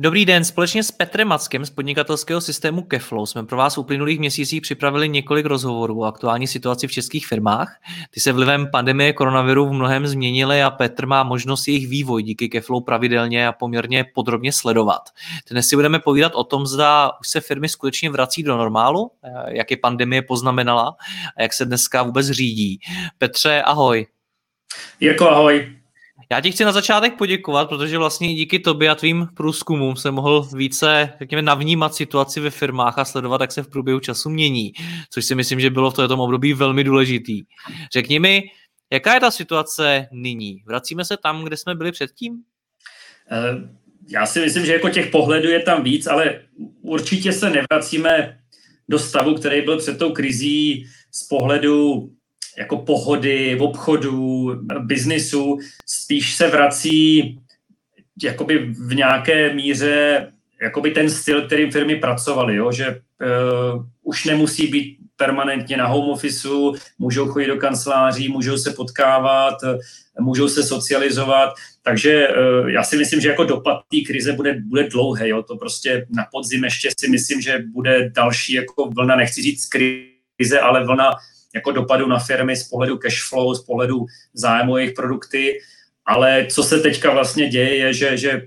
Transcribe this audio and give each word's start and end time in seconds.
Dobrý 0.00 0.24
den, 0.24 0.44
společně 0.44 0.82
s 0.82 0.90
Petrem 0.90 1.28
Mackem 1.28 1.66
z 1.66 1.70
podnikatelského 1.70 2.40
systému 2.40 2.82
Keflow 2.82 3.26
jsme 3.26 3.44
pro 3.44 3.56
vás 3.56 3.76
v 3.76 3.78
uplynulých 3.78 4.18
měsících 4.18 4.62
připravili 4.62 5.08
několik 5.08 5.46
rozhovorů 5.46 6.00
o 6.00 6.04
aktuální 6.04 6.46
situaci 6.46 6.86
v 6.86 6.92
českých 6.92 7.26
firmách. 7.26 7.76
Ty 8.10 8.20
se 8.20 8.32
vlivem 8.32 8.70
pandemie 8.70 9.12
koronaviru 9.12 9.66
v 9.66 9.72
mnohem 9.72 10.06
změnily 10.06 10.62
a 10.62 10.70
Petr 10.70 11.06
má 11.06 11.22
možnost 11.22 11.68
jejich 11.68 11.88
vývoj 11.88 12.22
díky 12.22 12.48
Keflow 12.48 12.84
pravidelně 12.84 13.48
a 13.48 13.52
poměrně 13.52 14.04
podrobně 14.14 14.52
sledovat. 14.52 15.02
Dnes 15.50 15.68
si 15.68 15.76
budeme 15.76 15.98
povídat 15.98 16.34
o 16.34 16.44
tom, 16.44 16.66
zda 16.66 17.10
už 17.20 17.28
se 17.28 17.40
firmy 17.40 17.68
skutečně 17.68 18.10
vrací 18.10 18.42
do 18.42 18.56
normálu, 18.56 19.10
jak 19.48 19.70
je 19.70 19.76
pandemie 19.76 20.22
poznamenala 20.22 20.96
a 21.36 21.42
jak 21.42 21.52
se 21.52 21.64
dneska 21.64 22.02
vůbec 22.02 22.26
řídí. 22.26 22.80
Petře, 23.18 23.62
ahoj. 23.62 24.06
Jirko, 25.00 25.30
ahoj. 25.30 25.77
Já 26.32 26.40
ti 26.40 26.52
chci 26.52 26.64
na 26.64 26.72
začátek 26.72 27.14
poděkovat, 27.14 27.68
protože 27.68 27.98
vlastně 27.98 28.34
díky 28.34 28.58
tobě 28.58 28.90
a 28.90 28.94
tvým 28.94 29.26
průzkumům 29.34 29.96
jsem 29.96 30.14
mohl 30.14 30.48
více, 30.54 31.12
řekněme, 31.18 31.42
navnímat 31.42 31.94
situaci 31.94 32.40
ve 32.40 32.50
firmách 32.50 32.98
a 32.98 33.04
sledovat, 33.04 33.40
jak 33.40 33.52
se 33.52 33.62
v 33.62 33.68
průběhu 33.68 34.00
času 34.00 34.30
mění, 34.30 34.72
což 35.10 35.24
si 35.24 35.34
myslím, 35.34 35.60
že 35.60 35.70
bylo 35.70 35.90
v 35.90 35.94
tomto 35.94 36.16
období 36.16 36.52
velmi 36.52 36.84
důležitý. 36.84 37.42
Řekni 37.92 38.18
mi, 38.18 38.42
jaká 38.92 39.14
je 39.14 39.20
ta 39.20 39.30
situace 39.30 40.08
nyní? 40.12 40.62
Vracíme 40.66 41.04
se 41.04 41.16
tam, 41.16 41.44
kde 41.44 41.56
jsme 41.56 41.74
byli 41.74 41.92
předtím? 41.92 42.42
Eh, 43.30 43.78
já 44.08 44.26
si 44.26 44.40
myslím, 44.40 44.66
že 44.66 44.72
jako 44.72 44.88
těch 44.88 45.10
pohledů 45.10 45.48
je 45.48 45.62
tam 45.62 45.82
víc, 45.82 46.06
ale 46.06 46.40
určitě 46.82 47.32
se 47.32 47.50
nevracíme 47.50 48.38
do 48.88 48.98
stavu, 48.98 49.34
který 49.34 49.62
byl 49.62 49.78
před 49.78 49.98
tou 49.98 50.12
krizí 50.12 50.86
z 51.12 51.28
pohledu 51.28 52.10
jako 52.58 52.76
pohody, 52.76 53.54
v 53.54 53.62
obchodu, 53.62 54.50
biznisu, 54.80 55.58
spíš 55.86 56.34
se 56.34 56.48
vrací 56.48 57.38
jakoby 58.22 58.58
v 58.58 58.94
nějaké 58.94 59.54
míře 59.54 60.26
jakoby 60.62 60.90
ten 60.90 61.10
styl, 61.10 61.46
kterým 61.46 61.72
firmy 61.72 61.96
pracovaly, 61.96 62.56
jo? 62.56 62.72
že 62.72 62.90
uh, 62.90 63.84
už 64.02 64.24
nemusí 64.24 64.66
být 64.66 64.98
permanentně 65.16 65.76
na 65.76 65.86
home 65.86 66.10
officeu, 66.10 66.74
můžou 66.98 67.28
chodit 67.28 67.46
do 67.46 67.56
kanceláří, 67.56 68.28
můžou 68.28 68.58
se 68.58 68.70
potkávat, 68.70 69.54
můžou 70.20 70.48
se 70.48 70.62
socializovat, 70.62 71.54
takže 71.82 72.28
uh, 72.28 72.68
já 72.68 72.82
si 72.82 72.96
myslím, 72.96 73.20
že 73.20 73.28
jako 73.28 73.44
dopad 73.44 73.80
té 73.90 73.96
krize 74.06 74.32
bude, 74.32 74.60
bude 74.66 74.88
dlouhé, 74.88 75.28
jo? 75.28 75.42
to 75.42 75.56
prostě 75.56 76.06
na 76.10 76.26
podzim 76.32 76.64
ještě 76.64 76.90
si 77.00 77.08
myslím, 77.08 77.40
že 77.40 77.58
bude 77.72 78.10
další 78.10 78.52
jako 78.52 78.90
vlna, 78.90 79.16
nechci 79.16 79.42
říct 79.42 79.66
krize, 79.66 80.60
ale 80.60 80.84
vlna 80.84 81.10
jako 81.54 81.72
dopadu 81.72 82.08
na 82.08 82.18
firmy 82.18 82.56
z 82.56 82.68
pohledu 82.68 82.98
cash 82.98 83.28
flow, 83.28 83.54
z 83.54 83.64
pohledu 83.64 84.06
zájmu 84.34 84.76
jejich 84.76 84.94
produkty, 84.94 85.58
ale 86.06 86.46
co 86.50 86.62
se 86.62 86.80
teďka 86.80 87.10
vlastně 87.10 87.48
děje, 87.48 87.76
je, 87.76 87.94
že, 87.94 88.16
že 88.16 88.42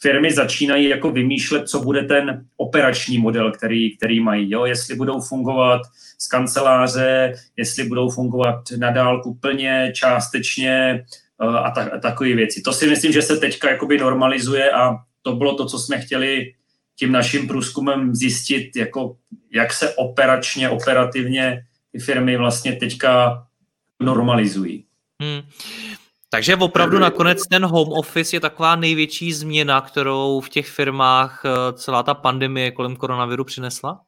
firmy 0.00 0.32
začínají 0.32 0.88
jako 0.88 1.10
vymýšlet, 1.10 1.68
co 1.68 1.80
bude 1.80 2.02
ten 2.02 2.44
operační 2.56 3.18
model, 3.18 3.52
který, 3.52 3.96
který 3.96 4.20
mají. 4.20 4.50
Jo? 4.50 4.64
Jestli 4.64 4.96
budou 4.96 5.20
fungovat 5.20 5.82
z 6.18 6.28
kanceláře, 6.28 7.34
jestli 7.56 7.84
budou 7.84 8.10
fungovat 8.10 8.60
na 8.76 8.90
dálku 8.90 9.34
plně, 9.34 9.92
částečně 9.94 11.04
eh, 11.42 11.58
a, 11.58 11.70
ta, 11.70 11.90
a 11.94 11.98
takové 11.98 12.34
věci. 12.34 12.62
To 12.62 12.72
si 12.72 12.86
myslím, 12.86 13.12
že 13.12 13.22
se 13.22 13.36
teďka 13.36 13.70
jakoby 13.70 13.98
normalizuje 13.98 14.70
a 14.70 14.96
to 15.22 15.32
bylo 15.32 15.54
to, 15.54 15.66
co 15.66 15.78
jsme 15.78 16.00
chtěli 16.00 16.52
tím 16.96 17.12
naším 17.12 17.48
průzkumem 17.48 18.14
zjistit, 18.14 18.76
jako 18.76 19.16
jak 19.52 19.72
se 19.72 19.94
operačně, 19.94 20.68
operativně 20.68 21.62
ty 21.98 22.04
firmy 22.04 22.36
vlastně 22.36 22.76
teďka 22.76 23.42
normalizují. 24.00 24.84
Hmm. 25.22 25.42
Takže 26.30 26.56
opravdu 26.56 26.98
nakonec 26.98 27.46
ten 27.46 27.64
home 27.64 27.92
office 27.92 28.36
je 28.36 28.40
taková 28.40 28.76
největší 28.76 29.32
změna, 29.32 29.80
kterou 29.80 30.40
v 30.40 30.48
těch 30.48 30.68
firmách 30.68 31.42
eh, 31.44 31.72
celá 31.72 32.02
ta 32.02 32.14
pandemie 32.14 32.70
kolem 32.70 32.96
koronaviru 32.96 33.44
přinesla? 33.44 34.00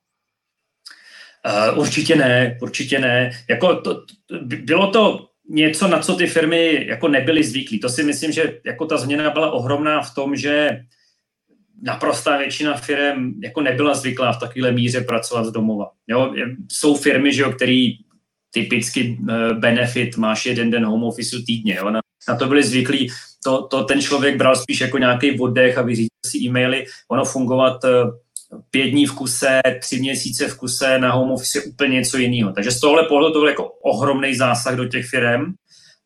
Uh, 1.73 1.79
určitě 1.79 2.17
ne, 2.17 2.59
určitě 2.63 2.99
ne. 2.99 3.31
Jako 3.49 3.81
to, 3.81 3.95
to, 4.27 4.39
bylo 4.45 4.91
to 4.91 5.27
něco, 5.49 5.89
na 5.89 5.99
co 5.99 6.15
ty 6.15 6.27
firmy 6.27 6.87
jako 6.89 7.09
nebyly 7.09 7.45
zvyklí. 7.45 7.81
To 7.81 7.89
si 7.89 8.05
myslím, 8.05 8.33
že 8.33 8.61
jako 8.65 8.87
ta 8.87 8.97
změna 8.97 9.31
byla 9.31 9.51
ohromná 9.51 10.03
v 10.03 10.15
tom, 10.15 10.37
že 10.37 10.85
naprostá 11.83 12.37
většina 12.37 12.77
firm 12.77 13.33
jako 13.43 13.61
nebyla 13.61 13.95
zvyklá 13.95 14.33
v 14.33 14.41
takovéhle 14.41 14.73
míře 14.73 15.01
pracovat 15.01 15.45
z 15.45 15.53
domova. 15.53 15.91
Jo? 16.09 16.35
Jsou 16.69 16.97
firmy, 16.97 17.35
že 17.35 17.43
jo, 17.43 17.53
který 17.53 17.93
typicky 18.51 19.19
eh, 19.31 19.55
benefit, 19.55 20.17
máš 20.17 20.47
jeden 20.47 20.71
den 20.71 20.85
home 20.85 21.05
office 21.05 21.37
týdně. 21.47 21.75
Jo? 21.75 21.91
Na, 21.91 22.01
na 22.29 22.37
to 22.37 22.47
byli 22.47 22.63
zvyklí, 22.63 23.11
to, 23.45 23.63
to 23.63 23.85
ten 23.85 24.03
člověk 24.03 24.37
bral 24.37 24.57
spíš 24.57 24.81
jako 24.81 24.99
nějaký 24.99 25.41
oddech 25.41 25.79
a 25.79 25.83
vyřídil 25.83 26.09
si 26.27 26.39
e-maily. 26.39 26.85
Ono 27.09 27.25
fungovat 27.25 27.85
eh, 27.85 27.91
pět 28.71 28.91
dní 28.91 29.07
v 29.07 29.15
kuse, 29.15 29.61
tři 29.81 29.99
měsíce 29.99 30.49
v 30.49 30.57
kuse 30.57 30.99
na 30.99 31.13
home 31.13 31.31
office 31.31 31.59
je 31.59 31.63
úplně 31.63 31.95
něco 31.95 32.19
jiného. 32.19 32.53
Takže 32.53 32.71
z 32.71 32.81
tohle 32.81 33.03
pohledu 33.09 33.33
to 33.33 33.39
byl 33.39 33.49
jako 33.49 33.65
ohromný 33.83 34.35
zásah 34.35 34.77
do 34.77 34.89
těch 34.89 35.07
firm 35.07 35.53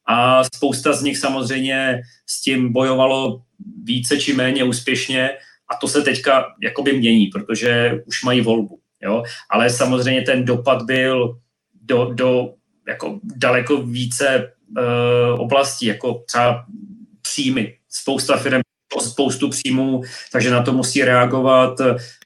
a 0.09 0.45
spousta 0.45 0.93
z 0.93 1.03
nich 1.03 1.19
samozřejmě 1.19 2.03
s 2.27 2.41
tím 2.41 2.73
bojovalo 2.73 3.43
více 3.83 4.17
či 4.17 4.33
méně 4.33 4.65
úspěšně 4.65 5.31
a 5.71 5.77
to 5.77 5.89
se 5.89 6.03
teďka 6.03 6.45
jakoby 6.63 6.93
mění, 6.93 7.27
protože 7.27 8.01
už 8.07 8.23
mají 8.25 8.41
volbu. 8.41 8.79
Jo? 9.03 9.23
Ale 9.51 9.71
samozřejmě 9.71 10.23
ten 10.23 10.45
dopad 10.45 10.83
byl 10.83 11.39
do, 11.83 12.11
do 12.15 12.55
jako 12.89 13.21
daleko 13.37 13.83
více 13.83 14.53
uh, 14.79 15.41
oblastí, 15.41 15.87
jako 15.87 16.23
třeba 16.27 16.65
příjmy. 17.23 17.75
Spousta 17.89 18.37
firm 18.37 18.61
spoustu 19.01 19.49
příjmů, 19.49 20.03
takže 20.33 20.51
na 20.51 20.63
to 20.63 20.73
musí 20.73 21.05
reagovat 21.05 21.81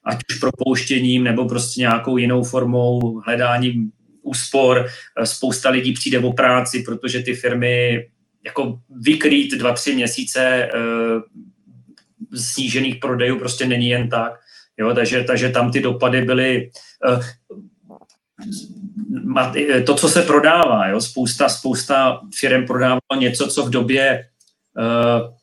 ať 0.04 0.18
už 0.30 0.38
propouštěním 0.38 1.24
nebo 1.24 1.48
prostě 1.48 1.80
nějakou 1.80 2.16
jinou 2.16 2.44
formou 2.44 3.20
hledáním 3.26 3.90
úspor. 4.22 4.86
Spousta 5.24 5.70
lidí 5.70 5.92
přijde 5.92 6.18
o 6.18 6.32
práci, 6.32 6.82
protože 6.82 7.22
ty 7.22 7.34
firmy 7.34 8.06
jako 8.44 8.80
vykrýt 8.90 9.54
dva, 9.54 9.72
tři 9.72 9.94
měsíce 9.94 10.70
uh, 10.74 11.22
snížených 12.34 12.96
prodejů 12.96 13.38
prostě 13.38 13.66
není 13.66 13.88
jen 13.88 14.08
tak. 14.08 14.32
Jo, 14.78 14.94
takže, 14.94 15.24
takže 15.24 15.48
tam 15.48 15.72
ty 15.72 15.80
dopady 15.80 16.22
byly 16.22 16.70
uh, 17.10 17.22
to, 19.86 19.94
co 19.94 20.08
se 20.08 20.22
prodává, 20.22 20.88
jo, 20.88 21.00
spousta, 21.00 21.48
spousta 21.48 22.20
firm 22.38 22.66
prodávalo 22.66 23.16
něco, 23.18 23.46
co 23.46 23.66
v 23.66 23.70
době 23.70 24.28
uh, 24.78 25.34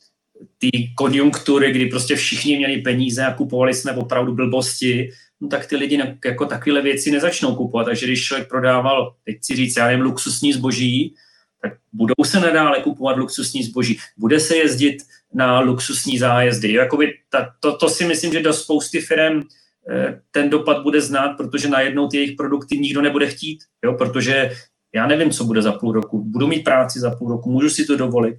té 0.57 0.77
konjunktury, 0.97 1.71
kdy 1.71 1.85
prostě 1.85 2.15
všichni 2.15 2.57
měli 2.57 2.81
peníze 2.81 3.25
a 3.25 3.33
kupovali 3.33 3.73
jsme 3.73 3.91
opravdu 3.91 4.35
blbosti, 4.35 5.09
no 5.41 5.47
tak 5.47 5.65
ty 5.65 5.75
lidi 5.75 6.15
jako 6.25 6.45
takové 6.45 6.81
věci 6.81 7.11
nezačnou 7.11 7.55
kupovat. 7.55 7.85
Takže 7.85 8.05
když 8.05 8.25
člověk 8.25 8.49
prodával, 8.49 9.15
teď 9.25 9.37
si 9.41 9.55
říct, 9.55 9.77
já 9.77 9.87
nevím, 9.87 10.05
luxusní 10.05 10.53
zboží, 10.53 11.15
tak 11.61 11.73
budou 11.93 12.23
se 12.25 12.39
nadále 12.39 12.81
kupovat 12.81 13.17
luxusní 13.17 13.63
zboží, 13.63 13.97
bude 14.17 14.39
se 14.39 14.55
jezdit 14.55 14.97
na 15.35 15.59
luxusní 15.59 16.17
zájezdy. 16.17 16.73
Jakoby 16.73 17.13
ta, 17.29 17.53
to, 17.59 17.77
to 17.77 17.89
si 17.89 18.05
myslím, 18.05 18.33
že 18.33 18.41
do 18.41 18.53
spousty 18.53 19.01
firm 19.01 19.41
eh, 19.89 20.21
ten 20.31 20.49
dopad 20.49 20.83
bude 20.83 21.01
znát, 21.01 21.29
protože 21.37 21.69
najednou 21.69 22.07
ty 22.07 22.17
jejich 22.17 22.35
produkty 22.37 22.77
nikdo 22.77 23.01
nebude 23.01 23.27
chtít, 23.27 23.59
jo, 23.83 23.93
protože 23.93 24.51
já 24.95 25.07
nevím, 25.07 25.31
co 25.31 25.43
bude 25.43 25.61
za 25.61 25.71
půl 25.71 25.91
roku. 25.91 26.23
Budu 26.23 26.47
mít 26.47 26.63
práci 26.63 26.99
za 26.99 27.15
půl 27.15 27.29
roku, 27.29 27.51
můžu 27.51 27.69
si 27.69 27.85
to 27.85 27.97
dovolit. 27.97 28.35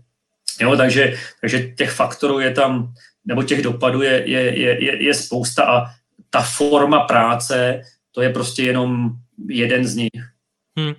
Jo, 0.60 0.76
takže, 0.76 1.16
takže 1.40 1.72
těch 1.76 1.90
faktorů 1.90 2.38
je 2.38 2.50
tam, 2.50 2.92
nebo 3.24 3.42
těch 3.42 3.62
dopadů 3.62 4.02
je, 4.02 4.30
je, 4.30 4.58
je, 4.60 5.02
je 5.04 5.14
spousta 5.14 5.64
a 5.64 5.86
ta 6.30 6.42
forma 6.42 7.00
práce, 7.00 7.82
to 8.12 8.22
je 8.22 8.30
prostě 8.30 8.62
jenom 8.62 9.10
jeden 9.48 9.84
z 9.84 9.94
nich. 9.96 10.22
Hmm. 10.78 10.94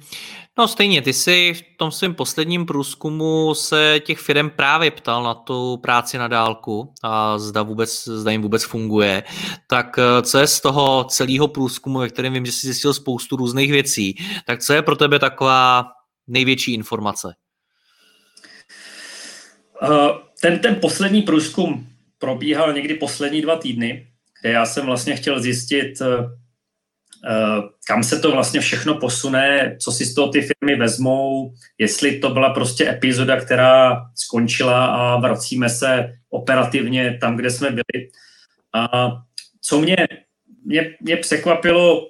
No 0.59 0.68
stejně, 0.68 1.01
ty 1.01 1.13
jsi 1.13 1.54
v 1.54 1.77
tom 1.77 1.92
svém 1.92 2.15
posledním 2.15 2.65
průzkumu 2.65 3.56
se 3.56 4.00
těch 4.06 4.19
firm 4.19 4.50
právě 4.50 4.92
ptal 4.92 5.24
na 5.24 5.33
tu 5.33 5.77
práci 5.77 6.18
na 6.18 6.27
dálku 6.27 6.94
a 7.04 7.38
zda, 7.38 7.63
vůbec, 7.63 8.04
zda 8.07 8.31
jim 8.31 8.42
vůbec 8.42 8.63
funguje. 8.63 9.24
Tak 9.68 10.00
eh, 10.00 10.21
co 10.21 10.38
je 10.38 10.48
z 10.48 10.62
toho 10.62 11.04
celého 11.04 11.48
průzkumu, 11.48 12.00
ve 12.00 12.09
kterém 12.09 12.33
vím, 12.33 12.45
že 12.45 12.51
jsi 12.51 12.68
zjistil 12.68 12.94
spoustu 12.94 13.36
různých 13.36 13.71
věcí, 13.71 14.15
tak 14.45 14.62
co 14.62 14.74
je 14.74 14.81
pro 14.81 14.95
tebe 14.95 15.19
taková 15.19 15.86
největší 16.27 16.74
informace? 16.74 17.33
Uh, 19.81 20.18
ten, 20.42 20.60
ten 20.60 20.75
poslední 20.81 21.21
průzkum 21.21 21.88
probíhal 22.19 22.74
někdy 22.74 22.94
poslední 22.94 23.42
dva 23.42 23.56
týdny, 23.56 24.07
kde 24.42 24.51
já 24.51 24.65
jsem 24.65 24.86
vlastně 24.86 25.15
chtěl 25.15 25.42
zjistit, 25.42 26.01
uh, 26.01 26.07
kam 27.88 28.03
se 28.03 28.19
to 28.19 28.31
vlastně 28.31 28.59
všechno 28.59 28.95
posune, 28.95 29.77
co 29.81 29.91
si 29.91 30.06
z 30.06 30.13
toho 30.13 30.27
ty 30.27 30.41
firmy 30.41 30.75
vezmou, 30.75 31.53
jestli 31.77 32.19
to 32.19 32.29
byla 32.29 32.50
prostě 32.50 32.89
epizoda, 32.89 33.41
která 33.41 34.06
skončila 34.15 34.85
a 34.85 35.19
vracíme 35.19 35.69
se 35.69 36.13
operativně 36.29 37.18
tam, 37.21 37.35
kde 37.35 37.50
jsme 37.50 37.69
byli. 37.69 38.09
A 38.74 39.12
co 39.62 39.79
mě, 39.81 39.95
mě, 40.65 40.95
mě 41.01 41.18
překvapilo, 41.18 42.07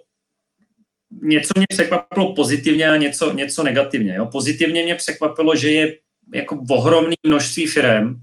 něco 1.21 1.51
mě 1.55 1.65
překvapilo 1.69 2.35
pozitivně 2.35 2.89
a 2.89 2.97
něco, 2.97 3.33
něco 3.33 3.63
negativně. 3.63 4.15
Jo. 4.15 4.25
Pozitivně 4.25 4.83
mě 4.83 4.95
překvapilo, 4.95 5.55
že 5.55 5.71
je 5.71 5.97
jako 6.33 6.63
ohromné 6.69 7.15
množství 7.23 7.67
firm, 7.67 8.15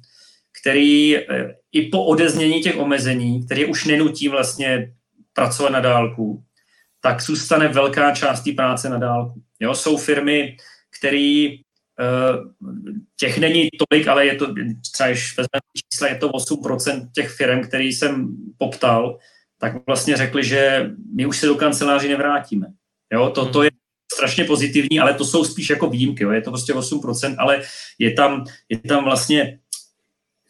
který 0.60 1.16
eh, 1.16 1.54
i 1.72 1.82
po 1.82 2.04
odeznění 2.04 2.62
těch 2.62 2.76
omezení, 2.76 3.46
které 3.46 3.66
už 3.66 3.84
nenutí 3.84 4.28
vlastně 4.28 4.92
pracovat 5.32 5.70
na 5.70 5.80
dálku, 5.80 6.42
tak 7.04 7.22
zůstane 7.22 7.68
velká 7.68 8.14
část 8.14 8.44
práce 8.56 8.88
na 8.88 8.98
dálku. 8.98 9.42
Jo, 9.60 9.74
jsou 9.74 9.96
firmy, 9.96 10.56
které 10.98 11.48
eh, 12.00 12.36
těch 13.16 13.38
není 13.38 13.68
tolik, 13.88 14.08
ale 14.08 14.26
je 14.26 14.34
to, 14.34 14.54
třeba 14.92 15.08
když 15.08 15.36
vezmeme 15.36 15.60
čísla, 15.76 16.08
je 16.08 16.14
to 16.14 16.28
8% 16.28 17.08
těch 17.14 17.30
firm, 17.30 17.62
který 17.62 17.92
jsem 17.92 18.36
poptal, 18.58 19.18
tak 19.60 19.86
vlastně 19.86 20.16
řekli, 20.16 20.44
že 20.44 20.90
my 21.16 21.26
už 21.26 21.38
se 21.38 21.46
do 21.46 21.54
kanceláří 21.54 22.08
nevrátíme. 22.08 22.66
Jo, 23.12 23.30
to, 23.30 23.46
to 23.46 23.62
je 23.62 23.70
strašně 24.14 24.44
pozitivní, 24.44 25.00
ale 25.00 25.14
to 25.14 25.24
jsou 25.24 25.44
spíš 25.44 25.70
jako 25.70 25.90
výjimky, 25.90 26.24
jo. 26.24 26.30
je 26.30 26.42
to 26.42 26.50
prostě 26.50 26.72
8%, 26.72 27.34
ale 27.38 27.62
je 27.98 28.12
tam, 28.12 28.44
je 28.68 28.78
tam 28.78 29.04
vlastně 29.04 29.58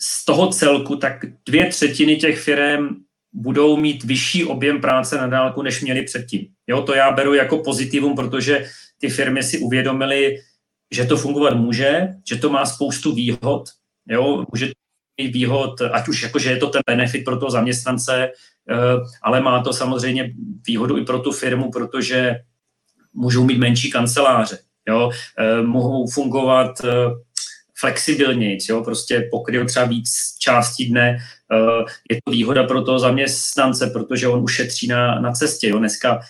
z 0.01 0.25
toho 0.25 0.49
celku, 0.49 0.97
tak 0.97 1.25
dvě 1.47 1.67
třetiny 1.67 2.17
těch 2.17 2.39
firm 2.39 2.89
budou 3.35 3.77
mít 3.77 4.05
vyšší 4.05 4.45
objem 4.45 4.81
práce 4.81 5.19
na 5.19 5.27
dálku, 5.27 5.63
než 5.63 5.83
měli 5.83 6.03
předtím. 6.03 6.47
Jo, 6.67 6.83
to 6.83 6.95
já 6.95 7.13
beru 7.13 7.35
jako 7.35 7.59
pozitivum, 7.59 8.17
protože 8.17 8.67
ty 8.99 9.09
firmy 9.09 9.43
si 9.43 9.59
uvědomily, 9.59 10.37
že 10.95 11.05
to 11.05 11.17
fungovat 11.17 11.55
může, 11.55 12.09
že 12.29 12.37
to 12.37 12.51
má 12.51 12.67
spoustu 12.67 13.15
výhod, 13.15 13.65
jo, 14.09 14.45
může 14.53 14.71
mít 15.21 15.33
výhod, 15.33 15.81
ať 15.81 16.09
už 16.09 16.23
jako, 16.23 16.39
že 16.39 16.51
je 16.51 16.57
to 16.57 16.69
ten 16.69 16.83
benefit 16.87 17.25
pro 17.25 17.37
toho 17.37 17.51
zaměstnance, 17.51 18.25
eh, 18.25 18.75
ale 19.23 19.41
má 19.41 19.63
to 19.63 19.73
samozřejmě 19.73 20.33
výhodu 20.67 20.99
i 20.99 21.05
pro 21.05 21.19
tu 21.19 21.33
firmu, 21.33 21.71
protože 21.71 22.41
můžou 23.13 23.45
mít 23.45 23.59
menší 23.59 23.91
kanceláře, 23.91 24.59
jo, 24.89 25.11
eh, 25.39 25.63
mohou 25.63 26.07
fungovat 26.11 26.81
eh, 27.85 27.91
flexibilněji, 27.91 28.59
jo, 28.69 28.85
prostě 28.85 29.29
pokryl 29.31 29.67
třeba 29.67 29.85
víc 29.85 30.11
částí 30.39 30.87
dne, 30.87 31.19
eh, 31.53 31.85
je 32.11 32.19
to 32.25 32.31
výhoda 32.31 32.65
pro 32.65 32.83
toho 32.83 32.99
zaměstnance, 32.99 33.87
protože 33.87 34.29
on 34.29 34.43
ušetří 34.43 34.87
na, 34.87 35.21
na 35.21 35.33
cestě, 35.33 35.69
jo, 35.69 35.79
dneska 35.79 36.21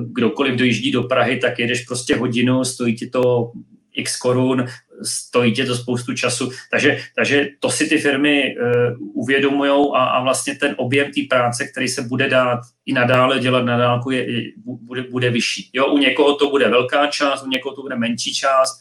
kdokoliv 0.00 0.54
dojíždí 0.54 0.92
do 0.92 1.02
Prahy, 1.02 1.36
tak 1.36 1.58
jedeš 1.58 1.80
prostě 1.80 2.16
hodinu, 2.16 2.64
stojí 2.64 2.96
ti 2.96 3.10
to 3.10 3.52
x 3.94 4.16
korun, 4.16 4.66
stojí 5.02 5.52
tě 5.52 5.66
to 5.66 5.74
spoustu 5.74 6.14
času. 6.14 6.50
Takže, 6.70 6.98
takže 7.16 7.48
to 7.60 7.70
si 7.70 7.88
ty 7.88 7.98
firmy 7.98 8.56
uh, 8.56 9.22
uvědomují 9.22 9.90
a, 9.94 10.04
a 10.04 10.22
vlastně 10.22 10.54
ten 10.54 10.74
objem 10.78 11.12
té 11.12 11.20
práce, 11.30 11.66
který 11.66 11.88
se 11.88 12.02
bude 12.02 12.28
dát 12.28 12.60
i 12.86 12.92
nadále 12.92 13.38
dělat 13.38 13.64
na 13.64 13.78
dálku, 13.78 14.10
je, 14.10 14.32
je, 14.32 14.50
bude, 14.64 15.02
bude 15.02 15.30
vyšší. 15.30 15.70
Jo, 15.72 15.86
u 15.86 15.98
někoho 15.98 16.34
to 16.34 16.50
bude 16.50 16.68
velká 16.68 17.06
část, 17.06 17.42
u 17.42 17.48
někoho 17.48 17.74
to 17.74 17.82
bude 17.82 17.96
menší 17.96 18.34
část, 18.34 18.80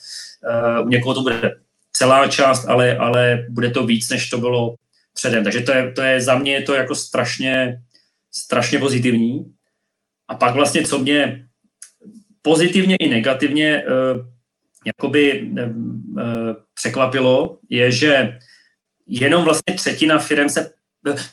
uh, 0.80 0.86
u 0.86 0.90
někoho 0.90 1.16
to 1.16 1.22
bude 1.22 1.56
celá 1.94 2.28
část, 2.28 2.66
ale, 2.66 2.98
ale 2.98 3.46
bude 3.50 3.70
to 3.70 3.86
víc, 3.86 4.10
než 4.10 4.30
to 4.30 4.38
bylo 4.38 4.76
předem. 5.14 5.44
Takže 5.44 5.62
to 5.62 5.72
je, 5.72 5.92
to 5.92 6.02
je 6.02 6.22
za 6.22 6.38
mě 6.38 6.54
je 6.54 6.62
to 6.62 6.74
jako 6.74 6.96
strašně, 6.96 7.82
strašně 8.32 8.80
pozitivní. 8.80 9.54
A 10.28 10.36
pak 10.36 10.56
vlastně, 10.56 10.84
co 10.84 11.00
mě 11.00 11.46
pozitivně 12.42 12.96
i 12.96 13.10
negativně 13.10 13.84
uh, 13.84 14.26
jakoby 14.86 15.42
uh, 15.42 15.60
překvapilo, 16.74 17.60
je, 17.70 17.92
že 17.92 18.40
jenom 19.08 19.44
vlastně 19.44 19.76
třetina 19.76 20.20
firm 20.20 20.50
se, 20.50 20.74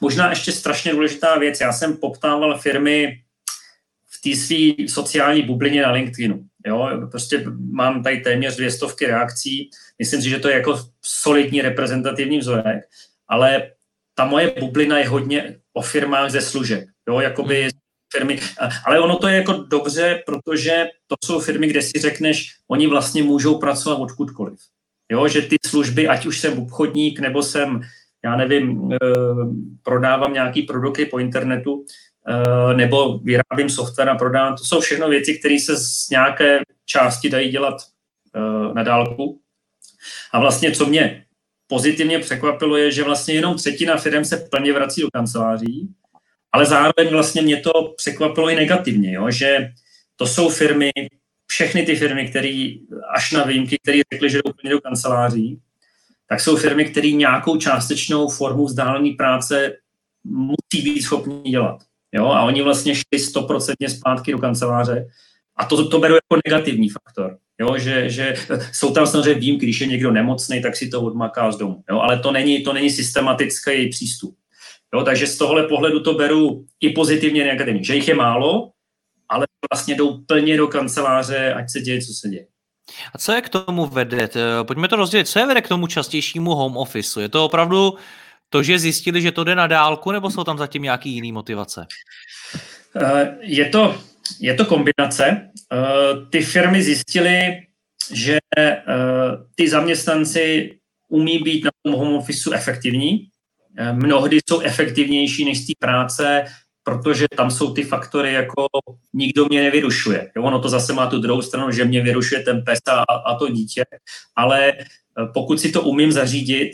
možná 0.01 0.31
ještě 0.31 0.53
strašně 0.53 0.93
důležitá 0.93 1.39
věc, 1.39 1.61
já 1.61 1.73
jsem 1.73 1.97
poptával 1.97 2.59
firmy 2.59 3.23
v 4.07 4.21
té 4.21 4.37
své 4.37 4.89
sociální 4.89 5.43
bublině 5.43 5.83
na 5.83 5.91
LinkedInu. 5.91 6.50
Jo, 6.67 6.89
prostě 7.11 7.45
mám 7.71 8.03
tady 8.03 8.21
téměř 8.21 8.57
dvě 8.57 8.71
stovky 8.71 9.07
reakcí, 9.07 9.71
myslím 9.99 10.23
si, 10.23 10.31
že 10.31 10.39
to 10.39 10.49
je 10.49 10.55
jako 10.55 10.81
solidní 11.03 11.63
reprezentativní 11.63 12.39
vzorek, 12.39 12.85
ale 13.29 13.71
ta 14.15 14.25
moje 14.25 14.55
bublina 14.61 14.99
je 14.99 15.09
hodně 15.09 15.57
o 15.73 15.83
firmách 15.83 16.31
ze 16.31 16.41
služeb, 16.41 16.85
jo, 17.09 17.21
jakoby 17.21 17.63
hmm. 17.63 17.71
firmy, 18.13 18.41
ale 18.87 19.01
ono 19.01 19.17
to 19.17 19.29
je 19.29 19.37
jako 19.37 19.53
dobře, 19.53 20.23
protože 20.27 20.87
to 21.07 21.17
jsou 21.25 21.41
firmy, 21.41 21.67
kde 21.67 21.83
si 21.83 21.99
řekneš, 21.99 22.57
oni 22.69 22.87
vlastně 22.87 23.23
můžou 23.23 23.59
pracovat 23.59 23.97
odkudkoliv. 23.97 24.59
Jo, 25.13 25.29
že 25.29 25.43
ty 25.43 25.57
služby, 25.67 26.09
ať 26.09 26.27
už 26.27 26.41
jsem 26.41 26.59
obchodník, 26.59 27.21
nebo 27.21 27.43
jsem, 27.43 27.81
já 28.25 28.37
nevím, 28.37 28.93
eh, 28.93 28.97
prodávám 29.83 30.33
nějaký 30.33 30.63
produkty 30.63 31.07
po 31.07 31.19
internetu, 31.19 31.85
nebo 32.77 33.19
vyrábím 33.19 33.71
software 33.71 34.11
a 34.11 34.15
prodávám, 34.15 34.57
to 34.57 34.65
jsou 34.65 34.81
všechno 34.81 35.09
věci, 35.09 35.39
které 35.39 35.59
se 35.61 35.77
z 35.77 36.09
nějaké 36.11 36.61
části 36.85 37.31
dají 37.31 37.51
dělat 37.51 37.83
eh, 38.37 38.75
na 38.75 38.83
dálku. 38.83 39.41
A 40.33 40.41
vlastně, 40.41 40.73
co 40.73 40.87
mě 40.87 41.25
pozitivně 41.67 42.19
překvapilo, 42.19 42.77
je, 42.77 42.93
že 42.93 43.05
vlastně 43.05 43.35
jenom 43.35 43.57
třetina 43.57 43.97
firm 43.97 44.25
se 44.25 44.37
plně 44.37 44.73
vrací 44.73 45.01
do 45.01 45.09
kanceláří, 45.13 45.89
ale 46.53 46.67
zároveň 46.67 47.09
vlastně 47.11 47.43
mě 47.43 47.57
to 47.61 47.95
překvapilo 47.97 48.51
i 48.51 48.55
negativně, 48.55 49.13
jo, 49.13 49.31
že 49.31 49.73
to 50.17 50.27
jsou 50.27 50.49
firmy, 50.49 50.91
všechny 51.47 51.83
ty 51.83 51.97
firmy, 51.97 52.29
které 52.29 52.75
až 53.15 53.33
na 53.33 53.45
výjimky, 53.45 53.79
které 53.83 54.01
řekly, 54.13 54.31
že 54.31 54.39
jdou 54.45 54.53
plně 54.53 54.71
do 54.71 54.81
kanceláří, 54.81 55.61
tak 56.29 56.41
jsou 56.41 56.57
firmy, 56.57 56.85
které 56.85 57.11
nějakou 57.11 57.57
částečnou 57.57 58.29
formu 58.29 58.67
vzdálené 58.67 59.15
práce 59.19 59.77
musí 60.25 60.83
být 60.85 61.03
schopni 61.03 61.51
dělat. 61.51 61.90
Jo? 62.13 62.27
A 62.27 62.43
oni 62.43 62.63
vlastně 62.63 62.95
šli 62.95 63.19
stoprocentně 63.21 63.89
zpátky 63.89 64.33
do 64.33 64.39
kanceláře. 64.39 65.07
A 65.57 65.65
to, 65.65 65.89
to 65.89 65.99
beru 65.99 66.15
jako 66.15 66.41
negativní 66.47 66.89
faktor. 66.89 67.39
Jo, 67.61 67.79
že, 67.79 68.11
že 68.11 68.35
jsou 68.73 68.93
tam 68.93 69.07
samozřejmě 69.07 69.41
výjimky, 69.41 69.67
když 69.67 69.81
je 69.81 69.87
někdo 69.87 70.11
nemocný, 70.11 70.63
tak 70.63 70.77
si 70.77 70.89
to 70.89 71.03
odmaká 71.03 71.53
z 71.53 71.57
domu. 71.57 71.83
Jo, 71.91 71.99
ale 71.99 72.19
to 72.19 72.33
není, 72.33 72.63
to 72.63 72.73
není 72.73 72.91
systematický 72.91 73.89
přístup. 73.89 74.35
Jo, 74.95 75.05
takže 75.05 75.27
z 75.27 75.39
tohle 75.39 75.69
pohledu 75.69 76.01
to 76.01 76.15
beru 76.15 76.65
i 76.81 76.91
pozitivně 76.91 77.45
negativně, 77.45 77.85
že 77.85 77.95
jich 77.95 78.09
je 78.09 78.15
málo, 78.15 78.71
ale 79.29 79.47
vlastně 79.73 79.95
jdou 79.95 80.19
plně 80.27 80.57
do 80.57 80.69
kanceláře, 80.69 81.55
ať 81.55 81.71
se 81.71 81.81
děje, 81.81 82.01
co 82.01 82.13
se 82.13 82.29
děje. 82.29 82.47
A 83.15 83.19
co 83.19 83.33
je 83.33 83.43
k 83.43 83.49
tomu 83.49 83.87
vede? 83.87 84.29
Pojďme 84.63 84.89
to 84.89 84.97
rozdělit. 84.97 85.29
Co 85.29 85.39
je 85.39 85.47
vede 85.47 85.63
k 85.63 85.69
tomu 85.69 85.87
častějšímu 85.87 86.55
home 86.55 86.77
office? 86.77 87.23
Je 87.23 87.29
to 87.29 87.45
opravdu 87.45 87.95
to, 88.51 88.63
že 88.63 88.79
zjistili, 88.79 89.23
že 89.23 89.33
to 89.33 89.45
jde 89.45 89.55
na 89.55 89.67
dálku, 89.67 90.11
nebo 90.11 90.31
jsou 90.31 90.45
tam 90.45 90.59
zatím 90.59 90.83
nějaký 90.83 91.11
jiný 91.11 91.33
motivace? 91.33 91.87
Eh, 92.97 93.37
je 93.41 93.69
to, 93.69 93.99
je 94.41 94.55
to 94.55 94.65
kombinace. 94.65 95.51
Eh, 95.73 96.27
ty 96.31 96.43
firmy 96.43 96.83
zjistily, 96.83 97.63
že 98.13 98.39
eh, 98.59 98.83
ty 99.55 99.69
zaměstnanci 99.69 100.77
umí 101.09 101.39
být 101.39 101.65
na 101.65 101.71
tom 101.83 101.95
home 101.95 102.15
office 102.15 102.51
efektivní. 102.55 103.27
Mnohdy 103.93 104.39
jsou 104.49 104.61
efektivnější 104.61 105.45
než 105.45 105.59
z 105.59 105.67
té 105.67 105.73
práce, 105.79 106.45
protože 106.83 107.27
tam 107.37 107.51
jsou 107.51 107.75
ty 107.75 107.83
faktory 107.83 108.33
jako 108.33 108.67
nikdo 109.13 109.47
mě 109.47 109.63
nevyrušuje. 109.63 110.31
Jo, 110.37 110.43
ono 110.43 110.61
to 110.61 110.69
zase 110.69 110.93
má 110.93 111.07
tu 111.07 111.19
druhou 111.19 111.43
stranu, 111.43 111.71
že 111.71 111.85
mě 111.85 112.03
vyrušuje 112.03 112.43
ten 112.43 112.63
pes 112.63 112.79
a, 112.89 113.03
a 113.03 113.35
to 113.35 113.49
dítě, 113.49 113.85
ale 114.37 114.73
pokud 115.35 115.61
si 115.61 115.73
to 115.73 115.83
umím 115.83 116.13
zařídit, 116.13 116.71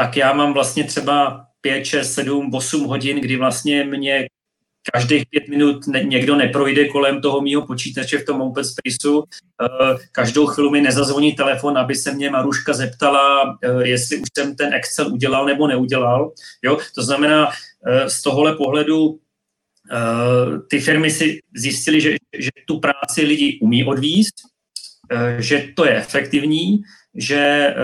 tak 0.00 0.16
já 0.16 0.32
mám 0.32 0.52
vlastně 0.52 0.84
třeba 0.84 1.44
5, 1.60 1.84
6, 1.84 2.12
7, 2.12 2.50
8 2.54 2.84
hodin, 2.84 3.20
kdy 3.20 3.36
vlastně 3.36 3.84
mě 3.84 4.26
každých 4.92 5.26
pět 5.30 5.48
minut 5.48 5.86
někdo 6.02 6.36
neprojde 6.36 6.88
kolem 6.88 7.20
toho 7.20 7.40
mýho 7.40 7.66
počítače 7.66 8.18
v 8.18 8.24
tom 8.24 8.40
open 8.40 8.64
spaceu. 8.64 9.24
Eh, 9.62 9.96
každou 10.12 10.46
chvíli 10.46 10.70
mi 10.70 10.80
nezazvoní 10.80 11.32
telefon, 11.32 11.78
aby 11.78 11.94
se 11.94 12.12
mě 12.12 12.30
Maruška 12.30 12.72
zeptala, 12.72 13.58
eh, 13.62 13.88
jestli 13.88 14.16
už 14.16 14.28
jsem 14.38 14.56
ten 14.56 14.74
Excel 14.74 15.12
udělal 15.12 15.46
nebo 15.46 15.66
neudělal. 15.66 16.32
Jo? 16.64 16.78
To 16.94 17.02
znamená, 17.02 17.48
eh, 17.86 18.10
z 18.10 18.22
tohohle 18.22 18.56
pohledu 18.56 19.18
ty 20.70 20.80
firmy 20.80 21.10
si 21.10 21.40
zjistily, 21.56 22.00
že, 22.00 22.16
že 22.38 22.50
tu 22.66 22.80
práci 22.80 23.22
lidi 23.22 23.58
umí 23.62 23.84
odvíst, 23.84 24.34
že 25.38 25.68
to 25.74 25.84
je 25.84 25.96
efektivní, 25.96 26.82
že 27.14 27.74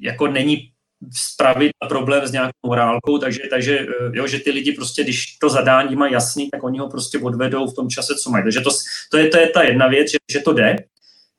jako 0.00 0.26
není 0.26 0.71
spravit 1.10 1.72
problém 1.88 2.26
s 2.26 2.32
nějakou 2.32 2.66
morálkou, 2.66 3.18
takže, 3.18 3.40
takže 3.50 3.86
jo, 4.12 4.26
že 4.26 4.38
ty 4.38 4.50
lidi 4.50 4.72
prostě, 4.72 5.02
když 5.02 5.36
to 5.40 5.48
zadání 5.48 5.96
mají 5.96 6.12
jasný, 6.12 6.50
tak 6.50 6.62
oni 6.62 6.78
ho 6.78 6.88
prostě 6.88 7.18
odvedou 7.18 7.66
v 7.66 7.74
tom 7.74 7.88
čase, 7.88 8.14
co 8.14 8.30
mají. 8.30 8.44
Takže 8.44 8.60
to, 8.60 8.70
to, 9.10 9.16
je, 9.16 9.28
to 9.28 9.38
je 9.38 9.48
ta 9.48 9.62
jedna 9.62 9.88
věc, 9.88 10.10
že, 10.10 10.18
že 10.32 10.40
to 10.40 10.52
jde. 10.52 10.76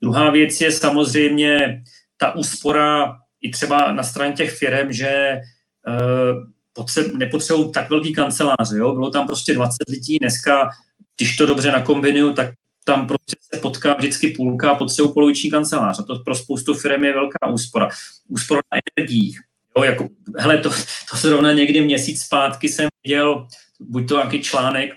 Druhá 0.02 0.30
věc 0.30 0.62
je 0.62 0.72
samozřejmě 0.72 1.84
ta 2.18 2.36
úspora 2.36 3.16
i 3.42 3.50
třeba 3.50 3.92
na 3.92 4.04
straně 4.04 4.34
těch 4.34 4.58
firm, 4.58 4.92
že 4.92 5.42
uh, 5.88 6.44
potřeb, 6.74 7.14
nepotřebují 7.14 7.72
tak 7.72 7.90
velký 7.90 8.14
kanceláře. 8.14 8.78
Jo? 8.78 8.94
Bylo 8.94 9.10
tam 9.10 9.28
prostě 9.28 9.54
20 9.54 9.76
lidí, 9.90 10.20
dneska, 10.20 10.70
když 11.18 11.36
to 11.36 11.46
dobře 11.46 11.72
nakombinuju, 11.72 12.34
tak 12.34 12.54
tam 12.86 13.08
prostě 13.08 13.36
se 13.54 13.60
potká 13.60 13.94
vždycky 13.94 14.28
půlka 14.28 14.72
a 14.72 14.76
potřebují 14.76 15.14
poloviční 15.14 15.52
kancelář. 15.52 16.00
A 16.00 16.04
to 16.04 16.20
pro 16.20 16.36
spoustu 16.36 16.74
firm 16.74 17.04
je 17.04 17.14
velká 17.14 17.48
úspora. 17.54 17.90
Úspora 18.28 18.62
na 18.74 18.80
energiích. 18.98 19.40
Jo, 19.78 19.84
jako, 19.84 20.08
hele, 20.38 20.58
to, 20.58 20.70
to 21.12 21.18
zrovna 21.18 21.54
někdy 21.54 21.82
měsíc 21.82 22.22
zpátky 22.22 22.70
jsem 22.70 22.90
viděl, 23.04 23.48
buď 23.80 24.08
to 24.08 24.16
nějaký 24.16 24.42
článek, 24.42 24.94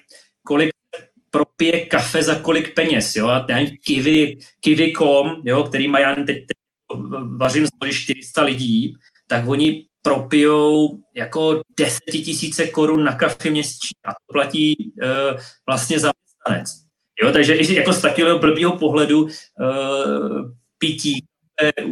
kolik 0.46 0.70
propije 1.30 1.86
kafe 1.86 2.22
za 2.22 2.34
kolik 2.34 2.74
peněz, 2.74 3.16
jo, 3.16 3.28
a 3.28 3.40
ten 3.40 3.66
Kiwi, 3.84 4.38
Kiwi.com, 4.60 5.42
jo, 5.44 5.62
který 5.62 5.88
má, 5.88 5.98
já 5.98 6.14
teď, 6.14 6.26
teď 6.26 6.56
vařím 7.36 7.66
z 7.66 7.70
400 7.92 8.42
lidí, 8.42 8.96
tak 9.28 9.48
oni 9.48 9.86
propijou 10.02 10.98
jako 11.14 11.62
10 11.78 12.00
tisíce 12.06 12.66
korun 12.66 13.04
na 13.04 13.14
kafe 13.14 13.50
měsíčně 13.50 14.00
a 14.04 14.12
to 14.12 14.32
platí 14.32 14.92
uh, 15.02 15.40
vlastně 15.66 15.98
zaměstnanec. 15.98 16.86
Jo, 17.22 17.32
takže 17.32 17.74
jako 17.74 17.92
z 17.92 18.00
takového 18.00 18.38
blbého 18.38 18.78
pohledu 18.78 19.22
uh, 19.22 19.30
pití 20.78 21.24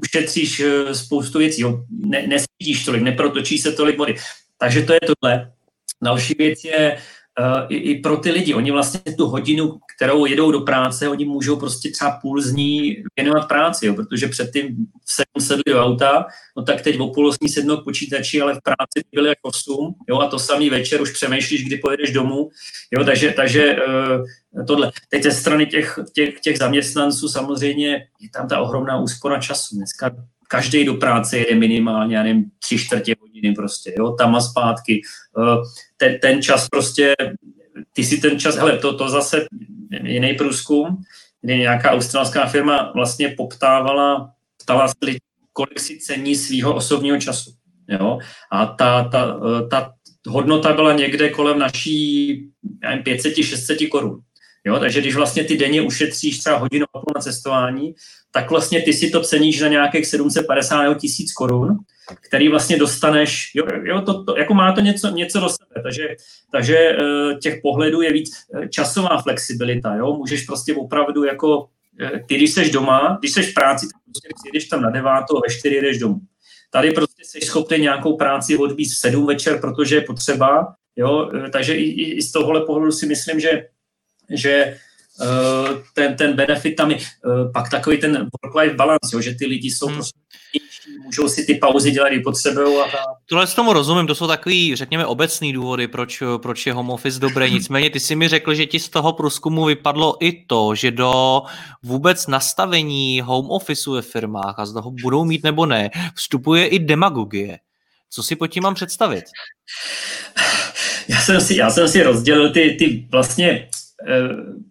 ušetříš 0.02 0.60
uh, 0.60 0.92
spoustu 0.92 1.38
věcí, 1.38 1.62
jo. 1.62 1.84
Ne, 1.90 2.26
nesvítíš 2.26 2.84
tolik, 2.84 3.02
neprotočí 3.02 3.58
se 3.58 3.72
tolik 3.72 3.98
vody. 3.98 4.14
Takže 4.58 4.82
to 4.82 4.92
je 4.92 5.00
tohle. 5.00 5.52
Další 6.02 6.34
věc 6.38 6.64
je 6.64 6.98
i, 7.68 7.76
i 7.76 8.00
pro 8.00 8.16
ty 8.16 8.30
lidi. 8.30 8.54
Oni 8.54 8.70
vlastně 8.70 9.00
tu 9.16 9.26
hodinu, 9.26 9.78
kterou 9.96 10.26
jedou 10.26 10.50
do 10.50 10.60
práce, 10.60 11.08
oni 11.08 11.24
můžou 11.24 11.56
prostě 11.56 11.90
třeba 11.90 12.18
půl 12.22 12.42
z 12.42 12.52
ní 12.52 12.96
věnovat 13.16 13.48
práci, 13.48 13.86
jo, 13.86 13.94
protože 13.94 14.28
předtím 14.28 14.66
sedm 15.06 15.46
sedli 15.46 15.64
do 15.66 15.84
auta, 15.84 16.26
no 16.56 16.62
tak 16.62 16.82
teď 16.82 17.00
o 17.00 17.08
půl 17.08 17.28
osmí 17.28 17.48
sednou 17.48 17.76
k 17.76 17.84
počítači, 17.84 18.40
ale 18.40 18.54
v 18.54 18.62
práci 18.62 19.04
byly 19.14 19.28
jako 19.28 19.48
osm, 19.48 19.94
jo, 20.08 20.18
a 20.18 20.26
to 20.26 20.38
samý 20.38 20.70
večer 20.70 21.02
už 21.02 21.12
přemýšlíš, 21.12 21.64
kdy 21.64 21.76
pojedeš 21.76 22.10
domů, 22.10 22.48
jo, 22.90 23.04
takže, 23.04 23.32
takže 23.36 23.76
uh, 23.76 24.66
tohle. 24.66 24.92
Teď 25.08 25.22
ze 25.22 25.32
strany 25.32 25.66
těch, 25.66 25.98
těch, 26.12 26.40
těch 26.40 26.58
zaměstnanců 26.58 27.28
samozřejmě 27.28 27.88
je 28.20 28.28
tam 28.34 28.48
ta 28.48 28.60
ohromná 28.60 29.00
úspora 29.00 29.40
času. 29.40 29.76
Dneska 29.76 30.10
každý 30.54 30.84
do 30.84 30.94
práce 30.94 31.38
jede 31.38 31.54
minimálně, 31.54 32.16
já 32.16 32.22
nevím, 32.22 32.44
tři 32.58 32.78
čtvrtě 32.78 33.14
hodiny 33.20 33.54
prostě, 33.54 33.94
jo, 33.98 34.12
tam 34.12 34.34
a 34.34 34.40
zpátky. 34.40 35.02
Eh, 35.38 35.56
ten, 35.96 36.18
ten 36.22 36.42
čas 36.42 36.68
prostě, 36.68 37.14
ty 37.92 38.04
si 38.04 38.18
ten 38.18 38.38
čas, 38.38 38.56
hele, 38.56 38.78
to, 38.78 38.96
to 38.96 39.08
zase 39.08 39.46
jiný 40.02 40.34
průzkum, 40.34 41.02
kdy 41.42 41.58
nějaká 41.58 41.90
australská 41.90 42.46
firma 42.46 42.92
vlastně 42.94 43.28
poptávala, 43.28 44.30
ptala 44.62 44.88
se 44.88 44.94
lidi, 45.02 45.18
kolik 45.52 45.80
si 45.80 45.98
cení 45.98 46.36
svého 46.36 46.74
osobního 46.74 47.20
času. 47.20 47.50
Jo? 47.88 48.18
A 48.52 48.66
ta, 48.66 49.04
ta, 49.04 49.36
eh, 49.36 49.66
ta 49.66 49.92
hodnota 50.28 50.72
byla 50.72 50.92
někde 50.92 51.30
kolem 51.30 51.58
naší 51.58 52.48
500-600 53.02 53.88
korun. 53.88 54.20
Jo, 54.66 54.78
takže 54.78 55.00
když 55.00 55.14
vlastně 55.14 55.44
ty 55.44 55.56
denně 55.56 55.82
ušetříš 55.82 56.38
třeba 56.38 56.56
hodinu 56.56 56.86
a 56.94 56.98
půl 56.98 57.12
na 57.16 57.20
cestování, 57.20 57.94
tak 58.32 58.50
vlastně 58.50 58.82
ty 58.82 58.92
si 58.92 59.10
to 59.10 59.20
ceníš 59.20 59.60
na 59.60 59.68
nějakých 59.68 60.06
750 60.06 60.82
nebo 60.82 60.94
1000 60.94 61.32
korun, 61.32 61.78
který 62.20 62.48
vlastně 62.48 62.76
dostaneš, 62.76 63.50
jo, 63.54 63.66
jo 63.82 64.00
to, 64.00 64.24
to, 64.24 64.36
jako 64.38 64.54
má 64.54 64.72
to 64.72 64.80
něco, 64.80 65.08
něco 65.10 65.40
do 65.40 65.48
sebe, 65.48 65.82
takže, 65.82 66.08
takže 66.52 66.76
eh, 66.76 67.34
těch 67.34 67.60
pohledů 67.62 68.02
je 68.02 68.12
víc 68.12 68.30
eh, 68.54 68.68
časová 68.68 69.22
flexibilita, 69.22 69.94
jo, 69.94 70.16
můžeš 70.16 70.44
prostě 70.44 70.74
opravdu 70.74 71.24
jako, 71.24 71.68
eh, 72.00 72.20
ty 72.28 72.36
když 72.36 72.52
jsi 72.52 72.70
doma, 72.70 73.16
když 73.20 73.32
jsi 73.32 73.42
v 73.42 73.54
práci, 73.54 73.86
tak 73.86 74.02
prostě 74.04 74.50
jdeš 74.52 74.68
tam 74.68 74.82
na 74.82 74.90
devátou, 74.90 75.34
ve 75.34 75.54
čtyři 75.54 75.80
jdeš 75.80 75.98
domů. 75.98 76.20
Tady 76.70 76.90
prostě 76.90 77.22
jsi 77.24 77.40
schopný 77.40 77.78
nějakou 77.78 78.16
práci 78.16 78.56
odbít 78.56 78.92
v 78.92 78.98
sedm 78.98 79.26
večer, 79.26 79.60
protože 79.60 79.94
je 79.94 80.00
potřeba, 80.00 80.74
jo, 80.96 81.30
takže 81.52 81.74
i, 81.74 82.10
i 82.10 82.22
z 82.22 82.32
tohohle 82.32 82.60
pohledu 82.60 82.92
si 82.92 83.06
myslím, 83.06 83.40
že 83.40 83.66
že 84.30 84.50
eh, 84.50 85.82
ten, 85.94 86.16
ten 86.16 86.32
benefit 86.32 86.76
tam 86.76 86.90
je 86.90 86.96
eh, 86.96 87.52
pak 87.52 87.70
takový 87.70 87.98
ten 87.98 88.28
work-life 88.42 88.76
balance, 88.76 89.10
jo, 89.12 89.20
že 89.20 89.34
ty 89.34 89.46
lidi 89.46 89.70
jsou 89.70 89.86
hmm. 89.86 89.94
prostě 89.94 90.18
můžou 91.04 91.28
si 91.28 91.44
ty 91.44 91.54
pauzy 91.54 91.90
dělat, 91.90 92.08
i 92.08 92.20
potřebují. 92.20 92.76
A 92.76 92.86
Tohle 93.26 93.46
s 93.46 93.54
tomu 93.54 93.72
rozumím, 93.72 94.06
to 94.06 94.14
jsou 94.14 94.26
takový, 94.26 94.76
řekněme, 94.76 95.06
obecný 95.06 95.52
důvody, 95.52 95.88
proč, 95.88 96.22
proč 96.42 96.66
je 96.66 96.72
home 96.72 96.90
office 96.90 97.20
dobré. 97.20 97.50
Nicméně 97.50 97.90
ty 97.90 98.00
si 98.00 98.16
mi 98.16 98.28
řekl, 98.28 98.54
že 98.54 98.66
ti 98.66 98.80
z 98.80 98.88
toho 98.88 99.12
průzkumu 99.12 99.64
vypadlo 99.64 100.16
i 100.20 100.44
to, 100.46 100.74
že 100.74 100.90
do 100.90 101.42
vůbec 101.82 102.26
nastavení 102.26 103.20
home 103.20 103.50
officeu 103.50 103.92
ve 103.92 104.02
firmách, 104.02 104.54
a 104.58 104.66
z 104.66 104.72
toho 104.72 104.90
budou 104.90 105.24
mít 105.24 105.44
nebo 105.44 105.66
ne, 105.66 105.90
vstupuje 106.14 106.66
i 106.66 106.78
demagogie. 106.78 107.58
Co 108.10 108.22
si 108.22 108.36
pod 108.36 108.46
tím 108.46 108.62
mám 108.62 108.74
představit? 108.74 109.24
Já 111.08 111.20
jsem 111.20 111.40
si, 111.40 111.56
já 111.56 111.70
jsem 111.70 111.88
si 111.88 112.02
rozdělil 112.02 112.52
ty, 112.52 112.76
ty 112.78 113.06
vlastně 113.10 113.68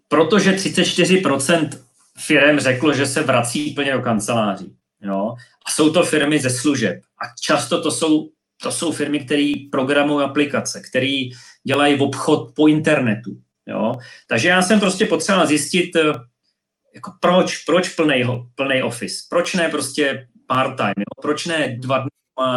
protože 0.08 0.52
34% 0.52 1.70
firm 2.18 2.60
řeklo, 2.60 2.94
že 2.94 3.06
se 3.06 3.24
vrací 3.24 3.72
plně 3.72 3.94
do 3.94 4.02
kanceláří. 4.02 4.76
Jo? 5.02 5.36
A 5.66 5.72
jsou 5.72 5.94
to 5.94 6.04
firmy 6.04 6.40
ze 6.40 6.50
služeb. 6.50 7.02
A 7.24 7.26
často 7.42 7.82
to 7.82 7.92
jsou, 7.92 8.30
to 8.62 8.72
jsou 8.72 8.92
firmy, 8.92 9.20
které 9.20 9.54
programují 9.72 10.26
aplikace, 10.26 10.82
které 10.90 11.24
dělají 11.68 12.00
obchod 12.00 12.52
po 12.56 12.68
internetu. 12.68 13.32
Jo? 13.68 13.94
Takže 14.28 14.48
já 14.48 14.62
jsem 14.62 14.80
prostě 14.80 15.06
potřeboval 15.06 15.48
zjistit, 15.48 15.96
eh, 15.96 16.14
jako 16.96 17.14
proč, 17.20 17.58
proč 17.58 17.90
plný, 17.90 18.24
plný 18.56 18.84
office, 18.84 19.16
proč 19.30 19.54
ne 19.54 19.70
prostě 19.70 20.28
part-time, 20.48 20.94
jo? 20.98 21.22
proč 21.22 21.46
ne 21.46 21.78
dva 21.80 21.98
dny 21.98 22.10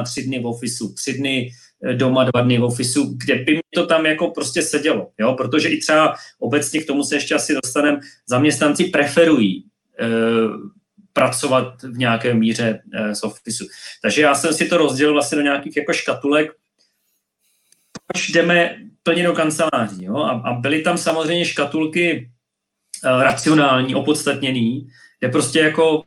tři 0.05 0.23
dny 0.23 0.41
v 0.41 0.47
ofisu, 0.47 0.95
tři 0.95 1.13
dny 1.13 1.51
Eh, 1.51 1.66
doma 1.93 2.25
dva 2.25 2.41
dny 2.41 2.59
v 2.59 2.65
ofisu, 2.65 3.17
kde 3.25 3.35
by 3.35 3.55
mi 3.55 3.61
to 3.75 3.87
tam 3.87 4.07
jako 4.07 4.31
prostě 4.31 4.63
sedělo, 4.63 5.11
jo? 5.19 5.35
protože 5.35 5.69
i 5.69 5.81
třeba 5.81 6.15
obecně 6.39 6.81
k 6.81 6.87
tomu 6.87 7.05
se 7.05 7.17
ještě 7.17 7.35
asi 7.35 7.55
dostaneme, 7.65 8.01
zaměstnanci 8.27 8.85
preferují 8.85 9.59
e, 9.59 10.07
pracovat 11.13 11.83
v 11.83 11.99
nějaké 11.99 12.35
míře 12.35 12.83
e, 12.93 13.15
z 13.15 13.23
ofisu. 13.23 13.67
Takže 14.03 14.23
já 14.23 14.35
jsem 14.35 14.55
si 14.55 14.69
to 14.69 14.77
rozdělil 14.77 15.13
vlastně 15.13 15.37
do 15.37 15.43
nějakých 15.43 15.77
jako 15.77 15.93
škatulek, 15.93 16.53
proč 18.07 18.29
jdeme 18.29 18.77
plně 19.03 19.25
do 19.25 19.33
kanceláří. 19.33 20.05
Jo? 20.05 20.17
A, 20.17 20.31
a 20.31 20.53
byly 20.53 20.83
tam 20.83 20.99
samozřejmě 20.99 21.45
škatulky 21.45 22.11
e, 23.05 23.25
racionální, 23.25 23.95
opodstatněný, 23.95 24.89
kde 25.21 25.29
prostě 25.29 25.59
jako 25.61 26.03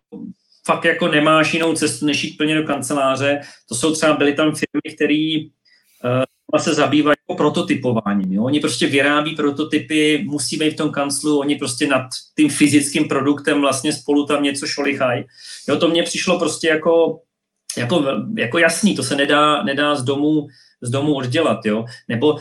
fakt 0.65 0.85
jako 0.85 1.07
nemáš 1.07 1.53
jinou 1.53 1.73
cestu, 1.73 2.05
než 2.05 2.23
jít 2.23 2.37
plně 2.37 2.55
do 2.55 2.63
kanceláře. 2.63 3.41
To 3.69 3.75
jsou 3.75 3.93
třeba, 3.93 4.13
byly 4.13 4.33
tam 4.33 4.55
firmy, 4.55 4.95
které 4.95 5.43
uh, 6.03 6.59
se 6.59 6.73
zabývají 6.73 7.15
jako 7.29 7.37
prototypováním. 7.37 8.33
Jo? 8.33 8.43
Oni 8.43 8.59
prostě 8.59 8.87
vyrábí 8.87 9.35
prototypy, 9.35 10.23
musí 10.27 10.57
být 10.57 10.73
v 10.73 10.77
tom 10.77 10.91
kanclu, 10.91 11.39
oni 11.39 11.55
prostě 11.55 11.87
nad 11.87 12.07
tím 12.37 12.49
fyzickým 12.49 13.07
produktem 13.07 13.61
vlastně 13.61 13.93
spolu 13.93 14.25
tam 14.25 14.43
něco 14.43 14.67
šolichají. 14.67 15.23
Jo, 15.67 15.75
to 15.75 15.87
mně 15.87 16.03
přišlo 16.03 16.39
prostě 16.39 16.67
jako, 16.67 17.19
jako, 17.77 18.05
jako 18.37 18.57
jasný, 18.57 18.95
to 18.95 19.03
se 19.03 19.15
nedá, 19.15 19.63
nedá 19.63 19.95
z 19.95 20.03
domu 20.03 20.47
z 20.81 20.89
domu 20.89 21.15
oddělat, 21.15 21.65
jo? 21.65 21.85
Nebo 22.07 22.33
uh, 22.33 22.39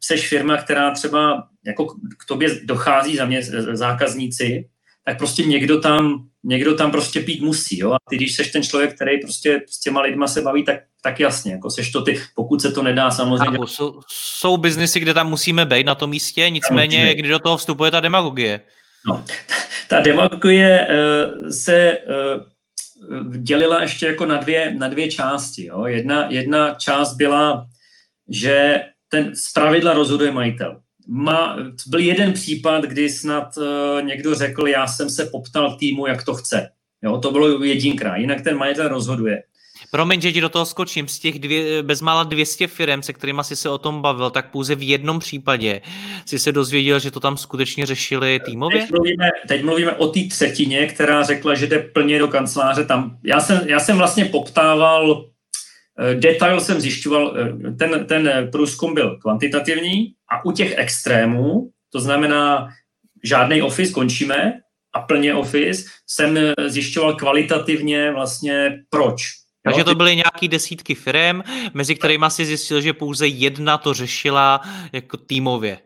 seš 0.00 0.28
firma, 0.28 0.56
která 0.56 0.90
třeba 0.90 1.48
jako 1.66 1.86
k 2.18 2.24
tobě 2.28 2.60
dochází 2.64 3.16
za 3.16 3.24
mě 3.24 3.42
zákazníci, 3.72 4.68
tak 5.04 5.18
prostě 5.18 5.42
někdo 5.42 5.80
tam, 5.80 6.28
někdo 6.44 6.74
tam 6.74 6.90
prostě 6.90 7.20
pít 7.20 7.42
musí, 7.42 7.78
jo? 7.78 7.92
A 7.92 7.96
ty, 8.10 8.16
když 8.16 8.36
seš 8.36 8.52
ten 8.52 8.62
člověk, 8.62 8.94
který 8.94 9.20
prostě 9.20 9.62
s 9.70 9.80
těma 9.80 10.00
lidma 10.00 10.28
se 10.28 10.42
baví, 10.42 10.64
tak, 10.64 10.76
tak 11.02 11.20
jasně, 11.20 11.52
jako 11.52 11.70
seš 11.70 11.90
to 11.90 12.02
ty, 12.02 12.22
pokud 12.34 12.62
se 12.62 12.72
to 12.72 12.82
nedá 12.82 13.10
samozřejmě. 13.10 13.58
Chápu, 13.58 13.66
jsou, 13.66 14.00
jsou 14.08 14.56
biznesy, 14.56 15.00
kde 15.00 15.14
tam 15.14 15.30
musíme 15.30 15.66
být 15.66 15.86
na 15.86 15.94
tom 15.94 16.10
místě, 16.10 16.50
nicméně, 16.50 17.14
kdy 17.14 17.28
do 17.28 17.38
toho 17.38 17.56
vstupuje 17.56 17.90
ta 17.90 18.00
demagogie. 18.00 18.60
No, 19.06 19.24
ta 19.88 20.00
demagogie 20.00 20.88
uh, 20.88 21.48
se 21.48 21.98
uh, 23.10 23.36
dělila 23.36 23.82
ještě 23.82 24.06
jako 24.06 24.26
na 24.26 24.36
dvě, 24.36 24.74
na 24.78 24.88
dvě 24.88 25.10
části. 25.10 25.66
Jo? 25.66 25.84
Jedna, 25.86 26.26
jedna 26.30 26.74
část 26.74 27.14
byla, 27.14 27.66
že 28.28 28.82
ten 29.08 29.36
zpravidla 29.36 29.92
rozhoduje 29.92 30.32
majitel 30.32 30.82
má, 31.06 31.56
byl 31.86 32.00
jeden 32.00 32.32
případ, 32.32 32.84
kdy 32.84 33.10
snad 33.10 33.56
uh, 33.56 34.02
někdo 34.02 34.34
řekl, 34.34 34.68
já 34.68 34.86
jsem 34.86 35.10
se 35.10 35.26
poptal 35.26 35.76
týmu, 35.76 36.06
jak 36.06 36.24
to 36.24 36.34
chce. 36.34 36.68
Jo, 37.02 37.18
to 37.18 37.30
bylo 37.30 37.64
jedinkrát, 37.64 38.16
jinak 38.16 38.40
ten 38.40 38.56
majitel 38.56 38.88
rozhoduje. 38.88 39.42
Promiň, 39.94 40.20
že 40.20 40.32
ti 40.32 40.40
do 40.40 40.48
toho 40.48 40.66
skočím. 40.66 41.08
Z 41.08 41.18
těch 41.18 41.38
dvě, 41.38 41.82
bezmála 41.82 42.24
200 42.24 42.66
firm, 42.66 43.02
se 43.02 43.12
kterými 43.12 43.40
jsi 43.44 43.56
se 43.56 43.68
o 43.68 43.78
tom 43.78 44.02
bavil, 44.02 44.30
tak 44.30 44.50
pouze 44.50 44.74
v 44.74 44.88
jednom 44.88 45.18
případě 45.18 45.80
si 46.26 46.38
se 46.38 46.52
dozvěděl, 46.52 46.98
že 46.98 47.10
to 47.10 47.20
tam 47.20 47.36
skutečně 47.36 47.86
řešili 47.86 48.40
týmově? 48.44 48.80
Teď 48.80 48.90
mluvíme, 48.90 49.30
teď 49.48 49.64
mluvíme 49.64 49.92
o 49.92 50.06
té 50.06 50.20
třetině, 50.30 50.86
která 50.86 51.22
řekla, 51.22 51.54
že 51.54 51.66
jde 51.66 51.78
plně 51.78 52.18
do 52.18 52.28
kanceláře 52.28 52.84
tam. 52.84 53.18
Já 53.24 53.40
jsem, 53.40 53.68
já 53.68 53.80
jsem 53.80 53.96
vlastně 53.96 54.24
poptával, 54.24 55.26
eh, 55.98 56.14
detail 56.14 56.60
jsem 56.60 56.80
zjišťoval, 56.80 57.36
eh, 57.36 57.70
ten, 57.72 58.06
ten 58.06 58.48
průzkum 58.52 58.94
byl 58.94 59.18
kvantitativní 59.18 60.14
a 60.28 60.44
u 60.44 60.52
těch 60.52 60.74
extrémů, 60.76 61.70
to 61.92 62.00
znamená 62.00 62.68
žádný 63.24 63.62
office, 63.62 63.92
končíme, 63.92 64.52
a 64.92 65.00
plně 65.00 65.34
Office, 65.34 65.84
jsem 66.06 66.36
eh, 66.36 66.54
zjišťoval 66.68 67.14
kvalitativně 67.14 68.12
vlastně 68.12 68.78
proč. 68.90 69.41
Takže 69.64 69.84
to 69.84 69.94
byly 69.94 70.16
nějaký 70.16 70.48
desítky 70.48 70.94
firm, 70.94 71.42
mezi 71.74 71.94
kterými 71.94 72.26
si 72.28 72.46
zjistil, 72.46 72.80
že 72.80 72.92
pouze 72.92 73.26
jedna 73.26 73.78
to 73.78 73.94
řešila 73.94 74.60
jako 74.92 75.16
týmově. 75.16 75.78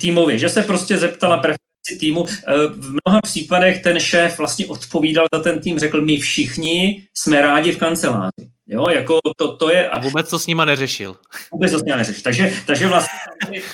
Týmově, 0.00 0.38
že 0.38 0.48
se 0.48 0.62
prostě 0.62 0.98
zeptala 0.98 1.36
preferenci 1.36 1.98
týmu. 2.00 2.26
Eh, 2.28 2.52
v 2.66 2.90
mnoha 2.90 3.20
případech 3.22 3.82
ten 3.82 4.00
šéf 4.00 4.38
vlastně 4.38 4.66
odpovídal 4.66 5.26
za 5.34 5.42
ten 5.42 5.60
tým, 5.60 5.78
řekl, 5.78 6.00
my 6.02 6.18
všichni 6.18 7.06
jsme 7.14 7.42
rádi 7.42 7.72
v 7.72 7.78
kanceláři. 7.78 8.50
Jo, 8.66 8.88
jako 8.88 9.18
to, 9.36 9.56
to 9.56 9.70
je... 9.70 9.88
A 9.88 9.98
vůbec 9.98 10.30
to 10.30 10.38
s 10.38 10.46
nima 10.46 10.64
neřešil. 10.64 11.16
Vůbec 11.52 11.72
to 11.72 11.78
s 11.78 11.84
nima 11.84 11.96
neřešil. 11.96 12.22
Takže, 12.22 12.52
takže 12.66 12.86
vlastně 12.86 13.18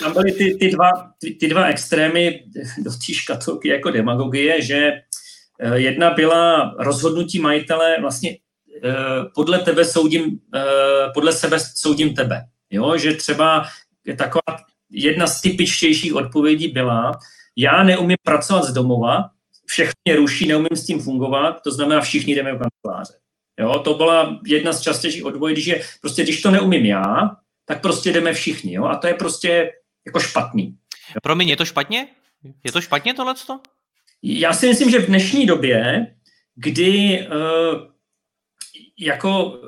tam 0.00 0.12
byly, 0.12 0.32
ty, 0.32 0.54
ty, 0.54 0.70
dva, 0.70 0.90
ty, 1.18 1.30
ty 1.30 1.48
dva 1.48 1.66
extrémy 1.66 2.40
do 2.78 2.90
té 2.90 3.14
škatulky 3.14 3.68
jako 3.68 3.90
demagogie, 3.90 4.62
že 4.62 4.92
eh, 5.60 5.78
jedna 5.78 6.10
byla 6.10 6.74
rozhodnutí 6.78 7.38
majitele 7.38 7.96
vlastně 8.00 8.36
podle 9.34 9.58
tebe 9.58 9.84
soudím, 9.84 10.40
eh, 10.54 10.60
podle 11.14 11.32
sebe 11.32 11.58
soudím 11.60 12.14
tebe. 12.14 12.44
Jo, 12.70 12.98
že 12.98 13.14
třeba 13.14 13.66
je 14.06 14.16
taková 14.16 14.58
jedna 14.90 15.26
z 15.26 15.40
typičtějších 15.40 16.14
odpovědí 16.14 16.68
byla, 16.68 17.12
já 17.56 17.82
neumím 17.82 18.16
pracovat 18.22 18.64
z 18.64 18.72
domova, 18.72 19.30
všechny 19.66 19.92
mě 20.04 20.16
ruší, 20.16 20.46
neumím 20.46 20.68
s 20.76 20.86
tím 20.86 21.00
fungovat, 21.00 21.60
to 21.64 21.70
znamená 21.70 22.00
všichni 22.00 22.34
jdeme 22.34 22.52
v 22.52 22.58
kanceláře. 22.58 23.14
Jo, 23.60 23.78
to 23.78 23.94
byla 23.94 24.40
jedna 24.46 24.72
z 24.72 24.80
častějších 24.80 25.24
odpovědí, 25.24 25.62
že 25.62 25.80
prostě 26.00 26.22
když 26.22 26.42
to 26.42 26.50
neumím 26.50 26.86
já, 26.86 27.30
tak 27.64 27.82
prostě 27.82 28.12
jdeme 28.12 28.32
všichni. 28.32 28.74
Jo? 28.74 28.84
A 28.84 28.96
to 28.96 29.06
je 29.06 29.14
prostě 29.14 29.72
jako 30.06 30.20
špatný. 30.20 30.76
Promiň, 31.22 31.48
je 31.48 31.56
to 31.56 31.64
špatně? 31.64 32.08
Je 32.64 32.72
to 32.72 32.80
špatně 32.80 33.14
tohleto? 33.14 33.60
Já 34.22 34.52
si 34.52 34.68
myslím, 34.68 34.90
že 34.90 34.98
v 34.98 35.06
dnešní 35.06 35.46
době, 35.46 36.06
kdy 36.54 37.20
uh, 37.26 37.34
jako 38.98 39.60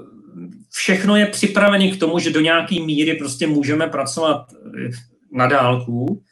všechno 0.71 1.17
je 1.17 1.27
připravené 1.27 1.91
k 1.91 1.99
tomu, 1.99 2.19
že 2.19 2.31
do 2.31 2.41
nějaké 2.41 2.75
míry 2.81 3.15
prostě 3.15 3.47
můžeme 3.47 3.87
pracovat 3.87 4.47
eh, 4.53 4.91
na 5.33 5.47
dálku, 5.47 6.23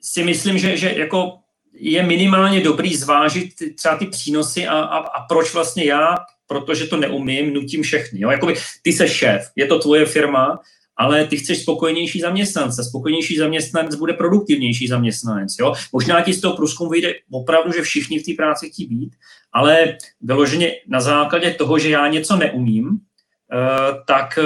si 0.00 0.24
myslím, 0.24 0.58
že, 0.58 0.76
že 0.76 0.94
jako 0.96 1.38
je 1.72 2.02
minimálně 2.02 2.60
dobrý 2.60 2.96
zvážit 2.96 3.48
třeba 3.74 3.96
ty 3.96 4.06
přínosy 4.06 4.66
a, 4.66 4.78
a, 4.78 4.98
a 4.98 5.26
proč 5.26 5.54
vlastně 5.54 5.84
já, 5.84 6.14
protože 6.46 6.86
to 6.86 6.96
neumím, 6.96 7.54
nutím 7.54 7.82
všechny. 7.82 8.20
Jo? 8.20 8.30
Jakoby 8.30 8.54
ty 8.82 8.92
se 8.92 9.08
šéf, 9.08 9.50
je 9.56 9.66
to 9.66 9.78
tvoje 9.78 10.06
firma, 10.06 10.60
ale 10.98 11.24
ty 11.24 11.36
chceš 11.36 11.62
spokojenější 11.62 12.20
zaměstnance. 12.20 12.84
Spokojenější 12.84 13.36
zaměstnanec 13.36 13.94
bude 13.94 14.12
produktivnější 14.12 14.88
zaměstnanec. 14.88 15.56
Jo? 15.60 15.74
Možná 15.92 16.20
ti 16.20 16.34
z 16.34 16.40
toho 16.40 16.56
průzkumu 16.56 16.90
vyjde 16.90 17.14
opravdu, 17.30 17.72
že 17.72 17.82
všichni 17.82 18.18
v 18.18 18.24
té 18.24 18.32
práci 18.36 18.70
chtějí 18.70 18.88
být, 18.88 19.10
ale 19.52 19.96
vyloženě 20.20 20.72
na 20.88 21.00
základě 21.00 21.54
toho, 21.54 21.78
že 21.78 21.90
já 21.90 22.08
něco 22.08 22.36
neumím, 22.36 22.88
eh, 22.90 23.58
tak 24.06 24.38
eh, 24.38 24.42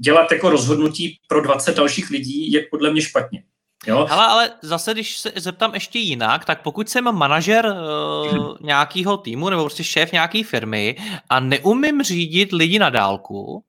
dělat 0.00 0.32
jako 0.32 0.50
rozhodnutí 0.50 1.18
pro 1.28 1.40
20 1.40 1.76
dalších 1.76 2.10
lidí 2.10 2.52
je 2.52 2.66
podle 2.70 2.92
mě 2.92 3.02
špatně. 3.02 3.42
Jo? 3.86 4.06
Ale, 4.10 4.26
ale 4.26 4.50
zase, 4.62 4.92
když 4.92 5.18
se 5.18 5.32
zeptám 5.36 5.74
ještě 5.74 5.98
jinak, 5.98 6.44
tak 6.44 6.62
pokud 6.62 6.88
jsem 6.88 7.04
manažer 7.04 7.66
uh, 7.66 8.32
hmm. 8.32 8.54
nějakého 8.60 9.16
týmu 9.16 9.50
nebo 9.50 9.62
prostě 9.62 9.84
šéf 9.84 10.12
nějaké 10.12 10.44
firmy 10.44 10.96
a 11.28 11.40
neumím 11.40 12.02
řídit 12.02 12.52
lidi 12.52 12.78
na 12.78 12.90
dálku, 12.90 13.64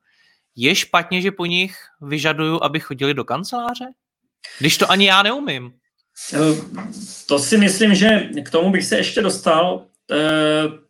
je 0.57 0.75
špatně, 0.75 1.21
že 1.21 1.31
po 1.31 1.45
nich 1.45 1.77
vyžaduju, 2.01 2.63
aby 2.63 2.79
chodili 2.79 3.13
do 3.13 3.23
kanceláře? 3.23 3.85
Když 4.59 4.77
to 4.77 4.91
ani 4.91 5.05
já 5.05 5.23
neumím. 5.23 5.73
To 7.25 7.39
si 7.39 7.57
myslím, 7.57 7.95
že 7.95 8.29
k 8.45 8.49
tomu 8.49 8.71
bych 8.71 8.85
se 8.85 8.97
ještě 8.97 9.21
dostal. 9.21 9.85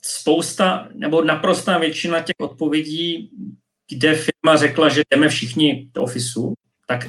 Spousta 0.06 0.88
nebo 0.94 1.24
naprostá 1.24 1.78
většina 1.78 2.22
těch 2.22 2.36
odpovědí, 2.40 3.32
kde 3.92 4.16
firma 4.16 4.58
řekla, 4.58 4.90
že 4.90 5.02
jdeme 5.12 5.30
všichni 5.30 5.90
do 5.94 6.02
ofisu, 6.02 6.54
tak 6.88 7.08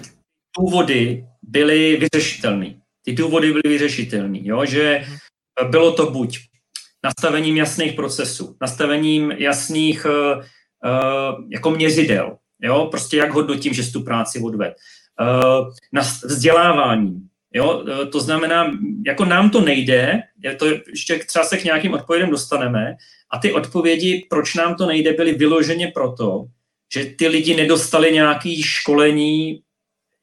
důvody 0.58 1.26
byly 1.42 1.96
vyřešitelné. 1.96 2.74
Ty 3.04 3.12
důvody 3.12 3.52
byly 3.52 3.62
vyřešitelné, 3.64 4.38
že 4.66 5.06
bylo 5.70 5.92
to 5.92 6.10
buď 6.10 6.38
nastavením 7.04 7.56
jasných 7.56 7.92
procesů, 7.92 8.56
nastavením 8.60 9.30
jasných 9.30 10.06
uh, 10.06 10.42
jako 11.50 11.70
měřidel, 11.70 12.38
jo? 12.62 12.88
prostě 12.90 13.16
jak 13.16 13.30
hodnotím, 13.30 13.74
že 13.74 13.92
tu 13.92 14.02
práci 14.02 14.40
odved. 14.40 14.74
Uh, 15.20 15.72
na 15.92 16.02
vzdělávání, 16.24 17.28
jo? 17.54 17.78
Uh, 17.78 18.10
to 18.10 18.20
znamená, 18.20 18.78
jako 19.06 19.24
nám 19.24 19.50
to 19.50 19.60
nejde, 19.60 20.22
je 20.42 20.54
to, 20.54 20.66
ještě 20.66 21.18
třeba 21.18 21.44
se 21.44 21.56
k 21.56 21.64
nějakým 21.64 21.92
odpovědem 21.92 22.30
dostaneme, 22.30 22.96
a 23.30 23.38
ty 23.38 23.52
odpovědi, 23.52 24.26
proč 24.30 24.54
nám 24.54 24.74
to 24.74 24.86
nejde, 24.86 25.12
byly 25.12 25.32
vyloženě 25.32 25.90
proto, 25.94 26.44
že 26.94 27.04
ty 27.04 27.28
lidi 27.28 27.56
nedostali 27.56 28.12
nějaké 28.12 28.54
školení 28.64 29.62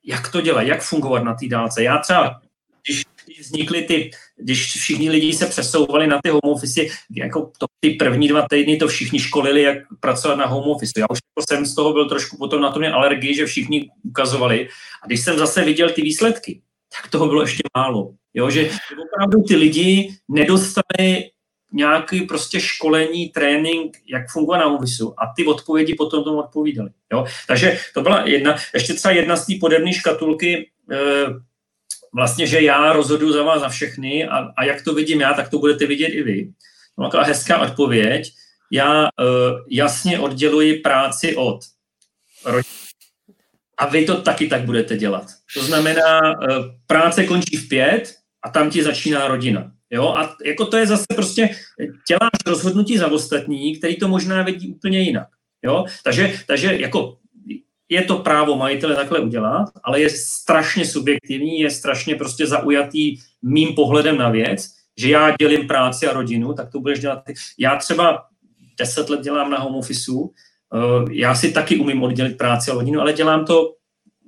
jak 0.06 0.32
to 0.32 0.42
dělat, 0.42 0.62
jak 0.62 0.82
fungovat 0.82 1.24
na 1.24 1.34
té 1.34 1.48
dálce. 1.48 1.84
Já 1.84 1.98
třeba, 1.98 2.42
když, 2.86 3.04
když 3.26 3.40
vznikly 3.40 3.82
ty, 3.82 4.12
když 4.38 4.76
všichni 4.76 5.10
lidi 5.10 5.34
se 5.34 5.46
přesouvali 5.46 6.08
na 6.08 6.20
ty 6.24 6.30
home 6.30 6.42
office, 6.44 6.82
jako 7.16 7.52
to, 7.58 7.66
ty 7.80 7.90
první 7.90 8.28
dva 8.28 8.48
týdny 8.50 8.78
to 8.78 8.88
všichni 8.88 9.20
školili, 9.20 9.62
jak 9.62 9.78
pracovat 10.00 10.36
na 10.36 10.46
home 10.46 10.70
office. 10.70 11.00
Já 11.00 11.06
už 11.12 11.20
jako 11.38 11.46
jsem 11.50 11.66
z 11.66 11.76
toho 11.76 11.94
byl 11.94 12.10
trošku 12.10 12.38
potom 12.38 12.62
na 12.62 12.72
to 12.72 12.80
mě 12.80 12.92
alergii, 12.92 13.36
že 13.36 13.46
všichni 13.46 13.90
ukazovali. 14.04 14.68
A 15.04 15.08
když 15.08 15.22
jsem 15.22 15.38
zase 15.38 15.64
viděl 15.64 15.90
ty 15.90 16.02
výsledky, 16.02 16.62
tak 16.98 17.12
toho 17.12 17.28
bylo 17.28 17.42
ještě 17.42 17.64
málo. 17.78 18.14
Jo, 18.34 18.50
že 18.50 18.70
opravdu 19.14 19.44
ty 19.48 19.56
lidi 19.56 20.16
nedostali 20.30 21.30
nějaký 21.74 22.22
prostě 22.22 22.60
školení, 22.60 23.30
trénink, 23.30 23.98
jak 24.08 24.30
funguje 24.32 24.60
na 24.60 24.68
Movisu 24.68 25.14
a 25.18 25.34
ty 25.36 25.46
odpovědi 25.46 25.96
potom 25.96 26.24
tomu 26.24 26.40
odpovídaly. 26.40 26.90
Jo? 27.14 27.26
Takže 27.48 27.80
to 27.94 28.02
byla 28.02 28.28
jedna, 28.28 28.56
ještě 28.74 28.94
třeba 28.94 29.12
jedna 29.12 29.36
z 29.36 29.46
té 29.46 29.54
podebné 29.60 29.94
škatulky, 29.94 30.70
e, 30.92 30.98
vlastně, 32.16 32.48
že 32.48 32.62
já 32.62 32.94
rozhoduju 32.94 33.34
za 33.34 33.44
vás 33.44 33.62
za 33.62 33.70
všechny 33.70 34.28
a, 34.28 34.38
a 34.58 34.64
jak 34.64 34.82
to 34.82 34.94
vidím 34.94 35.22
já, 35.22 35.34
tak 35.34 35.50
to 35.50 35.60
budete 35.60 35.86
vidět 35.86 36.08
i 36.08 36.24
vy. 36.24 36.52
No, 36.98 37.06
taková 37.06 37.24
hezká 37.24 37.60
odpověď. 37.60 38.32
Já 38.72 39.06
e, 39.06 39.10
jasně 39.70 40.20
odděluji 40.20 40.80
práci 40.80 41.36
od 41.36 41.60
rodiny. 42.46 42.64
A 43.78 43.86
vy 43.86 44.06
to 44.06 44.22
taky 44.22 44.48
tak 44.48 44.62
budete 44.62 44.98
dělat. 44.98 45.26
To 45.54 45.64
znamená, 45.64 46.20
e, 46.32 46.34
práce 46.88 47.24
končí 47.24 47.58
v 47.58 47.70
pět 47.70 48.16
a 48.44 48.50
tam 48.50 48.70
ti 48.70 48.84
začíná 48.84 49.28
rodina. 49.28 49.72
Jo, 49.92 50.14
a 50.18 50.36
jako 50.46 50.66
to 50.66 50.78
je 50.78 50.88
zase 50.88 51.06
prostě, 51.16 51.50
děláš 52.08 52.40
rozhodnutí 52.46 52.98
za 52.98 53.12
ostatní, 53.12 53.78
který 53.78 53.96
to 53.96 54.08
možná 54.08 54.44
vidí 54.44 54.74
úplně 54.74 55.02
jinak. 55.02 55.28
Jo, 55.64 55.86
takže, 56.04 56.40
takže 56.48 56.78
jako 56.78 57.18
je 57.90 58.04
to 58.04 58.18
právo 58.18 58.58
majitele 58.58 58.96
takhle 58.96 59.20
udělat, 59.20 59.66
ale 59.84 60.02
je 60.02 60.10
strašně 60.10 60.86
subjektivní, 60.86 61.60
je 61.60 61.72
strašně 61.72 62.16
prostě 62.16 62.48
zaujatý 62.48 63.18
mým 63.42 63.76
pohledem 63.76 64.18
na 64.18 64.30
věc, 64.30 64.68
že 64.98 65.10
já 65.10 65.36
dělím 65.40 65.68
práci 65.68 66.08
a 66.08 66.14
rodinu, 66.14 66.54
tak 66.54 66.72
to 66.72 66.80
budeš 66.80 67.00
dělat. 67.00 67.24
Já 67.60 67.76
třeba 67.76 68.26
deset 68.80 69.10
let 69.10 69.22
dělám 69.22 69.52
na 69.52 69.60
home 69.60 69.76
officeu, 69.76 70.32
eh, 70.74 71.12
já 71.12 71.36
si 71.36 71.52
taky 71.52 71.78
umím 71.78 72.04
oddělit 72.04 72.38
práci 72.38 72.72
a 72.72 72.74
rodinu, 72.74 73.02
ale 73.02 73.14
dělám 73.14 73.46
to 73.46 73.74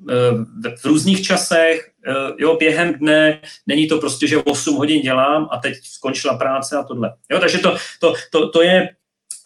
eh, 0.09 0.75
v 0.81 0.85
různých 0.85 1.21
časech, 1.21 1.91
Eh, 2.07 2.33
jo, 2.37 2.57
během 2.57 2.93
dne, 2.93 3.41
není 3.67 3.87
to 3.87 3.99
prostě, 3.99 4.27
že 4.27 4.37
8 4.37 4.75
hodin 4.75 5.01
dělám 5.01 5.47
a 5.51 5.57
teď 5.57 5.73
skončila 5.83 6.37
práce 6.37 6.77
a 6.77 6.83
tohle. 6.83 7.13
Jo, 7.31 7.39
takže 7.39 7.57
to, 7.57 7.75
to, 7.99 8.13
to, 8.31 8.49
to 8.49 8.61
je, 8.61 8.89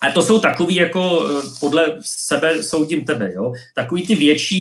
a 0.01 0.11
to 0.11 0.21
jsou 0.21 0.39
takový 0.39 0.75
jako 0.75 1.29
eh, 1.29 1.41
podle 1.59 1.97
sebe 2.01 2.63
soudím 2.63 3.05
tebe, 3.05 3.33
jo, 3.33 3.53
takový 3.75 4.07
ty 4.07 4.15
větší, 4.15 4.59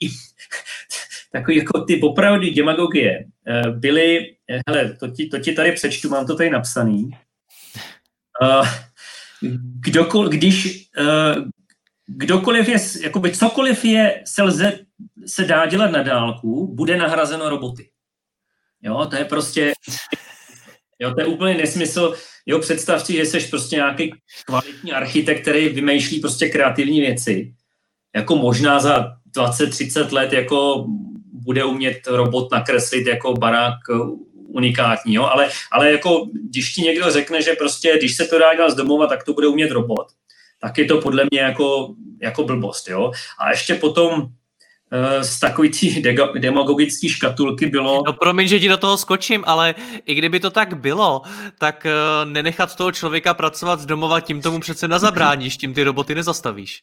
takový 1.32 1.56
jako 1.56 1.80
ty 1.80 2.00
opravdu 2.00 2.54
demagogie 2.54 3.24
eh, 3.46 3.70
byly, 3.70 4.36
hele, 4.68 4.96
to 5.00 5.08
ti, 5.08 5.26
to 5.26 5.38
ti 5.38 5.52
tady 5.52 5.72
přečtu, 5.72 6.08
mám 6.08 6.26
to 6.26 6.36
tady 6.36 6.50
napsaný. 6.50 7.10
Kdokol, 9.80 10.28
když 10.28 10.88
kdokoliv 12.06 12.68
je, 12.68 12.76
jakoby 13.02 13.32
cokoliv 13.32 13.84
je, 13.84 14.22
se 14.26 14.42
lze, 14.42 14.78
se 15.26 15.44
dá 15.44 15.66
dělat 15.66 15.90
na 15.90 16.02
dálku, 16.02 16.74
bude 16.74 16.96
nahrazeno 16.96 17.48
roboty. 17.48 17.90
Jo, 18.82 19.06
to 19.10 19.16
je 19.16 19.24
prostě, 19.24 19.72
Jo, 21.00 21.14
to 21.14 21.20
je 21.20 21.26
úplně 21.26 21.54
nesmysl. 21.54 22.14
Jo, 22.46 22.58
představ 22.58 23.06
si, 23.06 23.12
že 23.12 23.26
jsi 23.26 23.40
prostě 23.40 23.76
nějaký 23.76 24.14
kvalitní 24.46 24.92
architekt, 24.92 25.42
který 25.42 25.68
vymýšlí 25.68 26.20
prostě 26.20 26.48
kreativní 26.48 27.00
věci. 27.00 27.52
Jako 28.16 28.36
možná 28.36 28.80
za 28.80 29.12
20-30 29.36 30.12
let 30.12 30.32
jako 30.32 30.86
bude 31.32 31.64
umět 31.64 32.06
robot 32.06 32.52
nakreslit 32.52 33.06
jako 33.06 33.34
barák 33.34 33.78
unikátní, 34.34 35.14
jo? 35.14 35.24
Ale, 35.24 35.48
ale 35.72 35.92
jako 35.92 36.28
když 36.50 36.72
ti 36.72 36.82
někdo 36.82 37.10
řekne, 37.10 37.42
že 37.42 37.52
prostě 37.52 37.98
když 37.98 38.16
se 38.16 38.24
to 38.24 38.38
dá 38.38 38.54
dělat 38.54 38.70
z 38.70 38.74
domova, 38.76 39.06
tak 39.06 39.24
to 39.24 39.32
bude 39.32 39.46
umět 39.46 39.70
robot, 39.70 40.06
tak 40.60 40.78
je 40.78 40.84
to 40.84 41.00
podle 41.00 41.24
mě 41.30 41.40
jako, 41.40 41.94
jako 42.22 42.44
blbost. 42.44 42.88
Jo? 42.88 43.12
A 43.38 43.50
ještě 43.50 43.74
potom 43.74 44.28
z 45.20 45.40
takový 45.40 45.70
tí 45.70 46.02
demagogické 46.38 47.08
škatulky 47.08 47.66
bylo... 47.66 48.02
No 48.06 48.12
promiň, 48.12 48.48
že 48.48 48.60
ti 48.60 48.68
do 48.68 48.76
toho 48.76 48.96
skočím, 48.96 49.44
ale 49.46 49.74
i 50.06 50.14
kdyby 50.14 50.40
to 50.40 50.50
tak 50.50 50.74
bylo, 50.74 51.22
tak 51.58 51.86
uh, 51.86 52.30
nenechat 52.30 52.76
toho 52.76 52.92
člověka 52.92 53.34
pracovat 53.34 53.80
z 53.80 53.86
domova, 53.86 54.20
tím 54.20 54.42
tomu 54.42 54.60
přece 54.60 54.88
nazabráníš, 54.88 55.56
tím 55.56 55.74
ty 55.74 55.84
roboty 55.84 56.14
nezastavíš. 56.14 56.82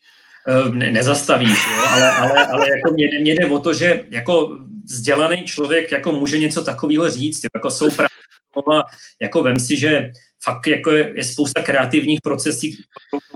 Uh, 0.65 0.76
ne, 0.76 0.91
nezastavíš, 0.91 1.67
jo? 1.67 1.84
ale, 1.88 2.12
ale, 2.12 2.48
ale 2.48 2.70
jako 2.70 2.93
mě, 2.93 3.08
mě 3.22 3.36
jde 3.36 3.46
o 3.46 3.60
to, 3.60 3.74
že 3.74 4.04
jako 4.10 4.58
vzdělaný 4.84 5.43
člověk 5.43 5.91
jako 5.91 6.12
může 6.12 6.38
něco 6.38 6.63
takového 6.63 7.10
říct, 7.10 7.41
jako 7.56 7.72
jsou 7.72 7.91
právě, 7.91 8.84
jako 9.22 9.43
vem 9.43 9.60
si, 9.60 9.78
že 9.78 10.12
fakt 10.43 10.67
jako 10.67 10.91
je, 10.91 11.13
je 11.15 11.24
spousta 11.24 11.62
kreativních 11.62 12.22
procesů, 12.24 12.67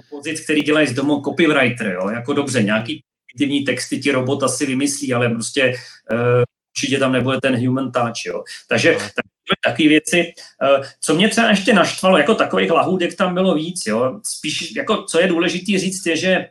pozic, 0.10 0.42
který 0.44 0.62
dělají 0.62 0.88
z 0.88 0.94
domu 0.94 1.22
copywriter, 1.22 1.92
jo? 1.92 2.10
jako 2.10 2.34
dobře, 2.34 2.64
nějaký 2.64 3.04
kreativní 3.32 3.66
texty 3.66 4.00
ti 4.00 4.12
robot 4.12 4.44
asi 4.44 4.66
vymyslí, 4.66 5.14
ale 5.14 5.30
prostě 5.30 5.76
uh, 6.12 6.44
určitě 6.78 7.00
tam 7.00 7.12
nebude 7.12 7.42
ten 7.42 7.68
human 7.68 7.92
touch, 7.92 8.26
jo. 8.26 8.44
Takže 8.68 8.92
no. 8.94 9.00
takové 9.64 9.90
věci. 9.90 10.34
Uh, 10.78 10.86
co 11.02 11.16
mě 11.16 11.30
třeba 11.30 11.50
ještě 11.50 11.74
naštvalo, 11.74 12.18
jako 12.18 12.36
takových 12.36 12.72
lahůdek 12.72 13.16
tam 13.16 13.34
bylo 13.34 13.56
víc, 13.56 13.86
jo. 13.86 14.20
Spíš, 14.24 14.76
jako, 14.76 15.04
co 15.04 15.20
je 15.20 15.28
důležité 15.28 15.80
říct, 15.80 16.06
je, 16.06 16.18
že 16.18 16.48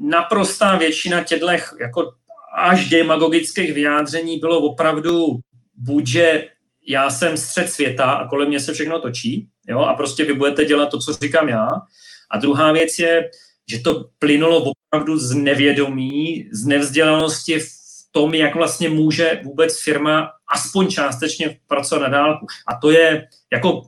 naprostá 0.00 0.76
většina 0.76 1.24
těchto 1.24 1.48
jako 1.80 2.12
až 2.54 2.88
demagogických 2.88 3.72
vyjádření 3.72 4.38
bylo 4.38 4.60
opravdu 4.60 5.38
buď, 5.76 6.06
že 6.06 6.48
já 6.88 7.10
jsem 7.10 7.36
střed 7.36 7.70
světa 7.70 8.04
a 8.04 8.28
kolem 8.28 8.48
mě 8.48 8.60
se 8.60 8.72
všechno 8.74 9.00
točí, 9.00 9.48
jo, 9.68 9.80
a 9.80 9.94
prostě 9.94 10.24
vy 10.24 10.34
budete 10.34 10.64
dělat 10.64 10.90
to, 10.90 10.98
co 10.98 11.12
říkám 11.12 11.48
já. 11.48 11.68
A 12.30 12.38
druhá 12.38 12.72
věc 12.72 12.98
je, 12.98 13.30
že 13.70 13.78
to 13.78 14.08
plynulo 14.18 14.72
opravdu 14.72 15.18
z 15.18 15.34
nevědomí, 15.34 16.48
z 16.52 16.66
nevzdělanosti 16.66 17.58
v 17.58 17.68
tom, 18.10 18.34
jak 18.34 18.54
vlastně 18.54 18.88
může 18.88 19.40
vůbec 19.44 19.80
firma 19.80 20.30
aspoň 20.54 20.88
částečně 20.88 21.58
pracovat 21.66 22.02
na 22.02 22.08
dálku. 22.08 22.46
A 22.66 22.74
to 22.80 22.90
je 22.90 23.28
jako 23.52 23.82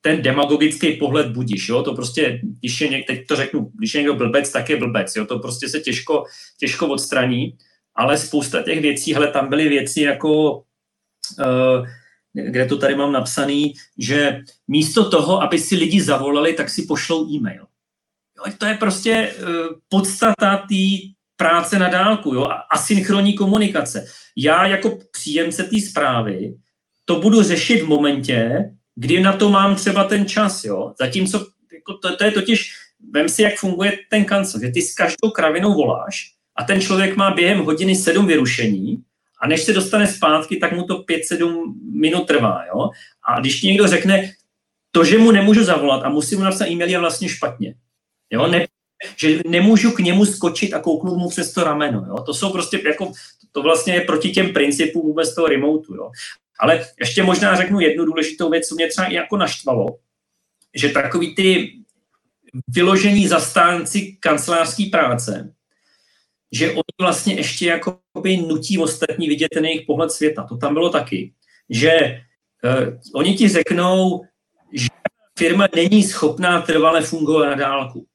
ten 0.00 0.22
demagogický 0.22 0.92
pohled 0.92 1.26
budíš, 1.26 1.68
jo, 1.68 1.82
to 1.82 1.94
prostě, 1.94 2.40
když 2.42 2.80
je 2.80 2.88
někdo, 2.88 3.06
teď 3.06 3.26
to 3.26 3.36
řeknu, 3.36 3.70
když 3.74 3.94
je 3.94 3.98
někdo 3.98 4.14
blbec, 4.14 4.52
tak 4.52 4.70
je 4.70 4.76
blbec, 4.76 5.16
jo, 5.16 5.26
to 5.26 5.38
prostě 5.38 5.68
se 5.68 5.80
těžko, 5.80 6.24
těžko 6.58 6.88
odstraní, 6.88 7.56
ale 7.94 8.18
spousta 8.18 8.62
těch 8.62 8.80
věcí, 8.80 9.14
hele, 9.14 9.28
tam 9.28 9.48
byly 9.48 9.68
věci 9.68 10.00
jako, 10.00 10.52
uh, 10.56 11.86
kde 12.32 12.66
to 12.66 12.76
tady 12.76 12.94
mám 12.94 13.12
napsaný, 13.12 13.74
že 13.98 14.40
místo 14.68 15.10
toho, 15.10 15.42
aby 15.42 15.58
si 15.58 15.76
lidi 15.76 16.02
zavolali, 16.02 16.52
tak 16.52 16.70
si 16.70 16.82
pošlou 16.82 17.30
e-mail. 17.30 17.66
Jo, 18.46 18.52
to 18.58 18.66
je 18.66 18.74
prostě 18.74 19.34
uh, 19.38 19.48
podstata 19.88 20.56
té 20.56 21.10
práce 21.36 21.78
na 21.78 21.88
dálku, 21.88 22.34
jo, 22.34 22.46
asynchronní 22.70 23.34
komunikace. 23.34 24.06
Já 24.36 24.66
jako 24.66 24.98
příjemce 25.12 25.64
té 25.64 25.80
zprávy 25.80 26.54
to 27.04 27.20
budu 27.20 27.42
řešit 27.42 27.82
v 27.82 27.88
momentě, 27.88 28.70
kdy 28.94 29.20
na 29.20 29.32
to 29.32 29.48
mám 29.48 29.74
třeba 29.74 30.04
ten 30.04 30.26
čas, 30.26 30.64
jo. 30.64 30.92
Zatímco 30.98 31.46
jako 31.72 31.94
to, 31.94 32.16
to 32.16 32.24
je 32.24 32.30
totiž, 32.30 32.72
vem 33.12 33.28
si, 33.28 33.42
jak 33.42 33.54
funguje 33.54 33.98
ten 34.10 34.24
kancel, 34.24 34.60
že 34.60 34.70
ty 34.70 34.82
s 34.82 34.94
každou 34.94 35.30
kravinou 35.30 35.74
voláš 35.74 36.32
a 36.56 36.64
ten 36.64 36.80
člověk 36.80 37.16
má 37.16 37.30
během 37.30 37.58
hodiny 37.58 37.96
sedm 37.96 38.26
vyrušení 38.26 39.02
a 39.42 39.48
než 39.48 39.62
se 39.62 39.72
dostane 39.72 40.06
zpátky, 40.06 40.56
tak 40.56 40.72
mu 40.72 40.84
to 40.84 40.98
5-7 40.98 41.74
minut 41.92 42.26
trvá, 42.26 42.64
jo. 42.74 42.90
A 43.24 43.40
když 43.40 43.62
někdo 43.62 43.86
řekne, 43.86 44.32
to, 44.92 45.04
že 45.04 45.18
mu 45.18 45.30
nemůžu 45.30 45.64
zavolat 45.64 46.02
a 46.04 46.08
musím 46.08 46.38
mu 46.38 46.44
napsat 46.44 46.66
e-mail, 46.66 46.90
je 46.90 46.98
vlastně 46.98 47.28
špatně. 47.28 47.74
Jo, 48.30 48.46
ne, 48.46 48.66
že 49.16 49.40
nemůžu 49.46 49.90
k 49.90 49.98
němu 49.98 50.24
skočit 50.24 50.74
a 50.74 50.80
kouknout 50.80 51.18
mu 51.18 51.28
přes 51.28 51.52
to 51.52 51.64
rameno. 51.64 52.04
Jo? 52.08 52.22
To 52.22 52.34
jsou 52.34 52.52
prostě 52.52 52.82
jako, 52.86 53.12
to 53.52 53.62
vlastně 53.62 53.94
je 53.94 54.00
proti 54.00 54.30
těm 54.30 54.52
principům 54.52 55.02
vůbec 55.02 55.34
toho 55.34 55.46
remotu. 55.46 55.94
Jo? 55.94 56.10
Ale 56.60 56.86
ještě 57.00 57.22
možná 57.22 57.56
řeknu 57.56 57.80
jednu 57.80 58.04
důležitou 58.04 58.50
věc, 58.50 58.66
co 58.68 58.74
mě 58.74 58.88
třeba 58.88 59.06
i 59.06 59.14
jako 59.14 59.36
naštvalo, 59.36 59.86
že 60.74 60.88
takový 60.88 61.34
ty 61.34 61.72
vyložení 62.68 63.28
zastánci 63.28 64.16
kancelářské 64.20 64.84
práce, 64.92 65.54
že 66.52 66.70
oni 66.70 66.94
vlastně 67.00 67.34
ještě 67.34 67.66
jako 67.66 67.98
by 68.22 68.36
nutí 68.36 68.78
ostatní 68.78 69.28
vidět 69.28 69.48
ten 69.48 69.64
jejich 69.64 69.86
pohled 69.86 70.12
světa. 70.12 70.46
To 70.48 70.56
tam 70.56 70.74
bylo 70.74 70.90
taky. 70.90 71.32
Že 71.68 72.22
uh, 72.64 72.98
oni 73.14 73.34
ti 73.34 73.48
řeknou, 73.48 74.24
že 74.72 74.88
firma 75.38 75.68
není 75.74 76.02
schopná 76.02 76.62
trvale 76.62 77.02
fungovat 77.02 77.46
na 77.46 77.54
dálku. 77.54 78.06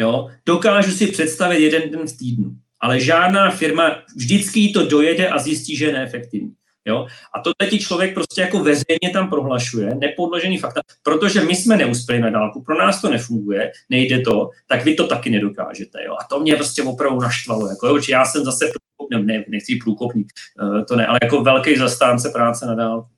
Jo? 0.00 0.28
Dokážu 0.46 0.90
si 0.90 1.06
představit 1.06 1.62
jeden 1.62 1.90
den 1.90 2.06
v 2.06 2.18
týdnu, 2.18 2.50
ale 2.80 3.00
žádná 3.00 3.50
firma 3.50 4.02
vždycky 4.16 4.68
to 4.68 4.86
dojede 4.86 5.28
a 5.28 5.38
zjistí, 5.38 5.76
že 5.76 5.86
je 5.86 5.92
neefektivní. 5.92 6.52
Jo? 6.84 7.06
A 7.34 7.40
to 7.40 7.52
teď 7.58 7.80
člověk 7.80 8.14
prostě 8.14 8.40
jako 8.40 8.58
veřejně 8.58 9.10
tam 9.12 9.30
prohlašuje, 9.30 9.94
nepodložený 9.94 10.58
fakta, 10.58 10.80
protože 11.02 11.40
my 11.40 11.56
jsme 11.56 11.76
neuspěli 11.76 12.20
na 12.20 12.30
dálku, 12.30 12.62
pro 12.62 12.78
nás 12.78 13.00
to 13.00 13.10
nefunguje, 13.10 13.72
nejde 13.90 14.20
to, 14.20 14.50
tak 14.68 14.84
vy 14.84 14.94
to 14.94 15.06
taky 15.06 15.30
nedokážete. 15.30 16.04
Jo? 16.04 16.16
A 16.20 16.24
to 16.24 16.40
mě 16.40 16.56
prostě 16.56 16.82
opravdu 16.82 17.20
naštvalo. 17.20 17.68
Jako, 17.68 17.86
jo? 17.86 17.98
já 18.08 18.24
jsem 18.24 18.44
zase 18.44 18.64
průkopník, 18.96 19.26
ne, 19.26 19.44
nechci 19.48 19.76
průkopník, 19.76 20.32
uh, 20.62 20.84
to 20.84 20.96
ne, 20.96 21.06
ale 21.06 21.18
jako 21.22 21.42
velký 21.42 21.76
zastánce 21.76 22.28
práce 22.28 22.66
na 22.66 22.74
dálku. 22.74 23.08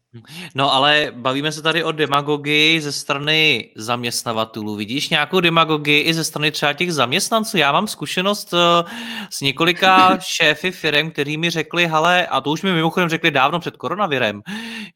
No 0.55 0.75
ale 0.75 1.13
bavíme 1.15 1.53
se 1.53 1.63
tady 1.63 1.85
o 1.85 1.93
demagogii 1.93 2.81
ze 2.81 2.93
strany 2.93 3.71
zaměstnavatelů. 3.77 4.77
Vidíš 4.77 5.09
nějakou 5.09 5.41
demagogii 5.41 6.01
i 6.01 6.15
ze 6.15 6.25
strany 6.25 6.51
třeba 6.51 6.73
těch 6.73 6.93
zaměstnanců? 6.93 7.57
Já 7.57 7.73
mám 7.73 7.87
zkušenost 7.87 8.55
eh, 8.55 8.91
s 9.31 9.41
několika 9.41 10.19
šéfy 10.23 10.71
firm, 10.71 11.11
kteří 11.11 11.37
mi 11.37 11.51
řekli, 11.51 11.87
hele, 11.87 12.27
a 12.27 12.41
to 12.41 12.51
už 12.51 12.63
mi 12.63 12.73
mimochodem 12.73 13.09
řekli 13.09 13.31
dávno 13.31 13.61
před 13.61 13.77
koronavirem, 13.77 14.43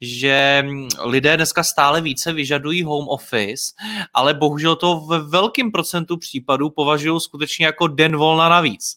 že 0.01 0.63
mm, 0.67 0.89
lidé 1.05 1.37
dneska 1.37 1.63
stále 1.63 2.01
více 2.01 2.33
vyžadují 2.33 2.83
home 2.83 3.09
office, 3.09 3.75
ale 4.15 4.35
bohužel 4.35 4.77
to 4.77 5.01
ve 5.01 5.19
velkém 5.19 5.73
procentu 5.73 6.17
případů 6.17 6.71
považují 6.71 7.21
skutečně 7.21 7.67
jako 7.67 7.87
den 7.87 8.17
volna 8.17 8.49
navíc. 8.49 8.97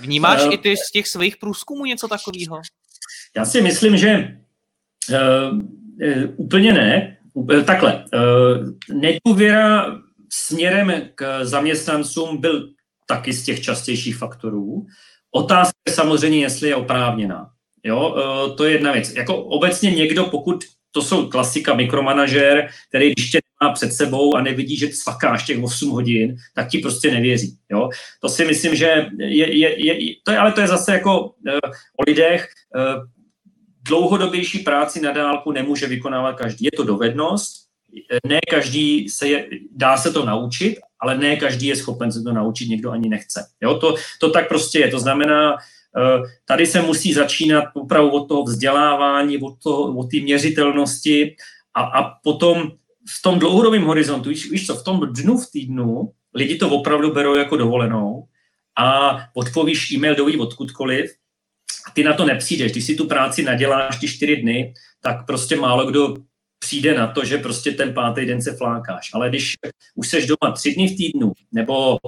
Vnímáš 0.00 0.44
uh, 0.44 0.52
i 0.52 0.58
ty 0.58 0.76
z 0.76 0.90
těch 0.92 1.08
svých 1.08 1.36
průzkumů 1.36 1.84
něco 1.84 2.08
takového? 2.08 2.60
Já 3.36 3.44
si 3.44 3.62
myslím, 3.62 3.96
že 3.96 4.36
úplně 6.36 6.72
ne. 6.72 7.16
Takhle. 7.64 8.04
Uh, 8.14 8.98
nedůvěra 9.00 9.98
směrem 10.32 10.92
k 11.14 11.44
zaměstnancům 11.44 12.40
byl 12.40 12.68
taky 13.06 13.32
z 13.32 13.44
těch 13.44 13.60
častějších 13.60 14.16
faktorů. 14.16 14.86
Otázka 15.30 15.78
je 15.88 15.94
samozřejmě, 15.94 16.38
jestli 16.38 16.68
je 16.68 16.76
oprávněná. 16.76 17.50
Jo, 17.84 18.16
to 18.56 18.64
je 18.64 18.72
jedna 18.72 18.92
věc. 18.92 19.14
Jako 19.14 19.44
obecně 19.44 19.90
někdo, 19.90 20.24
pokud 20.24 20.64
to 20.90 21.02
jsou 21.02 21.28
klasika 21.28 21.74
mikromanažer, 21.74 22.68
který 22.88 23.12
když 23.12 23.30
tě 23.30 23.38
má 23.62 23.72
před 23.72 23.92
sebou 23.92 24.36
a 24.36 24.42
nevidí, 24.42 24.76
že 24.76 24.86
ty 24.86 24.92
svakáš 24.92 25.44
těch 25.44 25.62
8 25.62 25.90
hodin, 25.90 26.36
tak 26.54 26.68
ti 26.68 26.78
prostě 26.78 27.10
nevěří. 27.10 27.56
Jo? 27.70 27.88
To 28.20 28.28
si 28.28 28.44
myslím, 28.44 28.74
že 28.74 29.06
je, 29.18 29.56
je, 29.58 29.86
je, 29.86 30.14
to 30.24 30.32
je, 30.32 30.38
ale 30.38 30.52
to 30.52 30.60
je 30.60 30.66
zase 30.66 30.92
jako 30.92 31.20
uh, 31.20 31.30
o 32.00 32.02
lidech. 32.06 32.48
Uh, 32.76 33.04
dlouhodobější 33.88 34.58
práci 34.58 35.00
na 35.00 35.12
dálku 35.12 35.52
nemůže 35.52 35.86
vykonávat 35.86 36.36
každý. 36.36 36.64
Je 36.64 36.70
to 36.76 36.84
dovednost, 36.84 37.66
ne 38.26 38.40
každý 38.50 39.08
se 39.08 39.28
je, 39.28 39.48
dá 39.70 39.96
se 39.96 40.12
to 40.12 40.24
naučit, 40.24 40.76
ale 41.00 41.18
ne 41.18 41.36
každý 41.36 41.66
je 41.66 41.76
schopen 41.76 42.12
se 42.12 42.22
to 42.22 42.32
naučit, 42.32 42.68
někdo 42.68 42.90
ani 42.90 43.08
nechce. 43.08 43.46
Jo, 43.62 43.78
to, 43.78 43.94
to 44.20 44.30
tak 44.30 44.48
prostě 44.48 44.78
je. 44.78 44.88
To 44.88 44.98
znamená, 44.98 45.56
eh, 45.56 46.22
tady 46.44 46.66
se 46.66 46.82
musí 46.82 47.12
začínat 47.12 47.64
opravdu 47.74 48.10
od 48.10 48.28
toho 48.28 48.42
vzdělávání, 48.42 49.38
od, 49.38 49.54
toho, 49.62 49.96
od 49.96 50.10
té 50.10 50.20
měřitelnosti 50.20 51.36
a, 51.74 51.82
a 51.82 52.10
potom 52.24 52.72
v 53.08 53.22
tom 53.22 53.38
dlouhodobém 53.38 53.82
horizontu, 53.82 54.28
víš, 54.28 54.50
víš 54.50 54.66
co, 54.66 54.74
v 54.74 54.84
tom 54.84 55.00
dnu 55.12 55.38
v 55.38 55.50
týdnu 55.50 56.12
lidi 56.34 56.56
to 56.56 56.68
opravdu 56.68 57.12
berou 57.12 57.36
jako 57.36 57.56
dovolenou 57.56 58.24
a 58.78 59.18
odpovíš 59.34 59.92
e-mail 59.92 60.14
doví 60.14 60.36
odkudkoliv 60.36 61.14
ty 61.92 62.04
na 62.04 62.12
to 62.12 62.24
nepřijdeš. 62.24 62.72
Když 62.72 62.84
si 62.84 62.94
tu 62.94 63.06
práci 63.06 63.42
naděláš 63.42 63.98
ty 63.98 64.08
čtyři 64.08 64.36
dny, 64.36 64.74
tak 65.00 65.26
prostě 65.26 65.56
málo 65.56 65.86
kdo 65.86 66.14
přijde 66.58 66.94
na 66.94 67.06
to, 67.06 67.24
že 67.24 67.38
prostě 67.38 67.72
ten 67.72 67.94
pátý 67.94 68.26
den 68.26 68.42
se 68.42 68.56
flákáš. 68.56 69.10
Ale 69.14 69.28
když 69.28 69.54
už 69.94 70.08
seš 70.08 70.26
doma 70.26 70.52
tři 70.54 70.74
dny 70.74 70.88
v 70.88 70.96
týdnu, 70.96 71.32
nebo 71.52 71.98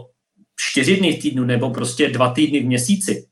čtyři 0.56 0.96
dny 0.96 1.12
v 1.12 1.22
týdnu, 1.22 1.44
nebo 1.44 1.70
prostě 1.70 2.08
dva 2.08 2.32
týdny 2.32 2.60
v 2.60 2.66
měsíci, 2.66 3.26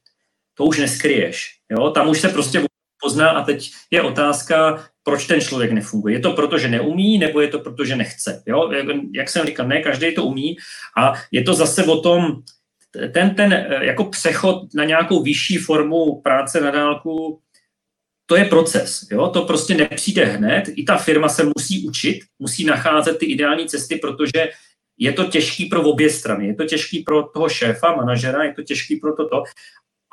to 0.54 0.64
už 0.64 0.78
neskryješ. 0.78 1.58
Jo? 1.70 1.90
Tam 1.90 2.08
už 2.08 2.20
se 2.20 2.28
prostě 2.28 2.62
pozná 3.02 3.30
a 3.30 3.44
teď 3.44 3.72
je 3.90 4.02
otázka, 4.02 4.84
proč 5.02 5.26
ten 5.26 5.40
člověk 5.40 5.72
nefunguje. 5.72 6.14
Je 6.14 6.20
to 6.20 6.32
proto, 6.32 6.58
že 6.58 6.68
neumí, 6.68 7.18
nebo 7.18 7.40
je 7.40 7.48
to 7.48 7.58
proto, 7.58 7.84
že 7.84 7.96
nechce. 7.96 8.42
Jo? 8.46 8.70
Jak 9.14 9.28
jsem 9.28 9.46
říkal, 9.46 9.68
ne 9.68 9.82
každý 9.82 10.14
to 10.14 10.24
umí 10.24 10.56
a 10.98 11.14
je 11.32 11.42
to 11.42 11.54
zase 11.54 11.84
o 11.84 12.00
tom, 12.00 12.42
ten, 13.12 13.35
ten 13.35 13.66
jako 13.81 14.05
přechod 14.05 14.75
na 14.75 14.85
nějakou 14.85 15.22
vyšší 15.22 15.57
formu 15.57 16.20
práce 16.20 16.61
na 16.61 16.70
dálku, 16.70 17.40
to 18.27 18.37
je 18.37 18.44
proces. 18.44 19.07
Jo? 19.11 19.29
To 19.29 19.42
prostě 19.42 19.75
nepřijde 19.75 20.25
hned. 20.25 20.64
I 20.68 20.85
ta 20.85 20.96
firma 20.96 21.29
se 21.29 21.44
musí 21.57 21.88
učit, 21.88 22.20
musí 22.38 22.64
nacházet 22.64 23.18
ty 23.18 23.27
ideální 23.27 23.68
cesty, 23.68 23.96
protože 23.96 24.51
je 24.99 25.12
to 25.12 25.25
těžký 25.25 25.66
pro 25.66 25.83
obě 25.83 26.11
strany. 26.11 26.46
Je 26.46 26.55
to 26.55 26.64
těžký 26.64 26.99
pro 26.99 27.22
toho 27.22 27.49
šéfa, 27.49 27.96
manažera, 27.96 28.44
je 28.44 28.55
to 28.55 28.62
těžký 28.62 28.96
pro 28.96 29.16
toto. 29.16 29.42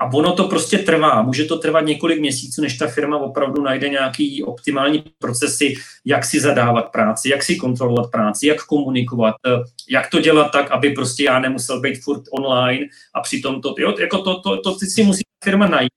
A 0.04 0.14
ono 0.14 0.34
to 0.34 0.48
prostě 0.48 0.78
trvá. 0.78 1.22
Může 1.22 1.46
to 1.46 1.58
trvat 1.58 1.82
několik 1.82 2.20
měsíců, 2.20 2.62
než 2.62 2.78
ta 2.78 2.88
firma 2.88 3.18
opravdu 3.18 3.62
najde 3.62 3.90
nějaký 3.90 4.44
optimální 4.44 5.04
procesy, 5.20 5.74
jak 6.06 6.26
si 6.26 6.40
zadávat 6.40 6.92
práci, 6.92 7.30
jak 7.30 7.44
si 7.44 7.56
kontrolovat 7.56 8.12
práci, 8.12 8.48
jak 8.48 8.66
komunikovat, 8.66 9.36
eh, 9.48 9.64
jak 9.90 10.10
to 10.10 10.20
dělat 10.20 10.52
tak, 10.52 10.72
aby 10.72 10.90
prostě 10.90 11.24
já 11.24 11.40
nemusel 11.40 11.82
být 11.82 12.04
furt 12.04 12.24
online 12.32 12.86
a 13.14 13.22
přitom 13.22 13.62
to, 13.62 13.76
jo, 13.78 13.96
jako 14.00 14.18
to, 14.18 14.42
to, 14.42 14.58
to, 14.58 14.72
to 14.72 14.86
si 14.86 15.04
musí 15.04 15.22
firma 15.44 15.68
najít. 15.68 15.92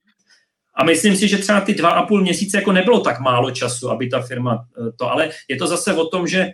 A 0.74 0.84
myslím 0.84 1.16
si, 1.16 1.28
že 1.28 1.38
třeba 1.38 1.60
ty 1.60 1.74
dva 1.74 1.90
a 1.90 2.06
půl 2.06 2.22
měsíce 2.22 2.56
jako 2.56 2.72
nebylo 2.72 3.00
tak 3.00 3.20
málo 3.20 3.50
času, 3.50 3.90
aby 3.90 4.08
ta 4.08 4.22
firma 4.22 4.64
eh, 4.78 4.92
to, 4.96 5.10
ale 5.10 5.30
je 5.48 5.56
to 5.56 5.66
zase 5.66 5.94
o 5.94 6.06
tom, 6.06 6.26
že 6.26 6.50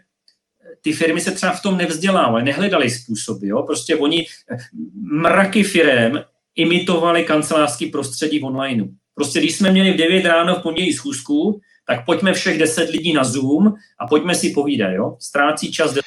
ty 0.83 0.93
firmy 0.93 1.21
se 1.21 1.31
třeba 1.31 1.53
v 1.53 1.63
tom 1.63 1.77
nevzdělávají, 1.77 2.45
nehledali 2.45 2.91
způsoby. 2.91 3.49
Jo? 3.49 3.63
Prostě 3.63 3.97
oni 3.97 4.27
eh, 4.51 4.57
mraky 4.95 5.63
firem 5.63 6.25
imitovali 6.57 7.25
kancelářský 7.25 7.87
prostředí 7.87 8.39
v 8.39 8.45
onlineu. 8.45 8.87
Prostě 9.15 9.39
když 9.39 9.55
jsme 9.55 9.73
měli 9.73 9.93
v 9.93 9.97
9 9.97 10.25
ráno 10.25 10.55
v 10.55 10.63
pondělí 10.63 10.93
schůzku, 10.93 11.61
tak 11.87 12.05
pojďme 12.05 12.33
všech 12.33 12.59
10 12.59 12.91
lidí 12.91 13.13
na 13.13 13.25
Zoom 13.25 13.73
a 14.01 14.07
pojďme 14.07 14.35
si 14.35 14.51
povídat. 14.51 14.91
Jo? 14.93 15.17
Ztrácí 15.21 15.73
čas 15.73 15.93
10 15.93 16.03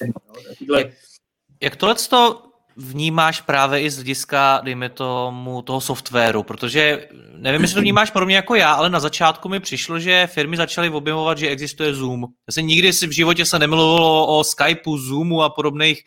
lidí. 0.00 0.72
Jak, 0.78 0.86
jak 1.62 1.76
tohle 1.76 1.94
to 1.94 2.42
vnímáš 2.76 3.40
právě 3.40 3.82
i 3.82 3.90
z 3.90 3.94
hlediska, 3.94 4.60
dejme 4.64 4.88
tomu, 4.88 5.62
toho 5.62 5.80
softwaru, 5.80 6.42
protože 6.42 7.08
nevím, 7.36 7.62
jestli 7.62 7.74
to 7.74 7.80
vnímáš 7.80 8.10
podobně 8.10 8.36
jako 8.36 8.54
já, 8.54 8.72
ale 8.72 8.90
na 8.90 9.00
začátku 9.00 9.48
mi 9.48 9.60
přišlo, 9.60 9.98
že 9.98 10.26
firmy 10.26 10.56
začaly 10.56 10.90
objevovat, 10.90 11.38
že 11.38 11.48
existuje 11.48 11.94
Zoom. 11.94 12.20
Já 12.20 12.52
se 12.52 12.62
nikdy 12.62 12.92
si 12.92 13.06
v 13.06 13.10
životě 13.10 13.46
se 13.46 13.58
nemluvilo 13.58 14.38
o 14.38 14.44
Skypeu, 14.44 14.98
Zoomu 14.98 15.42
a 15.42 15.50
podobných 15.50 16.02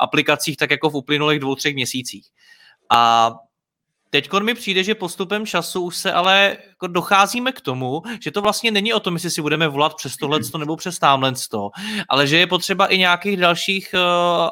aplikacích, 0.00 0.56
tak 0.56 0.70
jako 0.70 0.90
v 0.90 0.94
uplynulých 0.94 1.40
dvou, 1.40 1.54
třech 1.54 1.74
měsících. 1.74 2.26
A 2.90 3.32
Teď 4.10 4.32
mi 4.42 4.54
přijde, 4.54 4.84
že 4.84 4.94
postupem 4.94 5.46
času 5.46 5.80
už 5.80 5.96
se 5.96 6.12
ale 6.12 6.56
jako 6.68 6.86
docházíme 6.86 7.52
k 7.52 7.60
tomu, 7.60 8.02
že 8.20 8.30
to 8.30 8.42
vlastně 8.42 8.70
není 8.70 8.92
o 8.92 9.00
tom, 9.00 9.14
jestli 9.14 9.30
si 9.30 9.42
budeme 9.42 9.68
volat 9.68 9.94
přes 9.94 10.16
tohle 10.16 10.40
nebo 10.58 10.76
přes 10.76 10.98
tamhle 10.98 11.32
ale 12.08 12.26
že 12.26 12.38
je 12.38 12.46
potřeba 12.46 12.86
i 12.86 12.98
nějakých 12.98 13.36
dalších 13.36 13.94
uh, 13.94 14.00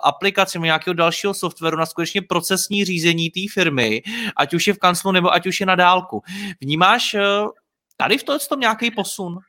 aplikací, 0.02 0.58
nějakého 0.58 0.94
dalšího 0.94 1.34
softwaru 1.34 1.76
na 1.76 1.86
skutečně 1.86 2.22
procesní 2.22 2.84
řízení 2.84 3.30
té 3.30 3.40
firmy, 3.52 4.02
ať 4.36 4.54
už 4.54 4.66
je 4.66 4.74
v 4.74 4.78
kanclu 4.78 5.12
nebo 5.12 5.32
ať 5.32 5.46
už 5.46 5.60
je 5.60 5.66
na 5.66 5.74
dálku. 5.74 6.22
Vnímáš 6.60 7.14
uh, 7.14 7.20
tady 7.96 8.18
v 8.18 8.48
tom 8.48 8.60
nějaký 8.60 8.90
posun? 8.90 9.32
Uh, 9.32 9.40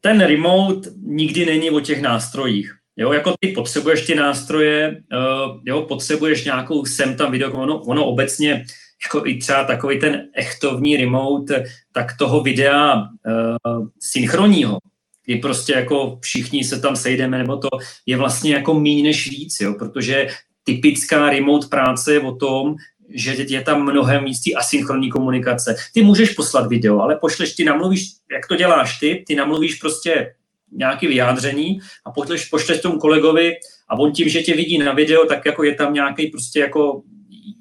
ten 0.00 0.20
remote 0.20 0.90
nikdy 1.02 1.46
není 1.46 1.70
o 1.70 1.80
těch 1.80 2.02
nástrojích. 2.02 2.83
Jo, 2.96 3.12
jako 3.12 3.34
ty 3.40 3.48
potřebuješ 3.48 4.06
ty 4.06 4.14
nástroje, 4.14 5.02
uh, 5.12 5.60
jo, 5.64 5.82
potřebuješ 5.82 6.44
nějakou 6.44 6.84
sem 6.84 7.16
tam 7.16 7.32
video, 7.32 7.52
ono, 7.52 7.80
ono 7.80 8.06
obecně, 8.06 8.64
jako 9.06 9.26
i 9.26 9.38
třeba 9.38 9.64
takový 9.64 10.00
ten 10.00 10.28
echtovní 10.34 10.96
remote, 10.96 11.64
tak 11.92 12.16
toho 12.18 12.40
videa 12.40 12.94
uh, 12.94 13.86
synchronního, 14.00 14.78
kdy 15.24 15.36
prostě 15.36 15.72
jako 15.72 16.18
všichni 16.22 16.64
se 16.64 16.80
tam 16.80 16.96
sejdeme, 16.96 17.38
nebo 17.38 17.56
to 17.56 17.68
je 18.06 18.16
vlastně 18.16 18.52
jako 18.52 18.74
méně 18.74 19.02
než 19.02 19.30
víc, 19.30 19.60
jo, 19.60 19.74
protože 19.78 20.28
typická 20.64 21.30
remote 21.30 21.66
práce 21.66 22.12
je 22.12 22.20
o 22.20 22.34
tom, 22.34 22.74
že 23.14 23.36
je 23.48 23.60
tam 23.60 23.82
mnohem 23.82 24.24
ty 24.44 24.54
asynchronní 24.54 25.10
komunikace. 25.10 25.76
Ty 25.94 26.02
můžeš 26.02 26.30
poslat 26.30 26.66
video, 26.66 27.00
ale 27.00 27.16
pošleš, 27.16 27.54
ty 27.54 27.64
namluvíš, 27.64 28.10
jak 28.32 28.48
to 28.48 28.56
děláš 28.56 28.98
ty, 28.98 29.24
ty 29.26 29.34
namluvíš 29.34 29.74
prostě 29.74 30.34
nějaké 30.74 31.08
vyjádření 31.08 31.80
a 32.04 32.10
pošleš, 32.10 32.44
pošleš 32.44 32.80
tomu 32.80 32.98
kolegovi 32.98 33.52
a 33.88 33.98
on 33.98 34.12
tím, 34.12 34.28
že 34.28 34.42
tě 34.42 34.54
vidí 34.54 34.78
na 34.78 34.92
video, 34.92 35.26
tak 35.26 35.46
jako 35.46 35.64
je 35.64 35.74
tam 35.74 35.94
nějaký 35.94 36.26
prostě 36.26 36.60
jako 36.60 37.02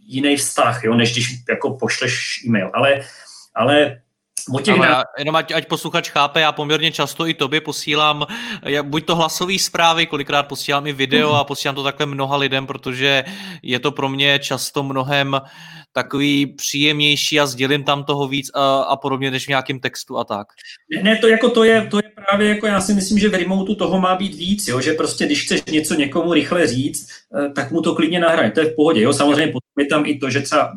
jiný 0.05 0.35
vztah, 0.35 0.83
jo, 0.83 0.93
než 0.93 1.11
když 1.11 1.27
jako 1.49 1.77
pošleš 1.77 2.43
e-mail. 2.47 2.71
Ale, 2.73 3.01
ale 3.55 4.01
těch 4.63 4.77
Ale 4.77 4.89
na... 4.89 5.03
jenom 5.17 5.35
ať, 5.35 5.51
ať 5.51 5.67
posluchač 5.67 6.09
chápe, 6.09 6.41
já 6.41 6.51
poměrně 6.51 6.91
často 6.91 7.27
i 7.27 7.33
tobě 7.33 7.61
posílám 7.61 8.25
buď 8.81 9.05
to 9.05 9.15
hlasové 9.15 9.59
zprávy, 9.59 10.05
kolikrát 10.05 10.43
posílám 10.43 10.87
i 10.87 10.93
video 10.93 11.29
mm. 11.29 11.35
a 11.35 11.43
posílám 11.43 11.75
to 11.75 11.83
takhle 11.83 12.05
mnoha 12.05 12.37
lidem, 12.37 12.67
protože 12.67 13.23
je 13.63 13.79
to 13.79 13.91
pro 13.91 14.09
mě 14.09 14.39
často 14.39 14.83
mnohem 14.83 15.41
takový 15.93 16.45
příjemnější 16.45 17.39
a 17.39 17.45
sdělím 17.45 17.83
tam 17.83 18.03
toho 18.03 18.27
víc 18.27 18.51
a, 18.53 18.77
a 18.77 18.95
podobně, 18.95 19.31
než 19.31 19.45
v 19.45 19.47
nějakém 19.47 19.79
textu 19.79 20.17
a 20.17 20.23
tak. 20.23 20.47
Ne, 20.95 21.03
ne, 21.03 21.17
to 21.17 21.27
jako 21.27 21.49
to 21.49 21.63
je, 21.63 21.87
to 21.91 21.97
je 21.97 22.03
právě 22.27 22.49
jako 22.49 22.67
já 22.67 22.81
si 22.81 22.93
myslím, 22.93 23.19
že 23.19 23.29
v 23.29 23.33
remotu 23.33 23.75
toho 23.75 24.01
má 24.01 24.15
být 24.15 24.35
víc, 24.35 24.67
jo? 24.67 24.81
že 24.81 24.93
prostě 24.93 25.25
když 25.25 25.43
chceš 25.43 25.61
něco 25.71 25.93
někomu 25.93 26.33
rychle 26.33 26.67
říct, 26.67 27.07
eh, 27.09 27.49
tak 27.49 27.71
mu 27.71 27.81
to 27.81 27.95
klidně 27.95 28.19
nahraj, 28.19 28.51
to 28.51 28.59
je 28.59 28.65
v 28.65 28.75
pohodě. 28.75 29.01
Jo? 29.01 29.13
Samozřejmě 29.13 29.51
potom 29.51 29.69
je 29.79 29.85
tam 29.85 30.05
i 30.05 30.17
to, 30.17 30.29
že 30.29 30.41
třeba 30.41 30.71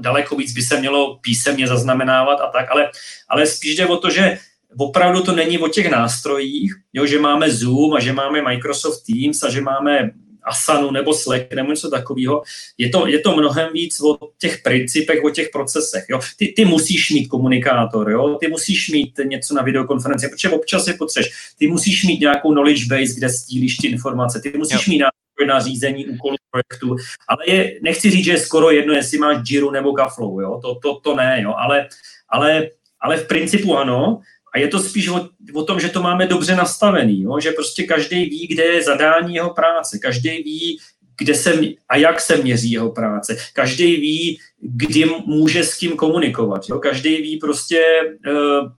daleko 0.00 0.36
víc 0.36 0.52
by 0.52 0.62
se 0.62 0.80
mělo 0.80 1.18
písemně 1.18 1.66
zaznamenávat 1.66 2.40
a 2.40 2.46
tak, 2.46 2.70
ale, 2.70 2.90
ale 3.28 3.46
spíš 3.46 3.76
jde 3.76 3.86
o 3.86 3.96
to, 3.96 4.10
že 4.10 4.38
opravdu 4.78 5.22
to 5.22 5.32
není 5.32 5.58
o 5.58 5.68
těch 5.68 5.90
nástrojích, 5.90 6.74
jo, 6.92 7.06
že 7.06 7.18
máme 7.18 7.50
Zoom 7.50 7.94
a 7.94 8.00
že 8.00 8.12
máme 8.12 8.42
Microsoft 8.42 9.02
Teams 9.06 9.42
a 9.42 9.50
že 9.50 9.60
máme 9.60 10.10
Asanu 10.46 10.90
nebo 10.90 11.14
Slack 11.14 11.52
nebo 11.52 11.70
něco 11.70 11.90
takového. 11.90 12.42
Je 12.78 12.88
to, 12.88 13.06
je 13.06 13.18
to 13.18 13.36
mnohem 13.36 13.72
víc 13.72 14.00
o 14.00 14.18
těch 14.38 14.62
principech, 14.62 15.24
o 15.24 15.30
těch 15.30 15.48
procesech. 15.52 16.04
Jo. 16.08 16.20
Ty, 16.36 16.52
ty 16.56 16.64
musíš 16.64 17.10
mít 17.10 17.28
komunikátor, 17.28 18.10
jo. 18.10 18.36
ty 18.40 18.48
musíš 18.48 18.90
mít 18.90 19.20
něco 19.24 19.54
na 19.54 19.62
videokonferenci, 19.62 20.28
protože 20.28 20.50
občas 20.50 20.86
je 20.86 20.94
potřebuješ. 20.94 21.34
Ty 21.58 21.68
musíš 21.68 22.04
mít 22.04 22.20
nějakou 22.20 22.52
knowledge 22.52 22.86
base, 22.88 23.14
kde 23.16 23.28
sdílíš 23.28 23.76
ty 23.76 23.86
informace, 23.86 24.40
ty 24.40 24.58
musíš 24.58 24.86
jo. 24.86 24.92
mít 24.92 25.02
na 25.46 25.60
řízení 25.60 26.06
úkolů 26.06 26.36
projektu, 26.50 26.96
ale 27.28 27.38
je, 27.46 27.78
nechci 27.82 28.10
říct, 28.10 28.24
že 28.24 28.30
je 28.30 28.38
skoro 28.38 28.70
jedno, 28.70 28.94
jestli 28.94 29.18
máš 29.18 29.50
Jiru 29.50 29.70
nebo 29.70 29.92
Gaflow, 29.92 30.40
jo, 30.40 30.60
to, 30.62 30.74
to, 30.74 31.00
to 31.00 31.16
ne, 31.16 31.40
jo, 31.42 31.54
ale, 31.56 31.88
ale, 32.28 32.70
ale 33.00 33.16
v 33.16 33.26
principu 33.26 33.76
ano, 33.76 34.20
a 34.56 34.58
je 34.58 34.68
to 34.68 34.80
spíš 34.80 35.08
o, 35.08 35.28
o 35.54 35.62
tom, 35.62 35.80
že 35.80 35.88
to 35.88 36.02
máme 36.02 36.26
dobře 36.26 36.56
nastavený, 36.56 37.22
jo? 37.22 37.40
že 37.40 37.52
prostě 37.52 37.82
každý 37.82 38.24
ví, 38.24 38.46
kde 38.46 38.64
je 38.64 38.82
zadání 38.82 39.34
jeho 39.34 39.50
práce, 39.50 39.98
každý 39.98 40.30
ví, 40.42 40.78
kde 41.18 41.34
se 41.34 41.60
a 41.88 41.96
jak 41.96 42.20
se 42.20 42.36
měří 42.36 42.70
jeho 42.70 42.92
práce. 42.92 43.36
Každý 43.52 43.96
ví, 43.96 44.38
kdy 44.60 45.04
může 45.26 45.64
s 45.64 45.78
kým 45.78 45.96
komunikovat. 45.96 46.68
Jo? 46.68 46.78
Každý 46.78 47.16
ví 47.16 47.36
prostě, 47.36 47.82
uh, 48.26 48.72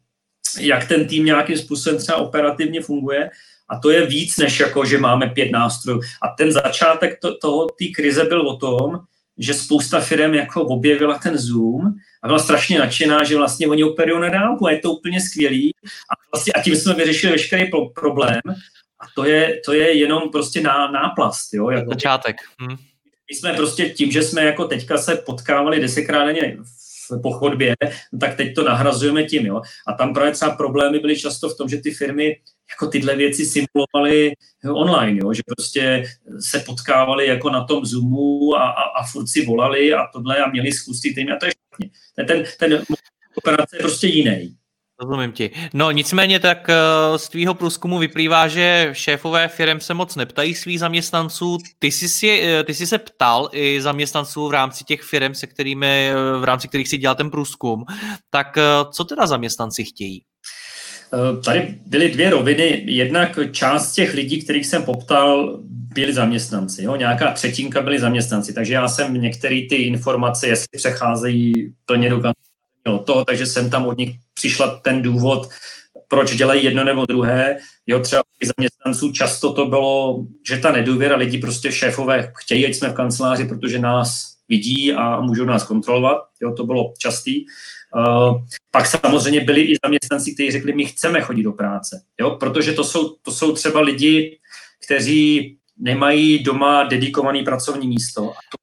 jak 0.61 0.89
ten 0.89 1.07
tým 1.07 1.25
nějakým 1.25 1.59
způsobem 1.59 1.99
třeba 1.99 2.19
operativně 2.19 2.81
funguje. 2.81 3.31
A 3.69 3.79
to 3.79 3.91
je 3.91 4.07
víc, 4.07 4.37
než 4.37 4.61
jako, 4.61 4.85
že 4.85 4.99
máme 4.99 5.27
pět 5.27 5.51
nástrojů. 5.51 6.01
A 6.23 6.29
ten 6.39 6.53
začátek 6.53 7.19
to, 7.23 7.39
toho, 7.39 7.67
té 7.67 7.85
krize 7.95 8.25
byl 8.25 8.49
o 8.49 8.57
tom, 8.57 9.01
že 9.39 9.55
spousta 9.55 10.01
firm 10.01 10.35
jako 10.35 10.63
objevila 10.63 11.19
ten 11.19 11.39
Zoom 11.39 11.83
a 12.23 12.27
byla 12.27 12.39
strašně 12.39 12.79
nadšená, 12.79 13.25
že 13.25 13.37
vlastně 13.37 13.69
oni 13.69 13.85
operují 13.85 14.21
na 14.21 14.29
dálku 14.29 14.67
a 14.67 14.71
je 14.71 14.79
to 14.79 14.93
úplně 14.93 15.21
skvělý. 15.21 15.75
A, 15.85 16.13
vlastně, 16.35 16.53
a 16.53 16.63
tím 16.63 16.77
jsme 16.77 16.95
vyřešili 16.95 17.33
veškerý 17.33 17.71
pro, 17.71 17.89
problém. 17.89 18.41
A 19.01 19.05
to 19.15 19.25
je, 19.25 19.61
to 19.65 19.73
je 19.73 19.99
jenom 19.99 20.31
prostě 20.33 20.61
ná, 20.61 20.91
náplast. 20.91 21.55
Jo? 21.55 21.71
Jako, 21.71 21.91
Začátek. 21.91 22.37
Hm. 22.63 22.77
My 23.31 23.37
jsme 23.37 23.53
prostě 23.53 23.91
tím, 23.91 24.11
že 24.13 24.23
jsme 24.23 24.45
jako 24.45 24.65
teďka 24.65 24.99
se 24.99 25.17
potkávali 25.17 25.81
desetkrát 25.81 26.27
denně 26.27 26.57
po 27.23 27.33
chodbě, 27.33 27.75
tak 28.21 28.37
teď 28.37 28.55
to 28.55 28.65
nahrazujeme 28.65 29.25
tím. 29.25 29.47
Jo? 29.47 29.63
A 29.87 29.93
tam 29.93 30.15
právě 30.15 30.33
třeba 30.33 30.51
problémy 30.51 30.99
byly 30.99 31.19
často 31.19 31.49
v 31.49 31.57
tom, 31.57 31.69
že 31.69 31.77
ty 31.77 31.91
firmy 31.91 32.37
jako 32.71 32.87
tyhle 32.87 33.17
věci 33.17 33.45
simulovali 33.45 34.33
online, 34.73 35.21
jo? 35.23 35.33
že 35.33 35.43
prostě 35.47 36.05
se 36.41 36.61
potkávali 36.61 37.27
jako 37.27 37.51
na 37.51 37.65
tom 37.65 37.85
Zoomu 37.85 38.55
a, 38.55 38.71
a, 38.71 38.83
a 38.83 39.07
furt 39.07 39.27
si 39.27 39.47
volali 39.47 39.95
a 39.95 40.07
tohle 40.13 40.39
a 40.39 40.51
měli 40.51 40.73
schůzky 40.73 41.27
a 41.35 41.37
to 41.41 41.47
je 41.47 41.53
špatně. 41.53 41.91
Ten, 42.17 42.27
ten, 42.27 42.45
ten 42.59 42.85
operace 43.37 43.77
je 43.77 43.81
prostě 43.81 44.07
jiný. 44.07 44.59
Rozumím 45.01 45.33
ti. 45.33 45.51
No 45.75 45.91
nicméně 45.91 46.41
tak 46.41 46.69
eh, 46.69 47.19
z 47.19 47.29
tvýho 47.29 47.55
průzkumu 47.55 47.99
vyplývá, 47.99 48.49
že 48.49 48.91
šéfové 48.93 49.49
firm 49.49 49.81
se 49.81 49.95
moc 49.95 50.17
neptají 50.17 50.55
svých 50.55 50.81
zaměstnanců. 50.81 51.59
Ty 51.79 51.87
jsi, 51.87 52.09
si, 52.09 52.41
eh, 52.43 52.65
ty 52.65 52.75
jsi 52.75 52.87
se 52.87 52.99
ptal 52.99 53.49
i 53.53 53.83
zaměstnanců 53.83 54.49
v 54.49 54.53
rámci 54.53 54.85
těch 54.85 55.03
firm, 55.03 55.35
se 55.35 55.47
kterými, 55.47 56.11
eh, 56.11 56.41
v 56.41 56.45
rámci 56.45 56.69
kterých 56.69 56.89
si 56.89 56.99
dělal 56.99 57.15
ten 57.15 57.31
průzkum. 57.31 57.85
Tak 58.31 58.59
co 58.93 59.05
teda 59.05 59.27
zaměstnanci 59.27 59.85
chtějí? 59.85 60.23
Tady 61.45 61.75
byly 61.87 62.11
dvě 62.11 62.31
roviny. 62.31 62.83
Jednak 62.87 63.39
část 63.53 63.93
těch 63.93 64.15
lidí, 64.15 64.43
kterých 64.43 64.67
jsem 64.67 64.83
poptal, 64.83 65.61
byli 65.95 66.13
zaměstnanci. 66.13 66.83
Jo? 66.83 66.97
Nějaká 66.97 67.33
třetinka 67.33 67.83
byli 67.83 67.99
zaměstnanci. 67.99 68.53
Takže 68.53 68.75
já 68.75 68.89
jsem 68.89 69.15
některé 69.15 69.61
ty 69.69 69.77
informace, 69.77 70.49
jestli 70.49 70.79
přecházejí 70.79 71.75
plně 71.87 72.11
do 72.11 72.23
od 72.89 73.07
toho, 73.07 73.25
takže 73.25 73.47
jsem 73.47 73.71
tam 73.71 73.87
od 73.87 73.99
nich 73.99 74.17
přišla 74.35 74.81
ten 74.85 75.03
důvod, 75.03 75.49
proč 76.09 76.37
dělají 76.37 76.65
jedno 76.65 76.85
nebo 76.85 77.07
druhé. 77.07 77.57
Jo, 77.87 78.01
třeba 78.01 78.23
i 78.43 78.47
zaměstnanců 78.47 79.13
často 79.13 79.53
to 79.53 79.67
bylo, 79.67 80.25
že 80.49 80.59
ta 80.59 80.73
nedůvěra 80.73 81.17
lidi 81.17 81.39
prostě 81.39 81.73
šéfové 81.73 82.33
chtějí, 82.37 82.67
ať 82.67 82.75
jsme 82.75 82.89
v 82.89 82.95
kanceláři, 82.95 83.45
protože 83.45 83.79
nás 83.79 84.25
vidí 84.49 84.93
a 84.93 85.21
můžou 85.21 85.45
nás 85.45 85.65
kontrolovat. 85.65 86.19
Jo, 86.43 86.55
to 86.55 86.67
bylo 86.67 86.95
častý. 86.99 87.45
Uh, 87.99 88.43
pak 88.71 88.87
samozřejmě 88.87 89.41
byli 89.41 89.61
i 89.63 89.75
zaměstnanci, 89.85 90.35
kteří 90.35 90.51
řekli, 90.51 90.73
my 90.73 90.85
chceme 90.85 91.21
chodit 91.21 91.43
do 91.43 91.53
práce, 91.53 92.03
jo? 92.21 92.31
protože 92.31 92.73
to 92.73 92.85
jsou, 92.85 93.09
to 93.09 93.33
jsou 93.33 93.53
třeba 93.53 93.81
lidi, 93.81 94.39
kteří 94.85 95.57
nemají 95.79 96.43
doma 96.43 96.85
dedikovaný 96.85 97.43
pracovní 97.45 97.89
místo 97.89 98.31
a 98.31 98.35
to 98.53 98.59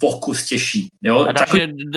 pokus 0.00 0.44
těžší. 0.44 0.88
Jo? 1.02 1.26
A 1.28 1.32
dáš, 1.32 1.50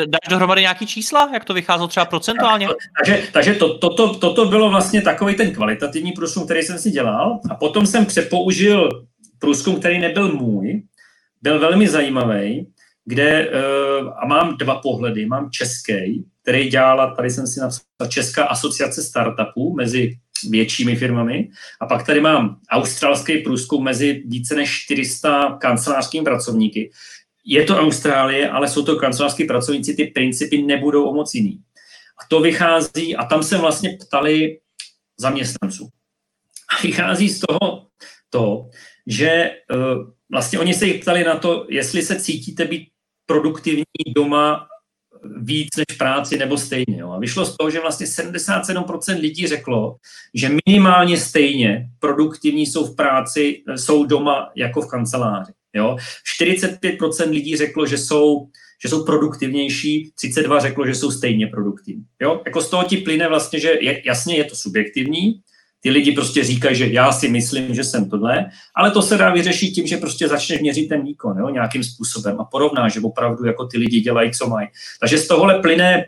dáš 0.06 0.30
dohromady 0.30 0.62
nějaký 0.62 0.88
čísla, 0.88 1.30
jak 1.34 1.46
to 1.46 1.54
vycházelo 1.54 1.88
třeba 1.88 2.06
procentuálně? 2.06 2.68
Takže, 2.98 3.24
takže 3.34 3.54
to, 3.54 3.78
to, 3.78 3.90
to, 3.90 4.16
toto 4.16 4.46
bylo 4.46 4.70
vlastně 4.70 5.02
takový 5.02 5.36
ten 5.36 5.54
kvalitativní 5.54 6.12
průzkum, 6.12 6.46
který 6.46 6.62
jsem 6.62 6.80
si 6.80 6.92
dělal 6.92 7.40
a 7.50 7.56
potom 7.56 7.86
jsem 7.86 8.06
přepoužil 8.06 9.06
průzkum, 9.40 9.76
který 9.76 10.00
nebyl 10.00 10.34
můj, 10.34 10.84
byl 11.42 11.60
velmi 11.60 11.88
zajímavý, 11.88 12.68
kde, 13.06 13.50
uh, 13.50 14.10
a 14.24 14.28
mám 14.28 14.58
dva 14.58 14.76
pohledy, 14.76 15.26
mám 15.26 15.52
český, 15.52 16.26
který 16.42 16.70
dělala, 16.70 17.16
tady 17.16 17.30
jsem 17.30 17.48
si 17.48 17.60
napsal, 17.60 17.86
Česká 18.08 18.46
asociace 18.46 19.04
startupů 19.04 19.76
mezi 19.76 20.18
většími 20.50 20.96
firmami. 20.96 21.50
A 21.82 21.86
pak 21.86 22.06
tady 22.06 22.22
mám 22.22 22.60
australský 22.70 23.38
průzkum 23.38 23.84
mezi 23.84 24.24
více 24.26 24.56
než 24.56 24.84
400 24.84 25.58
kancelářskými 25.62 26.24
pracovníky. 26.24 26.92
Je 27.46 27.64
to 27.64 27.80
Austrálie, 27.80 28.50
ale 28.50 28.68
jsou 28.68 28.86
to 28.86 28.96
kancelářský 28.96 29.44
pracovníci, 29.44 29.94
ty 29.94 30.06
principy 30.06 30.62
nebudou 30.62 31.04
o 31.04 31.14
moc 31.14 31.36
jiný. 31.36 31.60
A 32.18 32.26
to 32.30 32.40
vychází, 32.40 33.16
a 33.16 33.26
tam 33.26 33.44
se 33.44 33.58
vlastně 33.58 33.98
ptali 34.02 34.60
zaměstnanců. 35.18 35.90
A 36.78 36.82
vychází 36.82 37.30
z 37.30 37.40
toho 37.40 37.88
to, 38.30 38.70
že 39.08 39.52
uh, 39.76 40.12
vlastně 40.32 40.60
oni 40.60 40.74
se 40.74 40.88
jich 40.88 41.02
ptali 41.02 41.24
na 41.24 41.36
to, 41.36 41.66
jestli 41.70 42.02
se 42.02 42.20
cítíte 42.20 42.66
být 42.66 42.88
produktivní 43.26 43.84
doma 44.16 44.68
víc 45.24 45.70
než 45.78 45.98
práci 45.98 46.38
nebo 46.38 46.58
stejně. 46.58 46.98
Jo. 46.98 47.12
A 47.12 47.20
vyšlo 47.20 47.46
z 47.46 47.58
toho, 47.58 47.70
že 47.70 47.80
vlastně 47.80 48.06
77% 48.06 49.20
lidí 49.20 49.48
řeklo, 49.48 49.96
že 50.34 50.50
minimálně 50.66 51.18
stejně 51.18 51.90
produktivní 52.00 52.66
jsou 52.66 52.86
v 52.86 52.96
práci, 52.96 53.64
jsou 53.76 54.06
doma 54.06 54.52
jako 54.56 54.82
v 54.82 54.88
kanceláři. 54.88 55.52
Jo. 55.74 55.98
45% 56.42 57.30
lidí 57.30 57.58
řeklo, 57.58 57.86
že 57.86 57.98
jsou, 57.98 58.48
že 58.84 58.90
jsou 58.90 59.06
produktivnější, 59.06 60.12
32 60.16 60.60
řeklo, 60.60 60.88
že 60.88 60.96
jsou 60.96 61.12
stejně 61.12 61.48
produktivní. 61.48 62.04
Jo. 62.22 62.42
Jako 62.46 62.62
z 62.62 62.70
toho 62.70 62.84
ti 62.84 62.98
plyne 62.98 63.28
vlastně, 63.28 63.60
že 63.60 63.74
je, 63.82 64.02
jasně 64.06 64.38
je 64.38 64.44
to 64.44 64.56
subjektivní, 64.56 65.42
ty 65.82 65.90
lidi 65.90 66.12
prostě 66.12 66.44
říkají, 66.44 66.76
že 66.76 66.88
já 66.88 67.12
si 67.12 67.30
myslím, 67.30 67.76
že 67.76 67.84
jsem 67.84 68.10
tohle, 68.10 68.46
ale 68.76 68.92
to 68.92 69.02
se 69.02 69.18
dá 69.18 69.34
vyřešit 69.34 69.72
tím, 69.72 69.88
že 69.88 69.98
prostě 69.98 70.28
začneš 70.28 70.60
měřit 70.60 70.88
ten 70.88 71.04
výkon 71.04 71.38
jo, 71.38 71.50
nějakým 71.50 71.84
způsobem 71.84 72.42
a 72.42 72.44
porovná, 72.44 72.90
že 72.90 73.00
opravdu 73.00 73.46
jako 73.46 73.66
ty 73.66 73.78
lidi 73.78 74.02
dělají, 74.02 74.32
co 74.32 74.48
mají. 74.48 74.68
Takže 75.00 75.18
z 75.18 75.28
tohohle 75.28 75.60
plyne, 75.60 76.06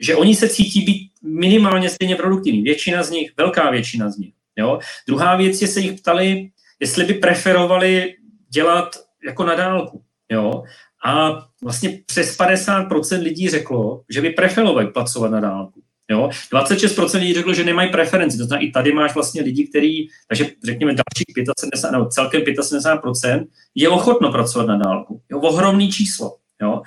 že 0.00 0.16
oni 0.16 0.34
se 0.34 0.48
cítí 0.48 0.80
být 0.80 1.10
minimálně 1.22 1.90
stejně 1.90 2.16
produktivní. 2.16 2.62
Většina 2.62 3.02
z 3.02 3.10
nich, 3.10 3.32
velká 3.36 3.70
většina 3.70 4.10
z 4.10 4.16
nich. 4.16 4.32
Jo. 4.56 4.78
Druhá 5.08 5.36
věc 5.36 5.62
je, 5.62 5.68
se 5.68 5.80
jich 5.80 6.00
ptali, 6.00 6.50
jestli 6.80 7.04
by 7.04 7.14
preferovali 7.14 8.14
dělat 8.48 8.96
jako 9.26 9.44
na 9.44 9.54
dálku. 9.54 10.02
Jo. 10.32 10.62
A 11.06 11.38
vlastně 11.62 12.00
přes 12.06 12.38
50% 12.38 13.22
lidí 13.22 13.48
řeklo, 13.48 14.02
že 14.10 14.20
by 14.20 14.30
preferovali 14.30 14.86
pracovat 14.86 15.30
na 15.30 15.40
dálku. 15.40 15.82
Jo? 16.10 16.30
26% 16.52 17.18
lidí 17.18 17.34
řeklo, 17.34 17.54
že 17.54 17.64
nemají 17.64 17.90
preferenci. 17.90 18.38
To 18.38 18.44
znamená, 18.44 18.68
i 18.68 18.70
tady 18.70 18.92
máš 18.92 19.14
vlastně 19.14 19.42
lidi, 19.42 19.66
kteří, 19.66 20.08
takže 20.28 20.50
řekněme 20.64 20.92
dalších 20.92 21.54
75, 21.58 21.92
nebo 21.92 22.06
celkem 22.06 22.42
75% 22.42 23.46
je 23.74 23.88
ochotno 23.88 24.32
pracovat 24.32 24.66
na 24.66 24.76
dálku. 24.76 25.22
Jo? 25.30 25.38
Ohromný 25.40 25.92
číslo. 25.92 26.36
Jo? 26.62 26.82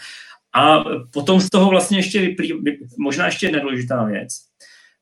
A 0.53 0.83
potom 1.13 1.41
z 1.41 1.49
toho 1.49 1.69
vlastně 1.69 1.97
ještě 1.97 2.21
vyplý, 2.21 2.53
možná 2.99 3.25
ještě 3.25 3.45
jedna 3.45 3.59
důležitá 3.59 4.03
věc. 4.03 4.29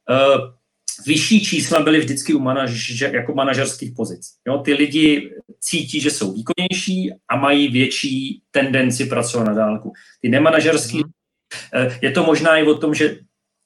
Uh, 0.09 0.57
vyšší 1.05 1.45
čísla 1.45 1.79
byly 1.79 1.99
vždycky 1.99 2.33
u 2.33 2.39
manaž, 2.39 3.01
jako 3.01 3.33
manažerských 3.33 3.91
pozic. 3.95 4.21
Jo? 4.47 4.57
Ty 4.57 4.73
lidi 4.73 5.31
cítí, 5.59 5.99
že 5.99 6.11
jsou 6.11 6.33
výkonnější 6.33 7.11
a 7.29 7.35
mají 7.35 7.67
větší 7.67 8.41
tendenci 8.51 9.05
pracovat 9.05 9.43
na 9.47 9.53
dálku. 9.53 9.93
Ty 10.21 10.29
nemanažerský, 10.29 10.97
mm. 10.97 11.89
je 12.01 12.11
to 12.11 12.23
možná 12.23 12.57
i 12.57 12.63
o 12.63 12.77
tom, 12.77 12.93
že 12.93 13.17